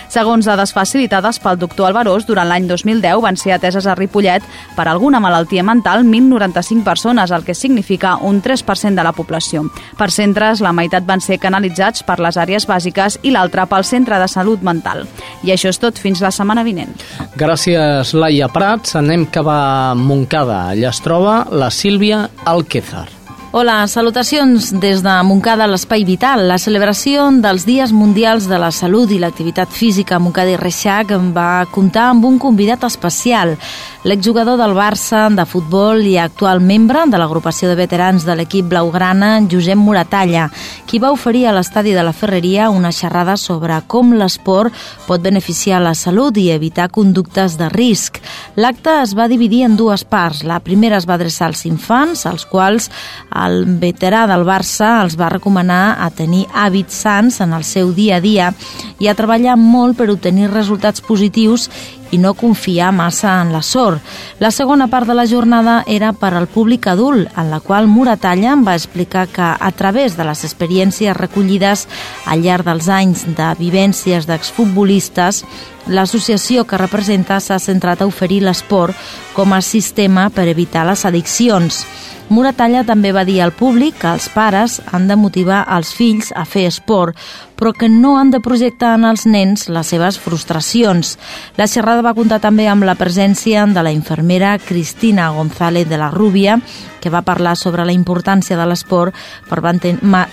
Segons 0.09 0.45
dades 0.45 0.73
facilitades 0.73 1.39
pel 1.39 1.59
doctor 1.59 1.89
Alvarós, 1.89 2.25
durant 2.27 2.49
l'any 2.49 2.67
2010 2.69 3.21
van 3.23 3.37
ser 3.37 3.53
ateses 3.55 3.87
a 3.87 3.95
Ripollet 3.95 4.43
per 4.75 4.87
alguna 4.87 5.19
malaltia 5.19 5.63
mental 5.63 6.03
1.095 6.05 6.83
persones, 6.83 7.31
el 7.31 7.43
que 7.43 7.55
significa 7.55 8.15
un 8.17 8.41
3% 8.41 8.95
de 8.95 9.03
la 9.03 9.13
població. 9.13 9.65
Per 9.97 10.09
centres, 10.11 10.61
la 10.61 10.73
meitat 10.73 11.05
van 11.05 11.21
ser 11.21 11.39
canalitzats 11.39 12.03
per 12.07 12.19
les 12.23 12.37
àrees 12.37 12.67
bàsiques 12.69 13.19
i 13.23 13.33
l'altra 13.35 13.67
pel 13.69 13.85
Centre 13.85 14.19
de 14.19 14.27
Salut 14.27 14.63
Mental. 14.65 15.05
I 15.43 15.53
això 15.55 15.73
és 15.73 15.79
tot 15.81 15.99
fins 15.99 16.21
la 16.23 16.31
setmana 16.31 16.63
vinent. 16.67 16.95
Gràcies, 17.39 18.13
Laia 18.13 18.49
Prats. 18.53 18.95
Anem 18.99 19.27
cap 19.31 19.47
a 19.49 19.93
Montcada. 19.95 20.65
Allà 20.73 20.91
es 20.93 21.03
troba 21.05 21.43
la 21.51 21.71
Sílvia 21.73 22.27
Alquezar. 22.45 23.18
Hola, 23.51 23.87
salutacions 23.87 24.67
des 24.77 24.99
de 25.01 25.13
Montcada 25.25 25.63
a 25.65 25.69
l'Espai 25.71 26.03
Vital. 26.05 26.43
La 26.45 26.59
celebració 26.61 27.23
dels 27.41 27.63
Dies 27.65 27.89
Mundials 27.89 28.45
de 28.45 28.59
la 28.61 28.69
Salut 28.69 29.09
i 29.09 29.17
l'Activitat 29.17 29.71
Física 29.73 30.19
a 30.19 30.21
Montcada 30.21 30.53
i 30.53 30.59
Reixac 30.61 31.15
va 31.33 31.65
comptar 31.73 32.11
amb 32.11 32.27
un 32.29 32.37
convidat 32.37 32.85
especial, 32.85 33.55
l'exjugador 34.03 34.55
del 34.57 34.71
Barça 34.77 35.25
de 35.27 35.43
futbol 35.43 35.99
i 36.07 36.15
actual 36.17 36.61
membre 36.63 37.01
de 37.11 37.19
l'agrupació 37.19 37.67
de 37.67 37.75
veterans 37.75 38.23
de 38.23 38.35
l'equip 38.37 38.69
blaugrana, 38.71 39.41
Josep 39.51 39.75
Muratalla, 39.75 40.45
qui 40.87 41.01
va 41.03 41.11
oferir 41.11 41.47
a 41.49 41.53
l'estadi 41.53 41.91
de 41.91 42.03
la 42.05 42.13
Ferreria 42.15 42.69
una 42.71 42.93
xerrada 42.95 43.35
sobre 43.37 43.75
com 43.91 44.13
l'esport 44.15 44.71
pot 45.07 45.19
beneficiar 45.21 45.81
la 45.83 45.93
salut 45.99 46.37
i 46.39 46.47
evitar 46.53 46.87
conductes 46.95 47.57
de 47.59 47.67
risc. 47.73 48.21
L'acte 48.55 48.95
es 49.03 49.13
va 49.17 49.27
dividir 49.27 49.65
en 49.67 49.75
dues 49.75 50.05
parts. 50.07 50.45
La 50.47 50.61
primera 50.63 50.97
es 50.97 51.07
va 51.09 51.17
adreçar 51.19 51.49
als 51.49 51.65
infants, 51.67 52.25
als 52.25 52.47
quals 52.47 52.87
el 53.35 53.65
veterà 53.83 54.25
del 54.31 54.47
Barça 54.47 55.01
els 55.03 55.19
va 55.19 55.29
recomanar 55.35 55.97
a 55.99 56.09
tenir 56.09 56.45
hàbits 56.55 57.03
sans 57.03 57.41
en 57.43 57.51
el 57.53 57.67
seu 57.67 57.91
dia 57.91 58.17
a 58.17 58.23
dia 58.23 58.53
i 58.99 59.11
a 59.11 59.15
treballar 59.15 59.57
molt 59.59 59.97
per 59.99 60.09
obtenir 60.09 60.47
resultats 60.53 61.03
positius 61.03 61.67
i 62.11 62.17
no 62.17 62.33
confiar 62.33 62.91
massa 62.91 63.39
en 63.41 63.53
la 63.53 63.61
sort. 63.61 64.01
La 64.39 64.51
segona 64.51 64.87
part 64.87 65.07
de 65.07 65.15
la 65.17 65.27
jornada 65.27 65.83
era 65.87 66.11
per 66.13 66.33
al 66.33 66.47
públic 66.47 66.87
adult, 66.87 67.29
en 67.37 67.49
la 67.51 67.59
qual 67.59 67.87
Muratalla 67.87 68.55
va 68.65 68.75
explicar 68.75 69.27
que 69.27 69.41
a 69.59 69.71
través 69.71 70.17
de 70.17 70.25
les 70.25 70.43
experiències 70.43 71.17
recollides 71.17 71.87
al 72.25 72.43
llarg 72.43 72.65
dels 72.65 72.89
anys 72.89 73.25
de 73.37 73.53
vivències 73.59 74.27
d'exfutbolistes 74.27 75.43
L'associació 75.89 76.67
que 76.69 76.77
representa 76.77 77.39
s'ha 77.41 77.57
centrat 77.57 78.03
a 78.03 78.07
oferir 78.09 78.43
l'esport 78.45 78.93
com 79.33 79.55
a 79.57 79.61
sistema 79.65 80.29
per 80.29 80.45
evitar 80.51 80.85
les 80.85 81.05
addiccions. 81.09 81.83
Muratalla 82.29 82.83
també 82.85 83.09
va 83.09 83.23
dir 83.25 83.39
al 83.41 83.55
públic 83.57 83.95
que 84.03 84.09
els 84.13 84.27
pares 84.29 84.77
han 84.93 85.07
de 85.09 85.15
motivar 85.17 85.63
els 85.73 85.89
fills 85.97 86.29
a 86.37 86.43
fer 86.45 86.67
esport, 86.69 87.17
però 87.57 87.71
que 87.73 87.89
no 87.89 88.19
han 88.19 88.29
de 88.29 88.39
projectar 88.39 88.93
en 88.99 89.07
els 89.09 89.25
nens 89.25 89.65
les 89.67 89.89
seves 89.89 90.19
frustracions. 90.21 91.15
La 91.57 91.65
xerrada 91.67 92.05
va 92.05 92.13
comptar 92.13 92.37
també 92.43 92.67
amb 92.69 92.85
la 92.85 92.93
presència 92.95 93.65
de 93.65 93.81
la 93.83 93.91
infermera 93.91 94.59
Cristina 94.61 95.31
González 95.33 95.89
de 95.89 95.97
la 95.97 96.11
Rúbia, 96.13 96.59
que 97.01 97.09
va 97.09 97.23
parlar 97.25 97.55
sobre 97.57 97.85
la 97.87 97.95
importància 97.95 98.57
de 98.59 98.67
l'esport 98.67 99.15
per, 99.49 99.59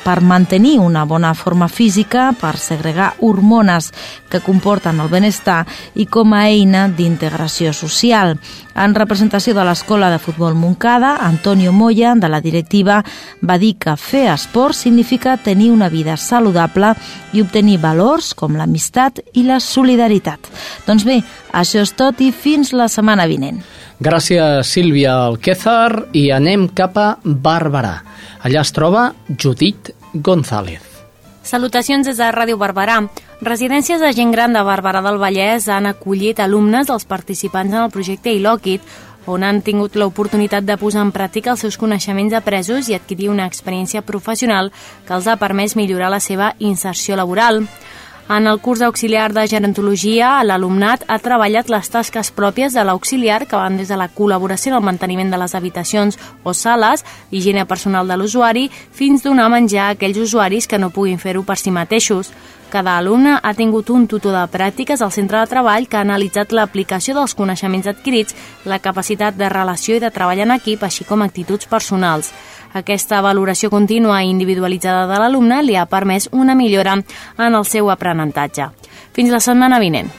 per 0.05 0.21
mantenir 0.21 0.77
una 0.83 1.07
bona 1.09 1.33
forma 1.35 1.69
física, 1.69 2.33
per 2.37 2.59
segregar 2.59 3.15
hormones 3.21 3.93
que 4.29 4.43
comporten 4.45 5.01
el 5.01 5.09
benestar 5.09 5.46
i 5.95 6.07
com 6.07 6.35
a 6.35 6.47
eina 6.51 6.87
d'integració 6.89 7.73
social. 7.77 8.37
En 8.77 8.95
representació 8.95 9.55
de 9.57 9.65
l'Escola 9.65 10.11
de 10.13 10.19
Futbol 10.21 10.55
Moncada, 10.59 11.15
Antonio 11.25 11.73
Moya, 11.73 12.15
de 12.15 12.29
la 12.29 12.43
directiva, 12.45 13.03
va 13.41 13.57
dir 13.59 13.77
que 13.81 13.97
fer 13.97 14.27
esport 14.33 14.77
significa 14.77 15.37
tenir 15.37 15.71
una 15.73 15.89
vida 15.89 16.17
saludable 16.17 16.95
i 17.33 17.41
obtenir 17.41 17.79
valors 17.81 18.35
com 18.35 18.57
l'amistat 18.57 19.23
i 19.35 19.47
la 19.47 19.61
solidaritat. 19.61 20.51
Doncs 20.87 21.07
bé, 21.09 21.23
això 21.53 21.85
és 21.85 21.95
tot 21.97 22.21
i 22.21 22.33
fins 22.33 22.75
la 22.77 22.91
setmana 22.93 23.29
vinent. 23.31 23.63
Gràcies, 24.01 24.69
Sílvia 24.69 25.15
Alquézar, 25.31 26.11
i 26.13 26.29
anem 26.35 26.69
cap 26.77 26.99
a 27.01 27.09
Barberà. 27.25 27.97
Allà 28.45 28.61
es 28.61 28.75
troba 28.77 29.09
Judit 29.41 29.95
González. 30.13 30.96
Salutacions 31.47 32.03
des 32.03 32.19
de 32.19 32.27
Ràdio 32.35 32.57
Barberà. 32.59 32.97
Residències 33.39 34.01
de 34.03 34.09
gent 34.11 34.33
gran 34.35 34.57
de 34.57 34.65
Barberà 34.67 34.99
del 35.05 35.21
Vallès 35.23 35.69
han 35.71 35.87
acollit 35.87 36.41
alumnes 36.43 36.89
dels 36.89 37.07
participants 37.07 37.71
en 37.71 37.85
el 37.85 37.93
projecte 37.95 38.33
Ilòquid, 38.35 38.83
on 39.31 39.45
han 39.47 39.61
tingut 39.63 39.95
l'oportunitat 39.95 40.67
de 40.67 40.75
posar 40.77 41.05
en 41.07 41.13
pràctica 41.15 41.53
els 41.55 41.63
seus 41.63 41.79
coneixements 41.79 42.35
apresos 42.35 42.91
i 42.91 42.99
adquirir 42.99 43.31
una 43.31 43.47
experiència 43.47 44.03
professional 44.03 44.73
que 45.07 45.15
els 45.15 45.31
ha 45.31 45.39
permès 45.39 45.77
millorar 45.79 46.11
la 46.11 46.21
seva 46.21 46.57
inserció 46.59 47.15
laboral. 47.15 47.63
En 48.29 48.49
el 48.49 48.59
curs 48.59 48.81
auxiliar 48.83 49.31
de 49.31 49.45
gerontologia, 49.47 50.41
l'alumnat 50.43 51.05
ha 51.07 51.21
treballat 51.23 51.69
les 51.71 51.87
tasques 51.87 52.33
pròpies 52.35 52.75
de 52.75 52.83
l'auxiliar 52.83 53.45
que 53.47 53.55
van 53.55 53.77
des 53.79 53.87
de 53.87 53.95
la 53.95 54.09
col·laboració 54.11 54.73
en 54.73 54.81
el 54.81 54.83
manteniment 54.89 55.31
de 55.31 55.39
les 55.39 55.55
habitacions 55.55 56.19
o 56.43 56.51
sales, 56.51 57.05
higiene 57.31 57.69
personal 57.71 58.11
de 58.11 58.17
l'usuari, 58.19 58.67
fins 58.91 59.23
donar 59.23 59.47
menjar 59.55 59.85
a 59.85 59.95
aquells 59.95 60.19
usuaris 60.19 60.67
que 60.67 60.81
no 60.83 60.91
puguin 60.91 61.23
fer-ho 61.23 61.45
per 61.47 61.55
si 61.57 61.71
mateixos. 61.71 62.33
Cada 62.71 62.97
alumne 62.99 63.37
ha 63.41 63.53
tingut 63.55 63.91
un 63.95 64.09
tutor 64.11 64.35
de 64.35 64.43
pràctiques 64.51 65.03
al 65.03 65.13
centre 65.15 65.39
de 65.39 65.47
treball 65.47 65.87
que 65.87 66.01
ha 66.01 66.03
analitzat 66.03 66.51
l'aplicació 66.53 67.15
dels 67.15 67.37
coneixements 67.39 67.87
adquirits, 67.87 68.35
la 68.67 68.81
capacitat 68.83 69.39
de 69.39 69.49
relació 69.49 69.97
i 69.97 70.03
de 70.03 70.11
treball 70.11 70.43
en 70.43 70.57
equip, 70.57 70.83
així 70.83 71.07
com 71.07 71.23
actituds 71.23 71.71
personals. 71.71 72.33
Aquesta 72.75 73.23
valoració 73.23 73.71
contínua 73.71 74.19
i 74.23 74.31
individualitzada 74.35 75.07
de 75.07 75.23
l'alumne 75.23 75.63
li 75.63 75.79
ha 75.79 75.87
permès 75.87 76.29
una 76.33 76.59
millora 76.59 76.99
en 76.99 77.55
el 77.55 77.65
seu 77.65 77.91
aprenentatge. 77.91 78.69
Fins 79.15 79.33
la 79.33 79.41
setmana 79.41 79.81
vinent. 79.81 80.11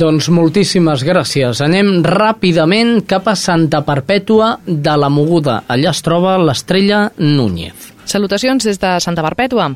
Doncs 0.00 0.30
moltíssimes 0.32 1.02
gràcies. 1.04 1.60
Anem 1.60 1.98
ràpidament 2.06 3.02
cap 3.10 3.26
a 3.28 3.36
Santa 3.36 3.82
Perpètua 3.84 4.54
de 4.64 4.94
la 4.96 5.10
Moguda. 5.12 5.64
Allà 5.68 5.92
es 5.92 6.00
troba 6.06 6.38
l'estrella 6.40 7.10
Núñez. 7.18 7.90
Salutacions 8.10 8.64
des 8.64 8.78
de 8.82 8.88
Santa 8.98 9.22
Perpètua. 9.22 9.68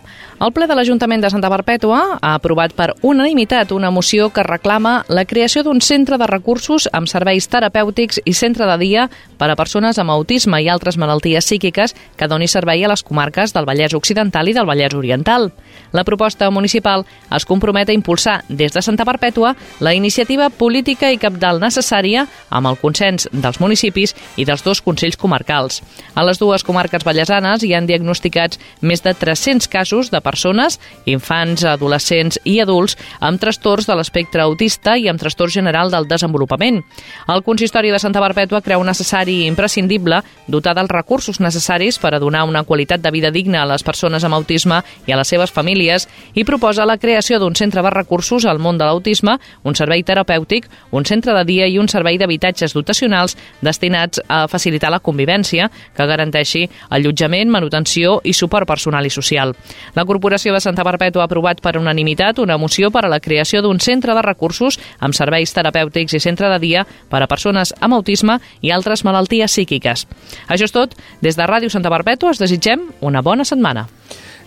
El 0.42 0.50
ple 0.50 0.66
de 0.66 0.74
l'Ajuntament 0.74 1.22
de 1.22 1.28
Santa 1.30 1.46
Perpètua 1.52 2.00
ha 2.18 2.32
aprovat 2.34 2.72
per 2.74 2.88
unanimitat 3.06 3.70
una 3.70 3.92
moció 3.94 4.32
que 4.34 4.42
reclama 4.42 5.04
la 5.06 5.22
creació 5.24 5.62
d'un 5.62 5.78
centre 5.78 6.18
de 6.18 6.26
recursos 6.26 6.88
amb 6.90 7.06
serveis 7.06 7.46
terapèutics 7.46 8.18
i 8.24 8.34
centre 8.34 8.66
de 8.66 8.76
dia 8.80 9.04
per 9.38 9.52
a 9.52 9.54
persones 9.54 10.00
amb 10.02 10.10
autisme 10.10 10.58
i 10.64 10.66
altres 10.68 10.98
malalties 10.98 11.46
psíquiques 11.46 11.94
que 12.18 12.26
doni 12.26 12.48
servei 12.50 12.82
a 12.82 12.90
les 12.90 13.04
comarques 13.06 13.54
del 13.54 13.68
Vallès 13.70 13.94
Occidental 13.94 14.50
i 14.50 14.56
del 14.56 14.66
Vallès 14.66 14.98
Oriental. 14.98 15.52
La 15.92 16.02
proposta 16.02 16.50
municipal 16.50 17.06
es 17.30 17.46
compromet 17.46 17.88
a 17.88 17.94
impulsar 17.94 18.40
des 18.48 18.74
de 18.74 18.82
Santa 18.82 19.06
Perpètua 19.06 19.54
la 19.78 19.94
iniciativa 19.94 20.50
política 20.50 21.12
i 21.12 21.22
capdalt 21.22 21.62
necessària 21.62 22.26
amb 22.50 22.66
el 22.66 22.80
consens 22.82 23.28
dels 23.30 23.62
municipis 23.62 24.16
i 24.34 24.44
dels 24.44 24.66
dos 24.66 24.82
consells 24.82 25.16
comarcals. 25.16 25.84
A 26.18 26.26
les 26.26 26.42
dues 26.42 26.66
comarques 26.66 27.06
vallesanes 27.06 27.62
hi 27.62 27.74
han 27.78 27.86
diagnosticat 27.86 28.23
diagnosticats 28.24 28.58
més 28.80 29.02
de 29.02 29.14
300 29.14 29.68
casos 29.68 30.10
de 30.10 30.20
persones, 30.20 30.78
infants, 31.06 31.64
adolescents 31.64 32.38
i 32.44 32.60
adults, 32.60 32.96
amb 33.20 33.40
trastorns 33.40 33.86
de 33.86 33.94
l'espectre 33.96 34.42
autista 34.42 34.96
i 34.96 35.08
amb 35.08 35.20
trastorn 35.20 35.50
general 35.50 35.90
del 35.90 36.08
desenvolupament. 36.08 36.82
El 37.28 37.42
Consistori 37.42 37.90
de 37.90 37.98
Santa 37.98 38.20
Barbètua 38.20 38.62
creu 38.62 38.82
necessari 38.84 39.42
i 39.42 39.46
imprescindible 39.46 40.22
dotar 40.48 40.74
dels 40.74 40.90
recursos 40.90 41.40
necessaris 41.40 41.98
per 41.98 42.14
a 42.14 42.20
donar 42.20 42.44
una 42.44 42.64
qualitat 42.64 43.00
de 43.00 43.10
vida 43.10 43.30
digna 43.30 43.62
a 43.62 43.66
les 43.68 43.82
persones 43.82 44.24
amb 44.24 44.34
autisme 44.34 44.82
i 45.06 45.12
a 45.12 45.16
les 45.16 45.28
seves 45.28 45.52
famílies 45.52 46.08
i 46.34 46.44
proposa 46.44 46.86
la 46.86 46.98
creació 46.98 47.38
d'un 47.38 47.54
centre 47.54 47.82
de 47.82 47.90
recursos 47.90 48.44
al 48.44 48.58
món 48.58 48.78
de 48.78 48.84
l'autisme, 48.84 49.38
un 49.64 49.74
servei 49.74 50.02
terapèutic, 50.02 50.68
un 50.92 51.04
centre 51.04 51.34
de 51.34 51.44
dia 51.44 51.66
i 51.66 51.78
un 51.78 51.88
servei 51.88 52.18
d'habitatges 52.18 52.74
dotacionals 52.74 53.36
destinats 53.62 54.20
a 54.28 54.46
facilitar 54.48 54.90
la 54.90 55.00
convivència 55.00 55.70
que 55.96 56.06
garanteixi 56.06 56.68
allotjament, 56.90 57.50
manutenció 57.50 58.13
i 58.22 58.32
suport 58.32 58.68
personal 58.68 59.06
i 59.06 59.10
social. 59.10 59.54
La 59.94 60.04
Corporació 60.04 60.54
de 60.54 60.60
Santa 60.60 60.84
Perpètua 60.86 61.24
ha 61.24 61.28
aprovat 61.30 61.62
per 61.64 61.76
unanimitat 61.80 62.38
una 62.38 62.58
moció 62.58 62.90
per 62.94 63.04
a 63.04 63.12
la 63.12 63.20
creació 63.20 63.62
d'un 63.62 63.80
centre 63.80 64.14
de 64.14 64.22
recursos 64.22 64.78
amb 65.00 65.16
serveis 65.16 65.54
terapèutics 65.54 66.14
i 66.14 66.20
centre 66.20 66.50
de 66.52 66.58
dia 66.62 66.86
per 67.10 67.22
a 67.22 67.30
persones 67.30 67.74
amb 67.80 67.94
autisme 67.94 68.38
i 68.60 68.70
altres 68.70 69.04
malalties 69.04 69.52
psíquiques. 69.52 70.06
Això 70.48 70.68
és 70.68 70.74
tot. 70.74 70.94
Des 71.22 71.36
de 71.36 71.48
Ràdio 71.48 71.70
Santa 71.72 71.90
Perpètua 71.90 72.34
us 72.34 72.42
desitgem 72.42 72.88
una 73.00 73.22
bona 73.22 73.44
setmana. 73.44 73.88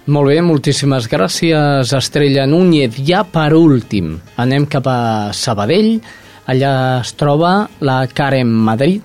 Molt 0.08 0.30
bé, 0.32 0.38
moltíssimes 0.40 1.10
gràcies, 1.12 1.92
Estrella 1.92 2.46
Núñez. 2.48 2.96
Ja 3.04 3.26
per 3.28 3.52
últim, 3.58 4.14
anem 4.40 4.64
cap 4.72 4.88
a 4.88 5.34
Sabadell. 5.36 5.98
Allà 6.48 7.02
es 7.02 7.12
troba 7.20 7.68
la 7.84 7.98
Karen 8.08 8.48
Madrid, 8.48 9.04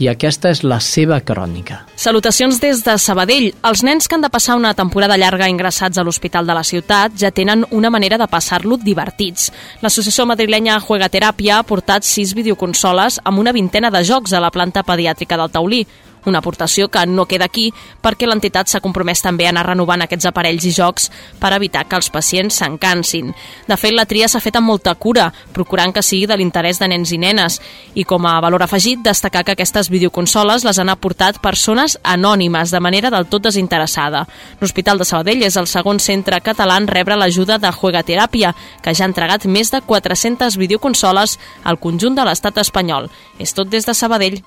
i 0.00 0.08
aquesta 0.08 0.50
és 0.50 0.62
la 0.64 0.80
seva 0.80 1.20
crònica. 1.20 1.84
Salutacions 2.00 2.58
des 2.62 2.80
de 2.86 2.96
Sabadell. 2.98 3.50
Els 3.68 3.84
nens 3.84 4.08
que 4.08 4.16
han 4.16 4.24
de 4.24 4.32
passar 4.32 4.56
una 4.56 4.72
temporada 4.74 5.18
llarga 5.20 5.48
ingressats 5.52 6.00
a 6.00 6.04
l'Hospital 6.04 6.48
de 6.48 6.56
la 6.56 6.64
Ciutat 6.64 7.18
ja 7.20 7.30
tenen 7.30 7.66
una 7.70 7.90
manera 7.92 8.18
de 8.18 8.28
passar-lo 8.32 8.80
divertits. 8.80 9.50
L'associació 9.84 10.24
madrilenya 10.26 10.80
Juega 10.80 11.10
Teràpia 11.12 11.58
ha 11.58 11.66
portat 11.68 12.08
sis 12.08 12.32
videoconsoles 12.34 13.20
amb 13.24 13.44
una 13.44 13.52
vintena 13.52 13.92
de 13.92 14.02
jocs 14.04 14.32
a 14.32 14.40
la 14.40 14.50
planta 14.50 14.82
pediàtrica 14.82 15.36
del 15.36 15.52
Taulí 15.52 15.84
una 16.26 16.38
aportació 16.38 16.88
que 16.88 17.04
no 17.06 17.26
queda 17.26 17.46
aquí 17.46 17.70
perquè 18.02 18.28
l'entitat 18.28 18.68
s'ha 18.68 18.82
compromès 18.84 19.22
també 19.22 19.46
a 19.46 19.52
anar 19.54 19.66
renovant 19.66 20.02
aquests 20.04 20.28
aparells 20.30 20.66
i 20.66 20.72
jocs 20.74 21.10
per 21.40 21.52
evitar 21.56 21.86
que 21.88 21.96
els 21.96 22.10
pacients 22.10 22.60
s'encansin. 22.60 23.32
De 23.68 23.76
fet, 23.76 23.94
la 23.96 24.06
tria 24.06 24.28
s'ha 24.28 24.42
fet 24.42 24.56
amb 24.56 24.68
molta 24.68 24.94
cura, 24.94 25.30
procurant 25.52 25.92
que 25.94 26.02
sigui 26.02 26.26
de 26.26 26.36
l'interès 26.36 26.80
de 26.80 26.88
nens 26.90 27.12
i 27.12 27.18
nenes. 27.18 27.60
I 27.94 28.04
com 28.04 28.26
a 28.26 28.38
valor 28.40 28.64
afegit, 28.64 29.02
destacar 29.04 29.44
que 29.44 29.56
aquestes 29.56 29.90
videoconsoles 29.90 30.64
les 30.66 30.78
han 30.78 30.92
aportat 30.92 31.40
persones 31.42 31.98
anònimes, 32.02 32.70
de 32.70 32.80
manera 32.80 33.10
del 33.10 33.26
tot 33.26 33.46
desinteressada. 33.48 34.26
L'Hospital 34.60 34.98
de 34.98 35.08
Sabadell 35.08 35.46
és 35.46 35.56
el 35.56 35.68
segon 35.70 36.00
centre 36.00 36.40
català 36.44 36.78
en 36.80 36.88
rebre 36.88 37.16
l'ajuda 37.16 37.58
de 37.58 37.72
Juegateràpia, 37.72 38.54
que 38.82 38.94
ja 38.94 39.04
ha 39.04 39.10
entregat 39.10 39.46
més 39.46 39.72
de 39.72 39.80
400 39.80 40.58
videoconsoles 40.60 41.38
al 41.64 41.80
conjunt 41.80 42.18
de 42.18 42.26
l'estat 42.26 42.58
espanyol. 42.58 43.10
És 43.38 43.54
tot 43.56 43.70
des 43.70 43.86
de 43.86 43.94
Sabadell. 43.94 44.40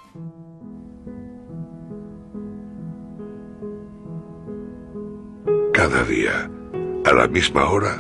Cada 5.84 6.06
día, 6.06 6.50
a 7.04 7.14
la 7.14 7.28
misma 7.28 7.70
hora, 7.70 7.98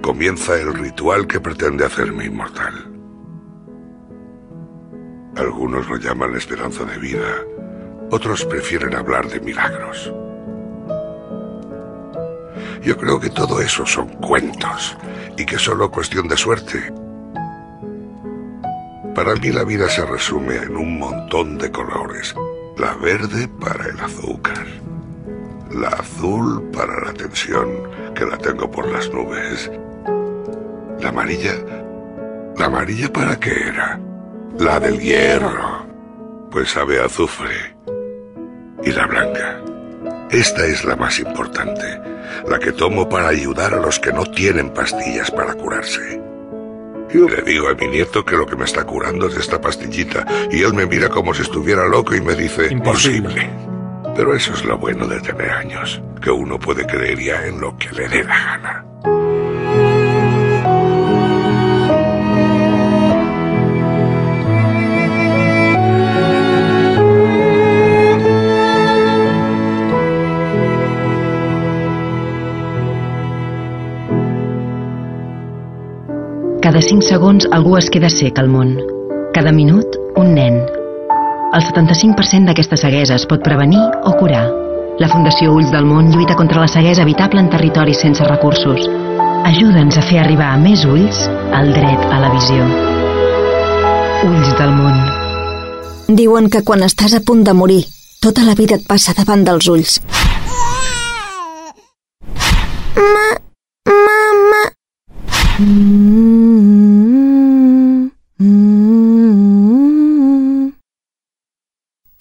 comienza 0.00 0.54
el 0.54 0.72
ritual 0.72 1.26
que 1.26 1.40
pretende 1.40 1.84
hacerme 1.84 2.26
inmortal. 2.26 2.88
Algunos 5.34 5.88
lo 5.88 5.96
llaman 5.96 6.36
esperanza 6.36 6.84
de 6.84 6.96
vida, 6.96 7.42
otros 8.12 8.44
prefieren 8.44 8.94
hablar 8.94 9.26
de 9.28 9.40
milagros. 9.40 10.14
Yo 12.84 12.96
creo 12.96 13.18
que 13.18 13.30
todo 13.30 13.60
eso 13.60 13.84
son 13.84 14.10
cuentos 14.10 14.96
y 15.36 15.44
que 15.44 15.56
es 15.56 15.62
solo 15.62 15.90
cuestión 15.90 16.28
de 16.28 16.36
suerte. 16.36 16.92
Para 19.12 19.34
mí 19.34 19.50
la 19.50 19.64
vida 19.64 19.88
se 19.88 20.06
resume 20.06 20.54
en 20.58 20.76
un 20.76 21.00
montón 21.00 21.58
de 21.58 21.72
colores. 21.72 22.32
La 22.78 22.94
verde 22.94 23.48
para 23.48 23.86
el 23.88 23.98
azúcar, 23.98 24.83
la 25.70 25.88
azul 25.88 26.70
para 26.72 27.00
la 27.04 27.12
tensión, 27.12 27.68
que 28.14 28.24
la 28.24 28.38
tengo 28.38 28.70
por 28.70 28.90
las 28.90 29.10
nubes. 29.10 29.70
La 31.00 31.08
amarilla... 31.08 31.54
¿La 32.56 32.66
amarilla 32.66 33.12
para 33.12 33.38
qué 33.40 33.50
era? 33.68 33.98
La 34.58 34.78
del 34.78 35.00
hierro. 35.00 35.84
Pues 36.52 36.70
sabe 36.70 37.00
a 37.00 37.06
azufre. 37.06 37.76
Y 38.84 38.92
la 38.92 39.06
blanca. 39.06 39.60
Esta 40.30 40.64
es 40.66 40.84
la 40.84 40.94
más 40.94 41.18
importante, 41.18 42.00
la 42.48 42.58
que 42.60 42.72
tomo 42.72 43.08
para 43.08 43.28
ayudar 43.28 43.74
a 43.74 43.80
los 43.80 43.98
que 43.98 44.12
no 44.12 44.24
tienen 44.24 44.70
pastillas 44.70 45.30
para 45.30 45.54
curarse. 45.54 46.22
Le 47.12 47.42
digo 47.42 47.68
a 47.68 47.74
mi 47.74 47.86
nieto 47.86 48.24
que 48.24 48.36
lo 48.36 48.46
que 48.46 48.56
me 48.56 48.64
está 48.64 48.84
curando 48.84 49.28
es 49.28 49.36
esta 49.36 49.60
pastillita 49.60 50.26
y 50.50 50.62
él 50.62 50.74
me 50.74 50.86
mira 50.86 51.08
como 51.08 51.32
si 51.32 51.42
estuviera 51.42 51.86
loco 51.86 52.14
y 52.14 52.20
me 52.20 52.34
dice, 52.34 52.72
imposible. 52.72 53.48
Pero 54.16 54.34
eso 54.34 54.52
es 54.52 54.64
lo 54.64 54.78
bueno 54.78 55.06
de 55.06 55.20
tener 55.20 55.50
años, 55.50 56.00
que 56.22 56.30
uno 56.30 56.58
puede 56.58 56.86
creer 56.86 57.18
ya 57.18 57.46
en 57.46 57.60
lo 57.60 57.76
que 57.76 57.90
le 57.90 58.08
dé 58.08 58.24
la 58.24 58.44
gana. 58.44 58.84
Cada 76.64 76.80
5 76.80 77.02
segons 77.02 77.44
algú 77.52 77.76
es 77.76 77.90
queda 77.92 78.08
sec 78.08 78.38
al 78.40 78.48
món. 78.48 78.80
Cada 79.34 79.52
minut, 79.52 80.00
un 80.16 80.32
nen. 80.34 80.73
El 81.54 81.62
75% 81.62 82.50
d'aquesta 82.50 82.74
ceguesa 82.74 83.14
es 83.14 83.24
pot 83.30 83.42
prevenir 83.46 83.82
o 84.02 84.12
curar. 84.18 84.42
La 84.98 85.06
Fundació 85.12 85.52
Ulls 85.54 85.70
del 85.70 85.86
Món 85.86 86.08
lluita 86.10 86.34
contra 86.34 86.58
la 86.58 86.66
ceguesa 86.66 87.04
evitable 87.06 87.38
en 87.38 87.50
territoris 87.52 88.00
sense 88.02 88.26
recursos. 88.26 88.88
Ajuda'ns 89.46 90.00
a 90.00 90.02
fer 90.02 90.18
arribar 90.24 90.48
a 90.50 90.58
més 90.58 90.82
ulls 90.82 91.20
el 91.54 91.70
dret 91.76 92.08
a 92.10 92.18
la 92.24 92.32
visió. 92.34 92.66
Ulls 94.26 94.50
del 94.58 94.74
Món. 94.80 94.98
Diuen 96.10 96.50
que 96.50 96.64
quan 96.66 96.82
estàs 96.82 97.14
a 97.14 97.22
punt 97.22 97.46
de 97.46 97.54
morir, 97.54 97.84
tota 98.18 98.42
la 98.42 98.58
vida 98.58 98.80
et 98.80 98.90
passa 98.90 99.14
davant 99.14 99.46
dels 99.46 99.70
ulls. 99.70 100.00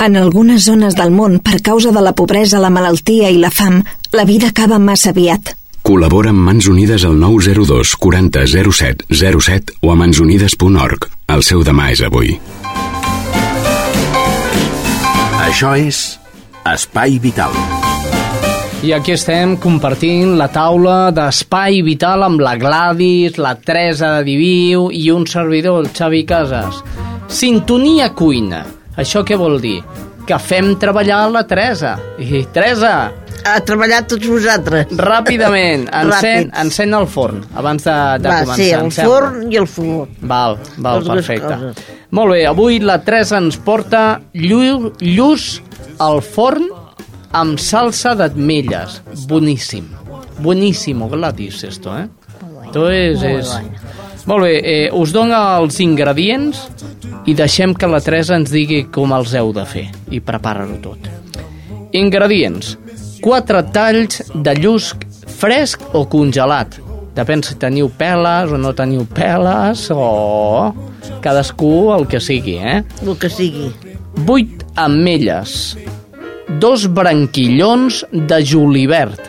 En 0.03 0.17
algunes 0.19 0.65
zones 0.67 0.97
del 0.99 1.13
món, 1.15 1.37
per 1.39 1.61
causa 1.63 1.93
de 1.95 2.01
la 2.03 2.11
pobresa, 2.11 2.59
la 2.59 2.69
malaltia 2.69 3.29
i 3.31 3.37
la 3.39 3.47
fam, 3.47 3.77
la 4.11 4.25
vida 4.27 4.49
acaba 4.51 4.75
massa 4.75 5.13
aviat. 5.13 5.53
Col·labora 5.87 6.33
amb 6.33 6.43
Mans 6.43 6.67
Unides 6.67 7.05
al 7.07 7.15
902 7.21 7.93
40 8.03 8.43
07 8.51 9.07
07 9.07 9.77
o 9.79 9.93
a 9.93 9.95
mansunides.org. 9.95 11.07
El 11.31 11.45
seu 11.47 11.63
demà 11.63 11.87
és 11.95 12.03
avui. 12.03 12.35
Això 15.45 15.71
és 15.79 16.03
Espai 16.67 17.15
Vital. 17.23 17.55
I 18.83 18.91
aquí 18.99 19.15
estem 19.15 19.55
compartint 19.55 20.35
la 20.35 20.51
taula 20.51 21.13
d'Espai 21.15 21.79
Vital 21.87 22.27
amb 22.27 22.43
la 22.43 22.57
Gladys, 22.59 23.39
la 23.39 23.55
Teresa 23.55 24.17
de 24.17 24.27
Diviu 24.27 24.89
i 24.91 25.07
un 25.15 25.31
servidor, 25.31 25.79
el 25.79 25.93
Xavi 25.95 26.25
Casas. 26.27 26.83
Sintonia 27.31 28.11
cuina. 28.11 28.65
Això 28.97 29.23
què 29.25 29.37
vol 29.39 29.59
dir? 29.61 29.79
Que 30.27 30.37
fem 30.39 30.75
treballar 30.79 31.25
la 31.31 31.43
Teresa. 31.47 31.95
I, 32.21 32.45
Teresa, 32.53 33.11
A 33.43 33.57
treballar 33.59 34.05
tots 34.07 34.23
vosaltres. 34.29 34.87
ràpidament, 34.95 35.89
encén, 36.01 36.49
encén 36.61 36.93
el 36.95 37.07
forn 37.11 37.41
abans 37.59 37.83
de, 37.83 37.95
de 38.23 38.29
Va, 38.29 38.37
començar. 38.45 38.55
sí, 38.55 38.69
el 38.71 38.91
sembla. 38.91 39.09
forn 39.09 39.51
i 39.51 39.57
el 39.59 39.67
fogó. 39.67 40.07
Val, 40.21 40.55
val, 40.77 41.01
Les 41.03 41.09
perfecte. 41.09 41.49
coses. 41.57 41.83
Molt 42.11 42.31
bé, 42.31 42.45
avui 42.47 42.79
la 42.79 43.01
Teresa 43.03 43.37
ens 43.41 43.57
porta 43.57 44.21
llu, 44.33 44.93
lluç 45.01 45.59
al 45.99 46.21
forn 46.21 46.69
amb 47.33 47.59
salsa 47.59 48.13
d'ametles. 48.15 49.01
Boníssim. 49.27 49.89
Buenísimo, 50.39 51.09
Gladys, 51.09 51.63
esto, 51.63 51.97
eh? 51.97 52.07
Esto 52.65 52.87
és... 52.89 53.19
Molt 53.19 53.41
és... 53.41 53.57
Molt 54.25 54.45
bé, 54.45 54.53
eh, 54.63 54.89
us 54.95 55.11
dono 55.11 55.35
els 55.59 55.79
ingredients 55.83 56.61
i 57.27 57.33
deixem 57.35 57.73
que 57.75 57.87
la 57.87 57.99
Teresa 57.99 58.37
ens 58.39 58.51
digui 58.51 58.85
com 58.91 59.11
els 59.11 59.33
heu 59.35 59.51
de 59.55 59.65
fer 59.67 59.89
i 60.11 60.21
prepara-ho 60.23 60.77
tot. 60.83 61.09
Ingredients. 61.91 62.77
4 63.23 63.61
talls 63.71 64.21
de 64.33 64.53
llusc 64.59 65.03
fresc 65.39 65.83
o 65.95 66.05
congelat. 66.11 66.79
Depèn 67.15 67.43
si 67.45 67.55
teniu 67.61 67.91
peles 67.93 68.51
o 68.51 68.57
no 68.57 68.73
teniu 68.73 69.05
peles 69.05 69.85
o 69.93 70.73
cadascú 71.23 71.91
el 71.93 72.07
que 72.09 72.19
sigui, 72.23 72.57
eh? 72.57 72.81
El 73.03 73.17
que 73.19 73.29
sigui. 73.29 73.69
8 74.25 74.73
ametlles. 74.75 75.75
Dos 76.59 76.87
branquillons 76.87 78.03
de 78.11 78.41
julivert. 78.45 79.19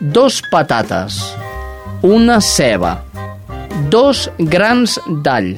Dos 0.00 0.42
patates. 0.52 1.18
Una 2.02 2.40
ceba. 2.40 3.00
Dos 3.76 4.30
grans 4.38 4.96
d'all. 5.20 5.50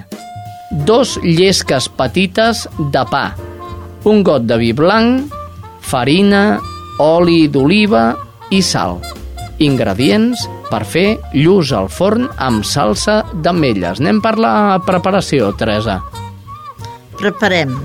Dos 0.85 1.17
llesques 1.23 1.87
petites 1.95 2.65
de 2.93 3.03
pa. 3.07 3.37
Un 4.11 4.25
got 4.27 4.43
de 4.43 4.57
vi 4.59 4.73
blanc, 4.75 5.31
farina, 5.79 6.59
oli 6.99 7.47
d'oliva 7.47 8.17
i 8.51 8.59
sal. 8.59 8.99
Ingredients 9.63 10.43
per 10.67 10.83
fer 10.83 11.07
lluç 11.33 11.71
al 11.71 11.87
forn 11.87 12.27
amb 12.43 12.67
salsa 12.67 13.21
d'ametlles. 13.33 14.03
Anem 14.03 14.19
per 14.25 14.35
la 14.43 14.81
preparació, 14.83 15.53
Teresa. 15.55 16.01
Preparem. 17.23 17.79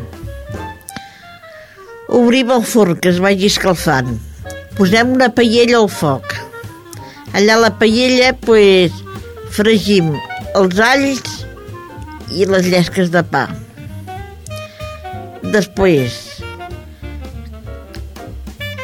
Obrim 2.09 2.57
el 2.57 2.65
forn 2.65 2.97
que 2.97 3.13
es 3.13 3.21
vagi 3.21 3.53
escalfant. 3.53 4.17
Posem 4.73 5.13
una 5.13 5.29
paella 5.29 5.77
al 5.83 5.89
foc. 5.93 6.33
Allà 7.37 7.61
la 7.61 7.71
paella, 7.77 8.33
pues, 8.33 9.02
fregim 9.55 10.13
els 10.57 10.79
alls 10.81 11.33
i 12.33 12.45
les 12.49 12.65
llesques 12.71 13.11
de 13.13 13.21
pa. 13.29 13.47
Després, 15.53 16.15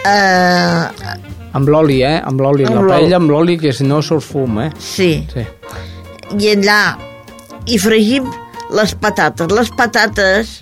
eh, 0.05 1.15
Amb 1.57 1.69
l'oli, 1.71 2.01
eh? 2.05 2.19
Amb 2.29 2.41
l'oli. 2.45 2.65
La 2.69 2.83
paella 2.85 3.17
amb 3.17 3.31
l'oli, 3.33 3.55
que 3.57 3.71
si 3.73 3.83
no 3.87 4.01
surt 4.05 4.21
fum, 4.27 4.59
eh? 4.61 4.69
sí, 4.77 5.25
Sí. 5.33 5.45
i 6.37 6.51
allà 6.53 6.81
hi 7.65 7.79
fregim 7.81 8.27
les 8.77 8.93
patates. 9.01 9.49
Les 9.57 9.71
patates, 9.73 10.59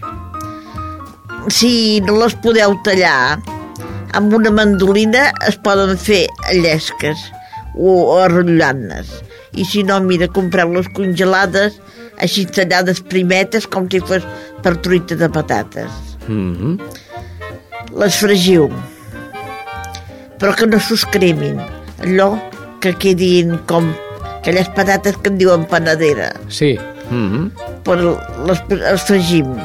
si 1.51 1.99
no 2.07 2.15
les 2.21 2.37
podeu 2.39 2.77
tallar, 2.87 3.39
amb 4.15 4.33
una 4.33 4.51
mandolina 4.55 5.27
es 5.47 5.57
poden 5.59 5.97
fer 5.99 6.23
llesques 6.55 7.19
o, 7.75 8.15
o 8.15 8.19
arrotllant-les. 8.23 9.11
I 9.57 9.65
si 9.65 9.83
no, 9.83 9.97
mira, 10.05 10.27
compreu-les 10.29 10.89
congelades, 10.97 11.79
així 12.21 12.45
tallades 12.45 13.01
primetes, 13.01 13.65
com 13.67 13.89
si 13.91 14.01
fos 14.05 14.25
per 14.63 14.75
truita 14.85 15.17
de 15.17 15.29
patates. 15.29 15.91
Mm 16.27 16.53
-hmm. 16.55 16.79
Les 17.97 18.15
fregiu, 18.15 18.69
però 20.39 20.53
que 20.55 20.67
no 20.67 20.79
s'us 20.79 21.05
cremin. 21.05 21.57
Allò 22.03 22.37
que 22.79 22.93
quedin 22.93 23.57
com 23.65 23.89
aquelles 24.37 24.69
patates 24.75 25.17
que 25.17 25.29
en 25.29 25.37
diuen 25.37 25.65
panadera. 25.65 26.31
Sí. 26.49 26.77
Mm 27.09 27.27
-hmm. 27.31 27.45
però 27.83 28.19
les, 28.47 28.59
les 28.69 29.01
fregim, 29.01 29.55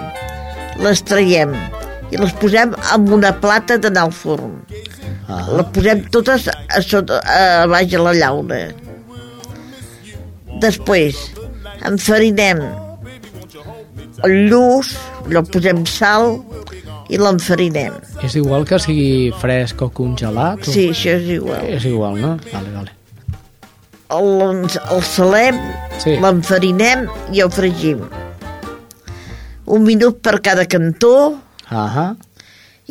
les 0.79 1.03
traiem 1.03 1.53
i 2.11 2.17
les 2.17 2.33
posem 2.33 2.75
en 2.95 3.13
una 3.13 3.33
plata 3.41 3.79
d'anar 3.79 4.05
al 4.07 4.13
forn. 4.13 4.63
Ah. 5.29 5.47
Les 5.57 5.67
posem 5.75 6.05
totes 6.11 6.49
a, 6.49 6.81
sota, 6.81 7.21
a 7.25 7.67
baix 7.67 7.95
a 7.95 8.03
la 8.03 8.13
llauna. 8.13 8.61
Després, 10.63 11.19
enfarinem 11.89 12.61
el 14.23 14.35
lluç, 14.51 14.93
li 15.27 15.41
posem 15.51 15.83
sal 15.91 16.37
i 17.11 17.19
l'enfarinem. 17.19 17.97
És 18.23 18.37
igual 18.39 18.65
que 18.69 18.79
sigui 18.81 19.33
fresc 19.41 19.83
o 19.83 19.89
congelat? 19.95 20.63
O... 20.63 20.71
Sí, 20.71 20.89
això 20.95 21.17
és 21.19 21.31
igual. 21.39 21.65
És 21.75 21.87
igual, 21.89 22.21
no? 22.23 22.37
Vale, 22.53 22.75
vale. 22.77 22.93
El, 24.13 24.29
el 24.69 25.03
salem, 25.09 25.59
Sí. 26.03 26.17
l'enfarinem 26.21 27.07
i 27.33 27.41
el 27.45 27.51
fregim. 27.55 28.03
Un 29.73 29.85
minut 29.87 30.19
per 30.23 30.41
cada 30.45 30.67
cantó, 30.69 31.39
Ahà. 31.71 32.13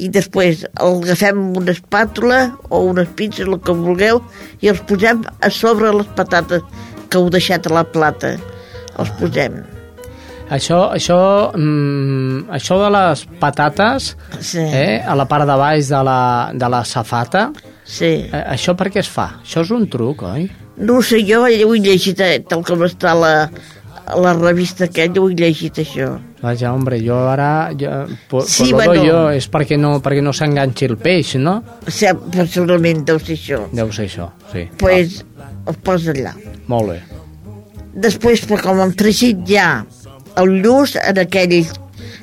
i 0.01 0.07
després 0.09 0.63
el 0.81 1.01
agafem 1.03 1.37
amb 1.37 1.57
una 1.59 1.75
espàtula 1.75 2.39
o 2.69 2.79
unes 2.89 3.09
pinces, 3.15 3.45
el 3.45 3.59
que 3.61 3.75
vulgueu, 3.75 4.23
i 4.63 4.71
els 4.71 4.79
posem 4.89 5.21
a 5.41 5.49
sobre 5.53 5.91
les 5.93 6.07
patates 6.17 6.63
que 7.11 7.19
heu 7.19 7.29
deixat 7.33 7.67
a 7.67 7.75
la 7.81 7.83
plata. 7.83 8.33
Els 8.99 9.11
posem. 9.19 9.59
Això, 10.51 10.81
això, 10.91 11.17
mm, 11.55 12.49
això 12.51 12.75
de 12.81 12.89
les 12.91 13.21
patates, 13.39 14.17
Sí. 14.39 14.59
eh, 14.59 15.01
a 15.05 15.15
la 15.15 15.25
part 15.27 15.45
de 15.47 15.55
baix 15.55 15.87
de 15.87 16.01
la, 16.03 16.51
de 16.53 16.69
la 16.69 16.83
safata, 16.83 17.51
sí. 17.85 18.27
eh, 18.27 18.43
això 18.55 18.75
per 18.75 18.89
què 18.91 18.99
es 18.99 19.07
fa? 19.07 19.29
Això 19.45 19.61
és 19.63 19.71
un 19.71 19.87
truc, 19.87 20.23
oi? 20.27 20.49
No 20.77 21.01
sé, 21.01 21.21
jo 21.23 21.43
ho 21.43 21.47
he 21.47 21.79
llegit 21.79 22.19
eh, 22.19 22.39
tal 22.49 22.65
com 22.67 22.83
està 22.83 23.13
la, 23.15 23.49
la 24.17 24.33
revista 24.33 24.85
aquella, 24.89 25.21
ho 25.21 25.29
he 25.29 25.35
llegit 25.39 25.79
això. 25.79 26.17
Vaja, 26.41 26.73
hombre, 26.73 26.97
jo 27.05 27.15
ara... 27.29 27.69
Jo, 27.77 28.07
por, 28.27 28.43
Sí, 28.49 28.71
por 28.73 28.87
bueno. 28.87 29.03
jo, 29.05 29.29
és 29.37 29.47
perquè 29.47 29.77
no, 29.79 29.99
perquè 30.01 30.23
no 30.25 30.33
s'enganxi 30.33 30.85
el 30.89 30.97
peix, 30.97 31.35
no? 31.39 31.59
O 31.87 31.91
sigui, 31.93 32.17
personalment 32.33 33.05
deu 33.05 33.19
ser 33.21 33.37
això. 33.37 33.59
Deu 33.71 33.91
ser 33.93 34.07
això, 34.09 34.31
sí. 34.51 34.67
Pues, 34.81 35.21
el 35.67 35.77
posa 35.85 36.15
allà. 36.15 36.33
Molt 36.71 36.93
bé. 36.93 36.99
Després, 38.05 38.45
però 38.47 38.61
com 38.63 38.81
hem 38.83 38.93
fregit 38.97 39.43
ja 39.49 39.67
el 40.39 40.57
lluç 40.63 40.95
en 41.01 41.19
aquell, 41.21 41.57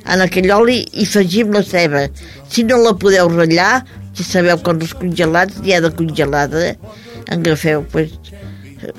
en 0.09 0.25
aquell 0.25 0.51
oli 0.55 0.81
i 0.93 1.07
afegim 1.07 1.53
la 1.53 1.63
ceba. 1.63 2.07
Si 2.49 2.65
no 2.65 2.81
la 2.83 2.95
podeu 2.97 3.29
ratllar, 3.35 3.85
si 4.17 4.25
sabeu 4.25 4.59
que 4.65 4.75
els 4.75 4.95
congelats 4.99 5.61
ha 5.61 5.81
de 5.85 5.91
congelada, 5.95 6.73
agafeu 7.29 7.85
pues, 7.93 8.15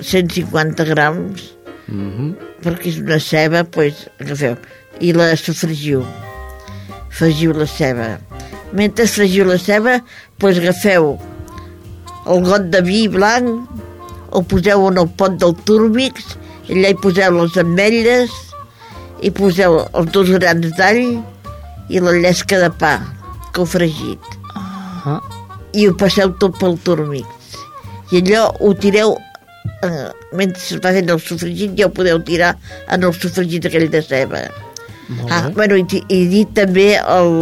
150 0.00 0.84
grams, 0.84 1.50
Mm 1.90 2.10
-hmm. 2.10 2.34
perquè 2.62 2.88
és 2.88 2.98
una 2.98 3.18
ceba, 3.18 3.64
pues, 3.64 3.94
agafeu, 4.20 4.56
i 5.00 5.12
la 5.12 5.36
sofregiu. 5.36 6.04
Afegiu 7.10 7.52
la 7.52 7.66
ceba. 7.66 8.18
Mentre 8.72 9.06
fregiu 9.06 9.44
la 9.44 9.58
ceba, 9.58 10.04
pues, 10.38 10.58
agafeu 10.58 11.18
el 12.26 12.44
got 12.44 12.62
de 12.70 12.80
vi 12.82 13.08
blanc, 13.08 13.68
el 14.34 14.44
poseu 14.50 14.86
en 14.88 15.00
el 15.02 15.10
pot 15.20 15.36
del 15.42 15.56
túrmix, 15.68 16.36
i 16.68 16.76
allà 16.76 16.92
hi 16.92 16.98
poseu 17.02 17.38
les 17.38 17.58
ametlles, 17.62 18.36
i 19.26 19.30
poseu 19.36 19.80
els 19.84 20.12
dos 20.14 20.30
grans 20.36 20.70
d'all 20.78 21.02
i 21.90 22.02
la 22.02 22.14
llesca 22.18 22.60
de 22.62 22.70
pa, 22.82 22.94
que 23.50 23.62
heu 23.62 23.68
fregit. 23.68 24.30
Ah. 24.54 25.18
I 25.74 25.88
ho 25.88 25.96
passeu 25.98 26.32
tot 26.42 26.56
pel 26.60 26.78
túrmix. 26.86 27.58
I 28.10 28.22
allò 28.22 28.46
ho 28.58 28.72
tireu 28.74 29.14
eh, 29.82 30.08
mentre 30.32 30.62
es 30.62 30.80
va 30.82 30.92
fent 30.96 31.12
el 31.12 31.20
sofregit 31.22 31.76
ja 31.78 31.88
ho 31.88 31.94
podeu 31.94 32.20
tirar 32.26 32.54
en 32.88 33.06
el 33.06 33.14
sofregit 33.16 33.68
aquell 33.68 33.88
de 33.92 34.02
ceba. 34.02 34.44
Ah, 35.30 35.48
bueno, 35.54 35.74
i, 35.74 35.84
i 36.08 36.20
dit 36.30 36.50
també 36.54 36.92
el 37.00 37.32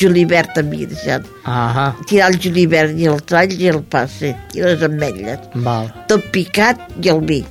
julivert 0.00 0.54
també, 0.56 0.86
deixat. 0.88 1.26
Ahà, 1.44 1.90
Tirar 2.08 2.30
el 2.32 2.38
julivert 2.40 2.96
i 2.96 3.08
el 3.10 3.20
trall 3.28 3.52
i 3.52 3.68
el 3.68 3.82
passe 3.92 4.32
i 4.56 4.62
les 4.64 4.82
ametlles. 4.82 5.42
val. 5.66 5.90
Tot 6.08 6.24
picat 6.32 6.80
i 7.02 7.10
el 7.12 7.20
vi. 7.28 7.42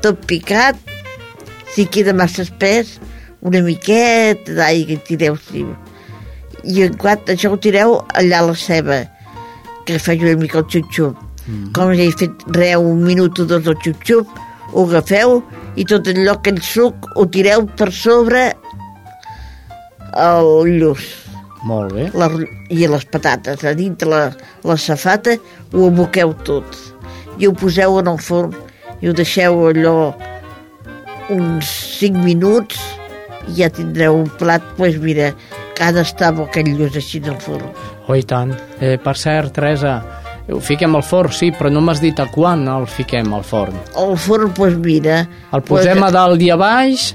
Tot 0.00 0.24
picat, 0.26 0.78
si 1.74 1.84
queda 1.86 2.14
massa 2.16 2.46
espès, 2.46 2.96
una 3.42 3.60
miqueta 3.62 4.54
d'aigua 4.56 4.96
i 4.96 5.02
tireu 5.06 5.36
sí. 5.50 5.66
I 6.64 6.86
en 6.86 6.96
quant 6.96 7.28
això 7.28 7.50
ho 7.52 7.58
tireu 7.60 7.98
allà 8.14 8.40
a 8.40 8.46
la 8.48 8.56
ceba, 8.56 9.02
que 9.84 9.98
faig 9.98 10.22
una 10.22 10.38
mica 10.40 10.62
el 10.62 10.68
xup-xup. 10.70 11.18
Mm. 11.42 11.72
Com 11.74 11.92
ja 11.98 12.04
he 12.06 12.12
fet 12.14 12.44
re, 12.54 12.72
un 12.78 13.02
minut 13.02 13.40
o 13.42 13.44
dos 13.50 13.64
del 13.66 13.76
xup-xup, 13.82 14.30
ho 14.72 14.84
agafeu 14.88 15.40
i 15.76 15.84
tot 15.84 16.06
allò, 16.08 16.36
aquell 16.38 16.60
suc, 16.62 17.08
ho 17.16 17.26
tireu 17.26 17.66
per 17.66 17.90
sobre 17.92 18.52
el 20.16 20.78
lluç 20.80 21.04
Molt 21.64 21.92
bé. 21.94 22.08
la, 22.18 22.26
i 22.74 22.86
les 22.90 23.04
patates 23.06 23.62
a 23.64 23.72
dintre 23.78 24.08
la, 24.10 24.22
la 24.66 24.76
safata 24.76 25.36
ho 25.72 25.86
aboqueu 25.88 26.34
tot 26.44 26.66
i 27.38 27.46
ho 27.46 27.52
poseu 27.54 27.98
en 28.00 28.10
el 28.10 28.18
forn 28.18 28.54
i 29.00 29.08
ho 29.08 29.14
deixeu 29.14 29.68
allò 29.70 30.12
uns 31.30 31.70
5 32.00 32.18
minuts 32.24 32.80
i 33.48 33.56
ja 33.60 33.70
tindreu 33.72 34.18
un 34.20 34.28
plat 34.38 34.62
pues 34.76 34.98
mira, 35.02 35.32
que 35.74 35.84
ha 35.86 35.92
d'estar 35.94 36.32
amb 36.32 36.44
aquell 36.46 36.72
lluç 36.78 36.98
així 37.00 37.22
en 37.22 37.32
el 37.34 37.40
forn 37.42 37.70
Oh, 38.10 38.16
i 38.18 38.24
tant. 38.26 38.50
Eh, 38.82 38.96
per 38.98 39.12
cert, 39.16 39.52
Teresa, 39.54 39.92
ho 40.50 40.58
fiquem 40.60 40.96
al 40.98 41.04
forn, 41.06 41.30
sí, 41.32 41.52
però 41.54 41.70
no 41.70 41.78
m'has 41.80 42.00
dit 42.02 42.18
a 42.18 42.26
quan 42.34 42.64
el 42.68 42.88
fiquem 42.90 43.30
al 43.32 43.44
forn. 43.46 43.76
al 43.96 44.16
forn 44.18 44.50
pues 44.52 44.74
mira 44.76 45.20
El 45.54 45.62
posem 45.62 46.00
pues, 46.00 46.08
a 46.08 46.10
dalt 46.16 46.42
i 46.42 46.50
a 46.50 46.56
baix? 46.58 47.12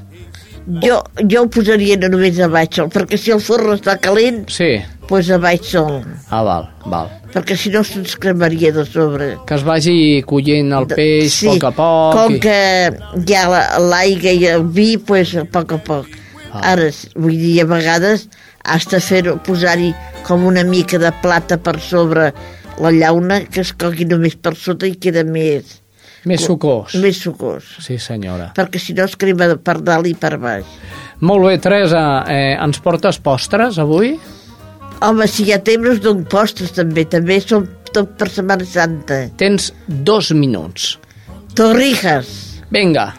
Jo, 0.84 1.04
jo 1.32 1.42
ho 1.44 1.50
posaria 1.50 1.98
no 1.98 2.10
només 2.12 2.40
a 2.44 2.48
baix 2.52 2.76
sol, 2.76 2.90
perquè 2.94 3.18
si 3.18 3.32
el 3.32 3.40
forn 3.42 3.74
està 3.78 3.98
calent 4.00 4.44
Sí. 4.52 4.82
pues 5.08 5.30
a 5.32 5.38
baix 5.38 5.66
sol 5.72 6.02
Ah, 6.30 6.42
val, 6.44 6.68
val. 6.86 7.08
perquè 7.34 7.56
si 7.56 7.70
no 7.70 7.84
se'ns 7.84 8.18
cremaria 8.18 8.72
de 8.76 8.84
sobre 8.86 9.38
Que 9.48 9.56
es 9.56 9.64
vagi 9.64 10.22
collint 10.28 10.74
el 10.74 10.88
peix 10.88 11.44
a 11.44 11.52
poc 11.54 11.64
a 11.64 11.72
poc. 11.72 12.14
com 12.20 12.36
i- 12.36 12.40
que 12.40 12.92
hi 13.26 13.34
ha 13.36 13.48
la- 13.50 13.80
l'aigua 13.80 14.32
i 14.32 14.46
el 14.46 14.64
vi, 14.68 14.98
pues, 14.98 15.36
a 15.36 15.46
poc 15.46 15.72
a 15.74 15.78
poc. 15.78 16.06
Ah. 16.54 16.74
Ara, 16.74 16.90
vull 17.16 17.38
dir, 17.38 17.62
a 17.62 17.66
vegades 17.66 18.28
has 18.64 18.86
de 18.88 19.00
fer 19.00 19.24
posar-hi 19.46 19.94
com 20.24 20.44
una 20.46 20.64
mica 20.64 20.98
de 20.98 21.12
plata 21.22 21.58
per 21.58 21.80
sobre 21.80 22.34
la 22.80 22.92
llauna, 22.92 23.46
que 23.46 23.62
es 23.62 23.72
cogui 23.74 24.06
només 24.06 24.36
per 24.36 24.56
sota 24.56 24.86
i 24.88 24.96
queda 24.96 25.24
més... 25.24 25.82
Més 26.26 26.44
sucós. 26.44 26.96
Més 27.02 27.20
sucós. 27.22 27.68
Sí, 27.84 27.98
senyora. 28.02 28.52
Perquè 28.58 28.82
si 28.82 28.96
no 28.98 29.06
es 29.06 29.16
crema 29.20 29.54
per 29.62 29.78
dalt 29.86 30.10
i 30.10 30.16
per 30.18 30.38
baix. 30.42 30.66
Molt 31.22 31.46
bé, 31.46 31.58
Teresa, 31.62 32.24
eh, 32.30 32.56
ens 32.58 32.80
portes 32.84 33.20
postres 33.20 33.78
avui? 33.80 34.16
Home, 35.06 35.28
si 35.30 35.46
hi 35.46 35.54
ha 35.54 35.60
temps 35.62 36.02
dono 36.02 36.26
postres 36.30 36.74
també, 36.74 37.06
també 37.06 37.40
som 37.42 37.68
tot 37.94 38.16
per 38.18 38.30
Setmana 38.30 38.66
Santa. 38.66 39.28
Tens 39.38 39.72
dos 39.88 40.32
minuts. 40.32 40.98
Torrijas. 41.58 42.62
Vinga. 42.74 43.14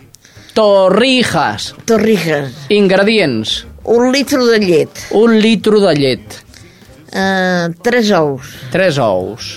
Torrijas. 0.55 1.73
Torrijas. 1.87 2.67
Ingredients. 2.75 3.65
Un 3.85 4.13
litre 4.13 4.45
de 4.45 4.59
llet. 4.59 5.07
Un 5.17 5.39
litro 5.41 5.81
de 5.81 5.95
llet. 5.97 6.43
Uh, 7.09 7.73
tres 7.83 8.11
ous. 8.13 8.53
Tres 8.71 8.99
ous. 9.01 9.57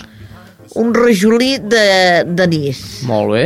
Un 0.76 0.94
rajolí 0.96 1.58
de 1.60 2.24
d'anís. 2.28 2.80
Molt 3.08 3.34
bé. 3.34 3.46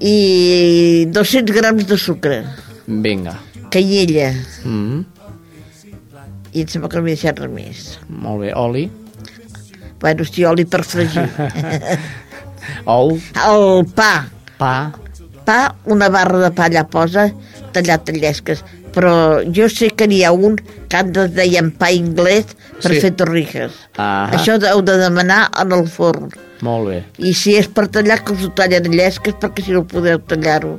I 0.00 1.06
200 1.12 1.54
grams 1.54 1.86
de 1.86 1.96
sucre. 2.00 2.40
Vinga. 2.86 3.36
Canyella. 3.70 4.32
Mm, 4.64 5.04
I 6.52 6.64
em 6.64 6.70
sembla 6.72 6.88
que 6.90 6.98
no 6.98 7.04
m'he 7.04 7.14
deixat 7.14 7.38
res 7.38 7.52
més. 7.54 7.84
molt 8.08 8.40
bé. 8.42 8.52
Oli. 8.58 8.88
Bueno, 10.00 10.24
si 10.24 10.44
oli 10.48 10.64
per 10.64 10.82
fregir. 10.82 11.28
Ou. 12.86 13.14
El 13.46 13.84
pa. 13.94 14.24
Pa. 14.58 14.74
Pa, 15.44 15.60
una 15.86 16.08
barra 16.12 16.38
de 16.46 16.50
pa 16.56 16.66
allà 16.68 16.82
posa, 16.88 17.28
tallat 17.72 18.08
en 18.10 18.18
llesques. 18.20 18.64
Però 18.94 19.40
jo 19.54 19.68
sé 19.70 19.90
que 19.94 20.06
n'hi 20.10 20.24
ha 20.24 20.32
un 20.32 20.56
que 20.88 20.96
han 20.98 21.12
de 21.12 21.28
deien 21.28 21.70
pa 21.70 21.86
anglès 21.94 22.56
per 22.82 22.92
Sí. 22.92 23.00
fer 23.00 23.12
torrijas. 23.16 23.72
Ahà. 23.96 24.30
Això 24.34 24.58
heu 24.70 24.82
de 24.82 24.96
demanar 24.98 25.50
en 25.60 25.72
el 25.72 25.86
forn. 25.86 26.30
Molt 26.62 26.88
bé. 26.88 27.04
I 27.18 27.32
si 27.32 27.54
és 27.56 27.68
per 27.68 27.86
tallar, 27.88 28.24
que 28.24 28.32
us 28.32 28.44
ho 28.44 28.50
tallen 28.50 28.86
en 28.86 28.92
llesques, 28.92 29.34
perquè 29.34 29.64
si 29.64 29.72
no 29.72 29.84
podeu 29.84 30.18
tallar-ho, 30.18 30.78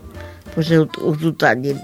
doncs 0.55 0.69
us 0.71 1.23
ho 1.23 1.31
tallin. 1.33 1.79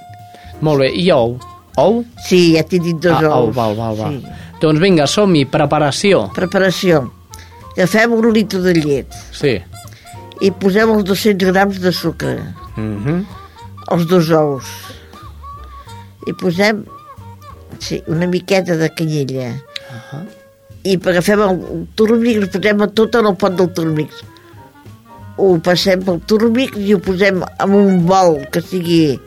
Molt 0.61 0.80
bé. 0.80 0.91
I 0.93 1.11
ou? 1.11 1.39
Ou? 1.78 2.03
Sí, 2.28 2.53
ja 2.55 2.63
t'he 2.63 2.80
dit 2.80 2.97
dos 2.99 3.13
ah, 3.23 3.38
ou. 3.39 3.47
ous. 3.47 3.55
Val, 3.55 3.75
val, 3.75 3.95
val. 3.95 4.11
Sí. 4.19 4.25
Doncs 4.61 4.80
vinga, 4.82 5.07
som-hi. 5.07 5.45
Preparació. 5.45 6.32
Preparació. 6.36 7.11
Agafem 7.78 8.13
un 8.13 8.34
litre 8.34 8.59
de 8.59 8.73
llet 8.73 9.13
Sí. 9.32 9.61
i 10.41 10.49
posem 10.51 10.89
els 10.89 11.03
200 11.05 11.51
grams 11.51 11.80
de 11.80 11.91
sucre, 11.91 12.39
Mm 12.75 13.03
-hmm. 13.05 13.25
els 13.91 14.07
dos 14.07 14.30
ous. 14.32 14.65
I 16.28 16.34
posem 16.36 16.84
sí, 17.80 18.01
una 18.07 18.28
miqueta 18.28 18.75
de 18.75 18.89
canyella. 18.93 19.49
Uh 19.51 20.03
-huh. 20.11 20.25
I 20.84 20.95
agafem 20.95 21.41
el 21.41 21.88
túrmix, 21.95 22.38
el 22.41 22.49
posem 22.49 22.89
tot 22.93 23.15
en 23.15 23.25
el 23.25 23.36
pot 23.36 23.55
del 23.55 23.73
túrmix. 23.73 24.23
Ho 25.38 25.59
passem 25.59 26.03
pel 26.03 26.21
túrmix 26.25 26.78
i 26.78 26.93
ho 26.93 26.99
posem 26.99 27.43
en 27.59 27.71
un 27.71 28.05
bol 28.05 28.45
que 28.51 28.61
sigui 28.61 29.19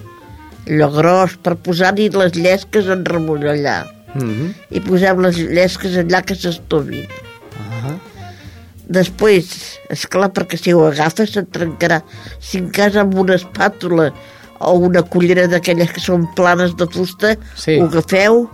allò 0.67 0.91
gros 0.91 1.37
per 1.43 1.57
posar-hi 1.57 2.11
les 2.11 2.35
llesques 2.35 2.87
en 2.87 3.05
remull 3.05 3.47
allà. 3.49 3.87
Mm 4.15 4.31
-hmm. 4.31 4.55
I 4.71 4.81
posem 4.81 5.21
les 5.21 5.37
llesques 5.37 5.97
allà 5.97 6.23
que 6.23 6.35
s'estovin. 6.35 7.07
Uh 7.07 7.85
-huh. 7.85 7.99
Després, 8.89 9.79
és 9.89 10.07
clar 10.07 10.33
perquè 10.33 10.57
si 10.57 10.73
ho 10.73 10.87
agafes 10.87 11.31
se't 11.33 11.51
trencarà. 11.53 12.03
Si 12.41 12.59
en 12.59 12.71
cas 12.71 12.97
amb 12.97 13.15
una 13.15 13.35
espàtula 13.35 14.13
o 14.61 14.73
una 14.79 15.03
cullera 15.03 15.47
d'aquelles 15.49 15.93
que 15.93 16.01
són 16.05 16.27
planes 16.37 16.77
de 16.77 16.87
fusta, 16.87 17.37
Sí. 17.57 17.79
ho 17.81 17.87
agafeu 17.89 18.49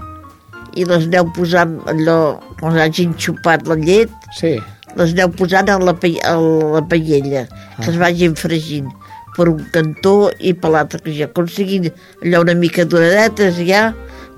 i 0.77 0.85
les 0.85 1.07
aneu 1.09 1.27
posant 1.35 1.79
allò, 1.91 2.39
quan 2.61 2.79
hagin 2.79 3.15
xupat 3.19 3.67
la 3.67 3.75
llet, 3.75 4.11
Sí. 4.39 4.57
les 4.97 5.13
aneu 5.13 5.31
posant 5.31 5.69
a 5.69 5.79
la, 5.79 5.93
a 5.93 6.35
la 6.37 6.83
paella, 6.89 7.47
que 7.83 7.91
es 7.91 7.97
vagin 7.99 8.37
fregint 8.37 8.89
per 9.37 9.49
un 9.51 9.65
cantó 9.73 10.31
i 10.41 10.55
per 10.55 10.71
l'altre, 10.71 11.01
que 11.03 11.13
ja 11.13 11.27
aconseguin 11.27 11.91
allò 12.25 12.41
una 12.41 12.55
mica 12.55 12.85
doradetes 12.85 13.59
ja, 13.67 13.91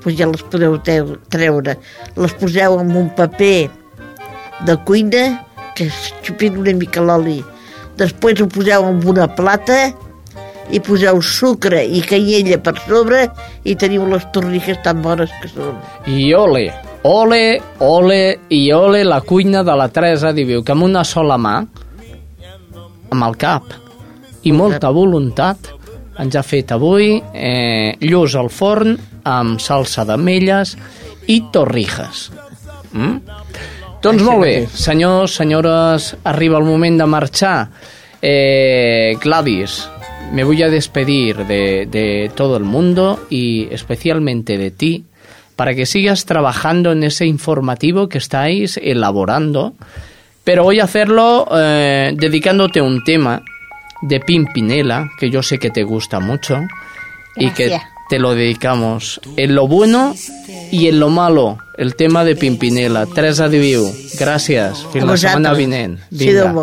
doncs 0.02 0.18
ja 0.18 0.26
les 0.26 0.42
podeu 0.42 0.78
treure. 0.78 1.76
Les 2.16 2.32
poseu 2.34 2.78
en 2.80 2.96
un 2.96 3.10
paper 3.14 3.68
de 4.66 4.76
cuina 4.84 5.44
que 5.76 5.86
es 5.86 6.12
xupin 6.22 6.56
una 6.58 6.72
mica 6.74 7.00
l'oli. 7.00 7.44
Després 7.98 8.40
ho 8.40 8.48
poseu 8.50 8.86
en 8.88 8.98
una 9.06 9.28
plata 9.34 9.92
i 10.70 10.80
poseu 10.84 11.20
sucre 11.24 11.80
i 11.84 12.02
canyella 12.04 12.58
per 12.64 12.76
sobre 12.84 13.24
i 13.64 13.76
teniu 13.78 14.06
les 14.10 14.26
torrijas 14.34 14.80
tan 14.84 15.02
bones 15.02 15.32
que 15.42 15.50
són. 15.50 15.78
I 16.06 16.32
ole, 16.36 16.68
ole, 17.08 17.42
ole 17.84 18.22
i 18.54 18.62
ole 18.72 19.04
la 19.06 19.20
cuina 19.24 19.64
de 19.64 19.76
la 19.78 19.88
Teresa 19.88 20.34
diu 20.36 20.62
que 20.62 20.74
amb 20.74 20.88
una 20.88 21.04
sola 21.08 21.38
mà, 21.40 21.56
amb 23.08 23.24
el 23.24 23.36
cap 23.40 23.74
i 24.44 24.52
molta 24.52 24.90
voluntat, 24.94 25.74
ens 26.18 26.34
ha 26.34 26.42
fet 26.42 26.74
avui 26.74 27.16
eh, 27.16 27.94
lluç 28.02 28.34
al 28.38 28.50
forn 28.50 28.96
amb 29.28 29.60
salsa 29.62 30.04
d'ametlles 30.08 30.74
i 31.30 31.42
torrijas. 31.52 32.28
Mm? 32.92 33.20
Doncs 34.02 34.22
molt 34.22 34.44
bé, 34.44 34.54
senyors, 34.70 35.34
senyores, 35.40 36.12
arriba 36.30 36.58
el 36.60 36.66
moment 36.66 36.98
de 37.00 37.06
marxar. 37.10 37.56
Eh, 38.22 39.14
Gladys, 39.22 39.80
me 40.32 40.44
voy 40.44 40.62
a 40.62 40.68
despedir 40.68 41.46
de, 41.46 41.86
de 41.86 42.30
todo 42.34 42.56
el 42.56 42.64
mundo 42.64 43.20
y 43.30 43.68
especialmente 43.70 44.58
de 44.58 44.70
ti 44.70 45.04
para 45.58 45.74
que 45.74 45.86
sigas 45.86 46.24
trabajando 46.24 46.92
en 46.92 47.02
ese 47.02 47.26
informativo 47.26 48.08
que 48.08 48.18
estáis 48.18 48.78
elaborando, 48.80 49.74
pero 50.44 50.62
voy 50.62 50.78
a 50.78 50.84
hacerlo 50.84 51.48
eh, 51.52 52.12
dedicándote 52.14 52.80
un 52.80 53.02
tema 53.02 53.42
de 54.02 54.20
Pimpinela, 54.20 55.10
que 55.18 55.30
yo 55.30 55.42
sé 55.42 55.58
que 55.58 55.70
te 55.70 55.82
gusta 55.82 56.20
mucho, 56.20 56.60
y 57.34 57.50
que 57.50 57.76
te 58.08 58.20
lo 58.20 58.34
dedicamos 58.34 59.20
en 59.36 59.56
lo 59.56 59.66
bueno 59.66 60.14
y 60.70 60.86
en 60.86 61.00
lo 61.00 61.10
malo, 61.10 61.58
el 61.76 61.96
tema 61.96 62.24
de 62.24 62.36
Pimpinela. 62.36 63.06
Teresa 63.06 63.48
de 63.48 63.58
Viu, 63.58 63.84
gràcies. 64.18 64.86
Fins 64.92 65.04
la 65.04 65.16
setmana 65.18 65.54
vinent. 65.58 65.98
Vinga. 66.10 66.54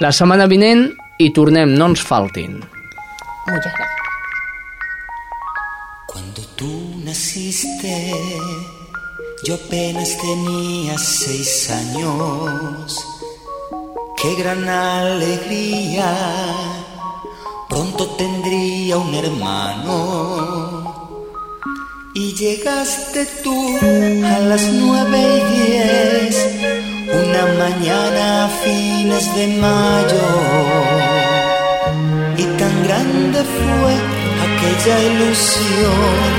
La 0.00 0.10
setmana 0.10 0.50
vinent 0.50 0.88
i 1.22 1.30
tornem, 1.30 1.78
no 1.78 1.92
ens 1.92 2.02
faltin. 2.02 2.58
Muchas 3.46 3.72
gracias. 3.74 4.02
Tú 6.56 6.94
naciste, 7.02 8.12
yo 9.44 9.54
apenas 9.56 10.16
tenía 10.18 10.96
seis 10.96 11.68
años. 11.70 13.04
Qué 14.16 14.34
gran 14.36 14.68
alegría, 14.68 16.14
pronto 17.68 18.06
tendría 18.10 18.96
un 18.96 19.12
hermano. 19.12 19.90
Y 22.14 22.32
llegaste 22.34 23.26
tú 23.42 23.78
a 24.24 24.38
las 24.38 24.62
nueve 24.72 25.18
y 25.18 25.40
diez, 25.56 26.36
una 27.12 27.46
mañana 27.58 28.44
a 28.44 28.48
fines 28.48 29.34
de 29.34 29.46
mayo. 29.58 31.01
Fue 33.44 33.94
aquella 34.46 34.96
ilusión 35.10 36.30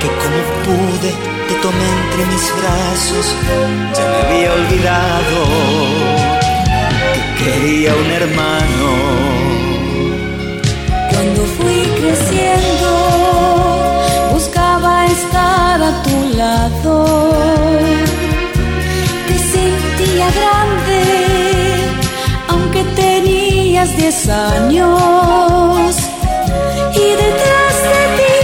que 0.00 0.08
como 0.22 0.40
pude 0.64 1.10
te 1.48 1.54
tomé 1.56 1.88
entre 2.04 2.22
mis 2.26 2.46
brazos, 2.60 3.26
ya 3.96 4.04
me 4.06 4.18
había 4.28 4.50
olvidado 4.52 5.36
que 7.36 7.44
quería 7.44 7.90
un 7.96 8.10
hermano. 8.12 8.88
Cuando 11.10 11.40
fui 11.56 11.80
creciendo, 12.00 12.90
buscaba 14.32 15.06
estar 15.06 15.82
a 15.82 16.02
tu 16.04 16.16
lado. 16.36 16.92
Te 19.26 19.36
sentía 19.54 20.26
grande, 20.38 21.02
aunque 22.48 22.84
tenías 22.94 23.96
diez 23.96 24.28
años. 24.28 25.99
Y 27.10 27.12
detrás 27.12 27.74
de 27.94 28.02
ti 28.18 28.34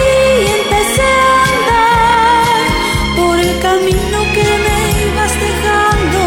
empecé 0.61 1.03
a 1.03 1.35
andar 1.55 2.67
por 3.19 3.35
el 3.39 3.53
camino 3.61 4.19
que 4.35 4.47
me 4.65 4.79
ibas 5.07 5.33
dejando. 5.47 6.21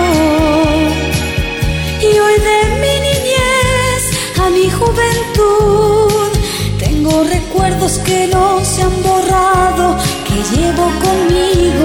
Y 2.08 2.10
hoy 2.24 2.36
de 2.50 2.60
mi 2.82 2.96
niñez 3.08 4.02
a 4.44 4.46
mi 4.58 4.68
juventud 4.80 6.30
tengo 6.78 7.14
recuerdos 7.24 7.94
que 8.00 8.20
no 8.28 8.64
se 8.64 8.80
han 8.84 8.96
borrado, 9.04 9.86
que 10.28 10.38
llevo 10.56 10.86
conmigo. 11.06 11.79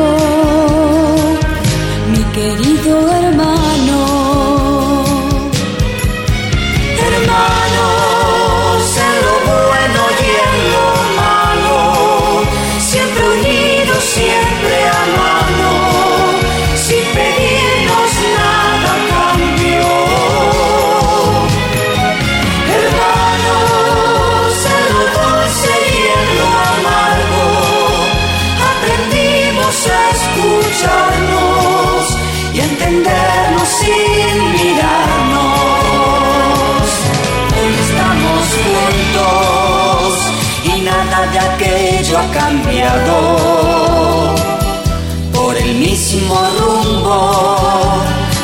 Mismo 46.34 46.40
rumbo, 46.58 47.16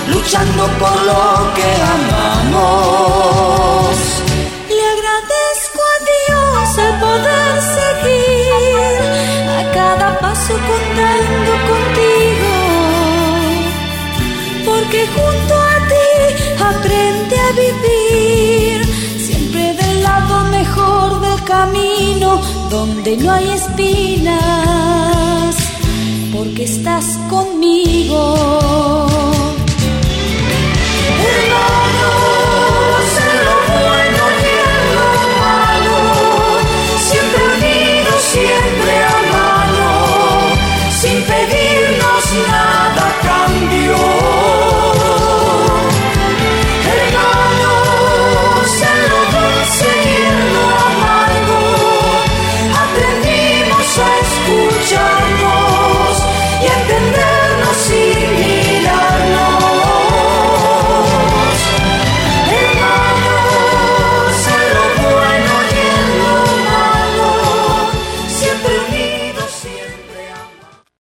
luchando 0.08 0.62
por 0.78 0.96
lo 1.08 1.22
que 1.54 1.68
amamos. 1.96 3.96
Le 4.68 4.84
agradezco 4.94 5.80
a 5.94 5.96
Dios 6.12 6.68
el 6.86 6.94
poder 7.00 7.52
seguir 7.78 9.00
a 9.58 9.60
cada 9.72 10.08
paso 10.20 10.54
contando 10.70 11.52
contigo, 11.70 12.54
porque 14.66 15.00
junto 15.14 15.54
a 15.54 15.76
ti 15.90 16.10
aprende 16.72 17.34
a 17.38 17.50
vivir, 17.64 18.76
siempre 19.18 19.62
del 19.74 19.96
lado 20.02 20.34
mejor 20.50 21.08
del 21.20 21.40
camino, 21.44 22.40
donde 22.70 23.16
no 23.16 23.32
hay 23.32 23.50
espinas, 23.50 24.40
porque 26.32 26.64
estás 26.64 27.18
conmigo. 27.82 28.99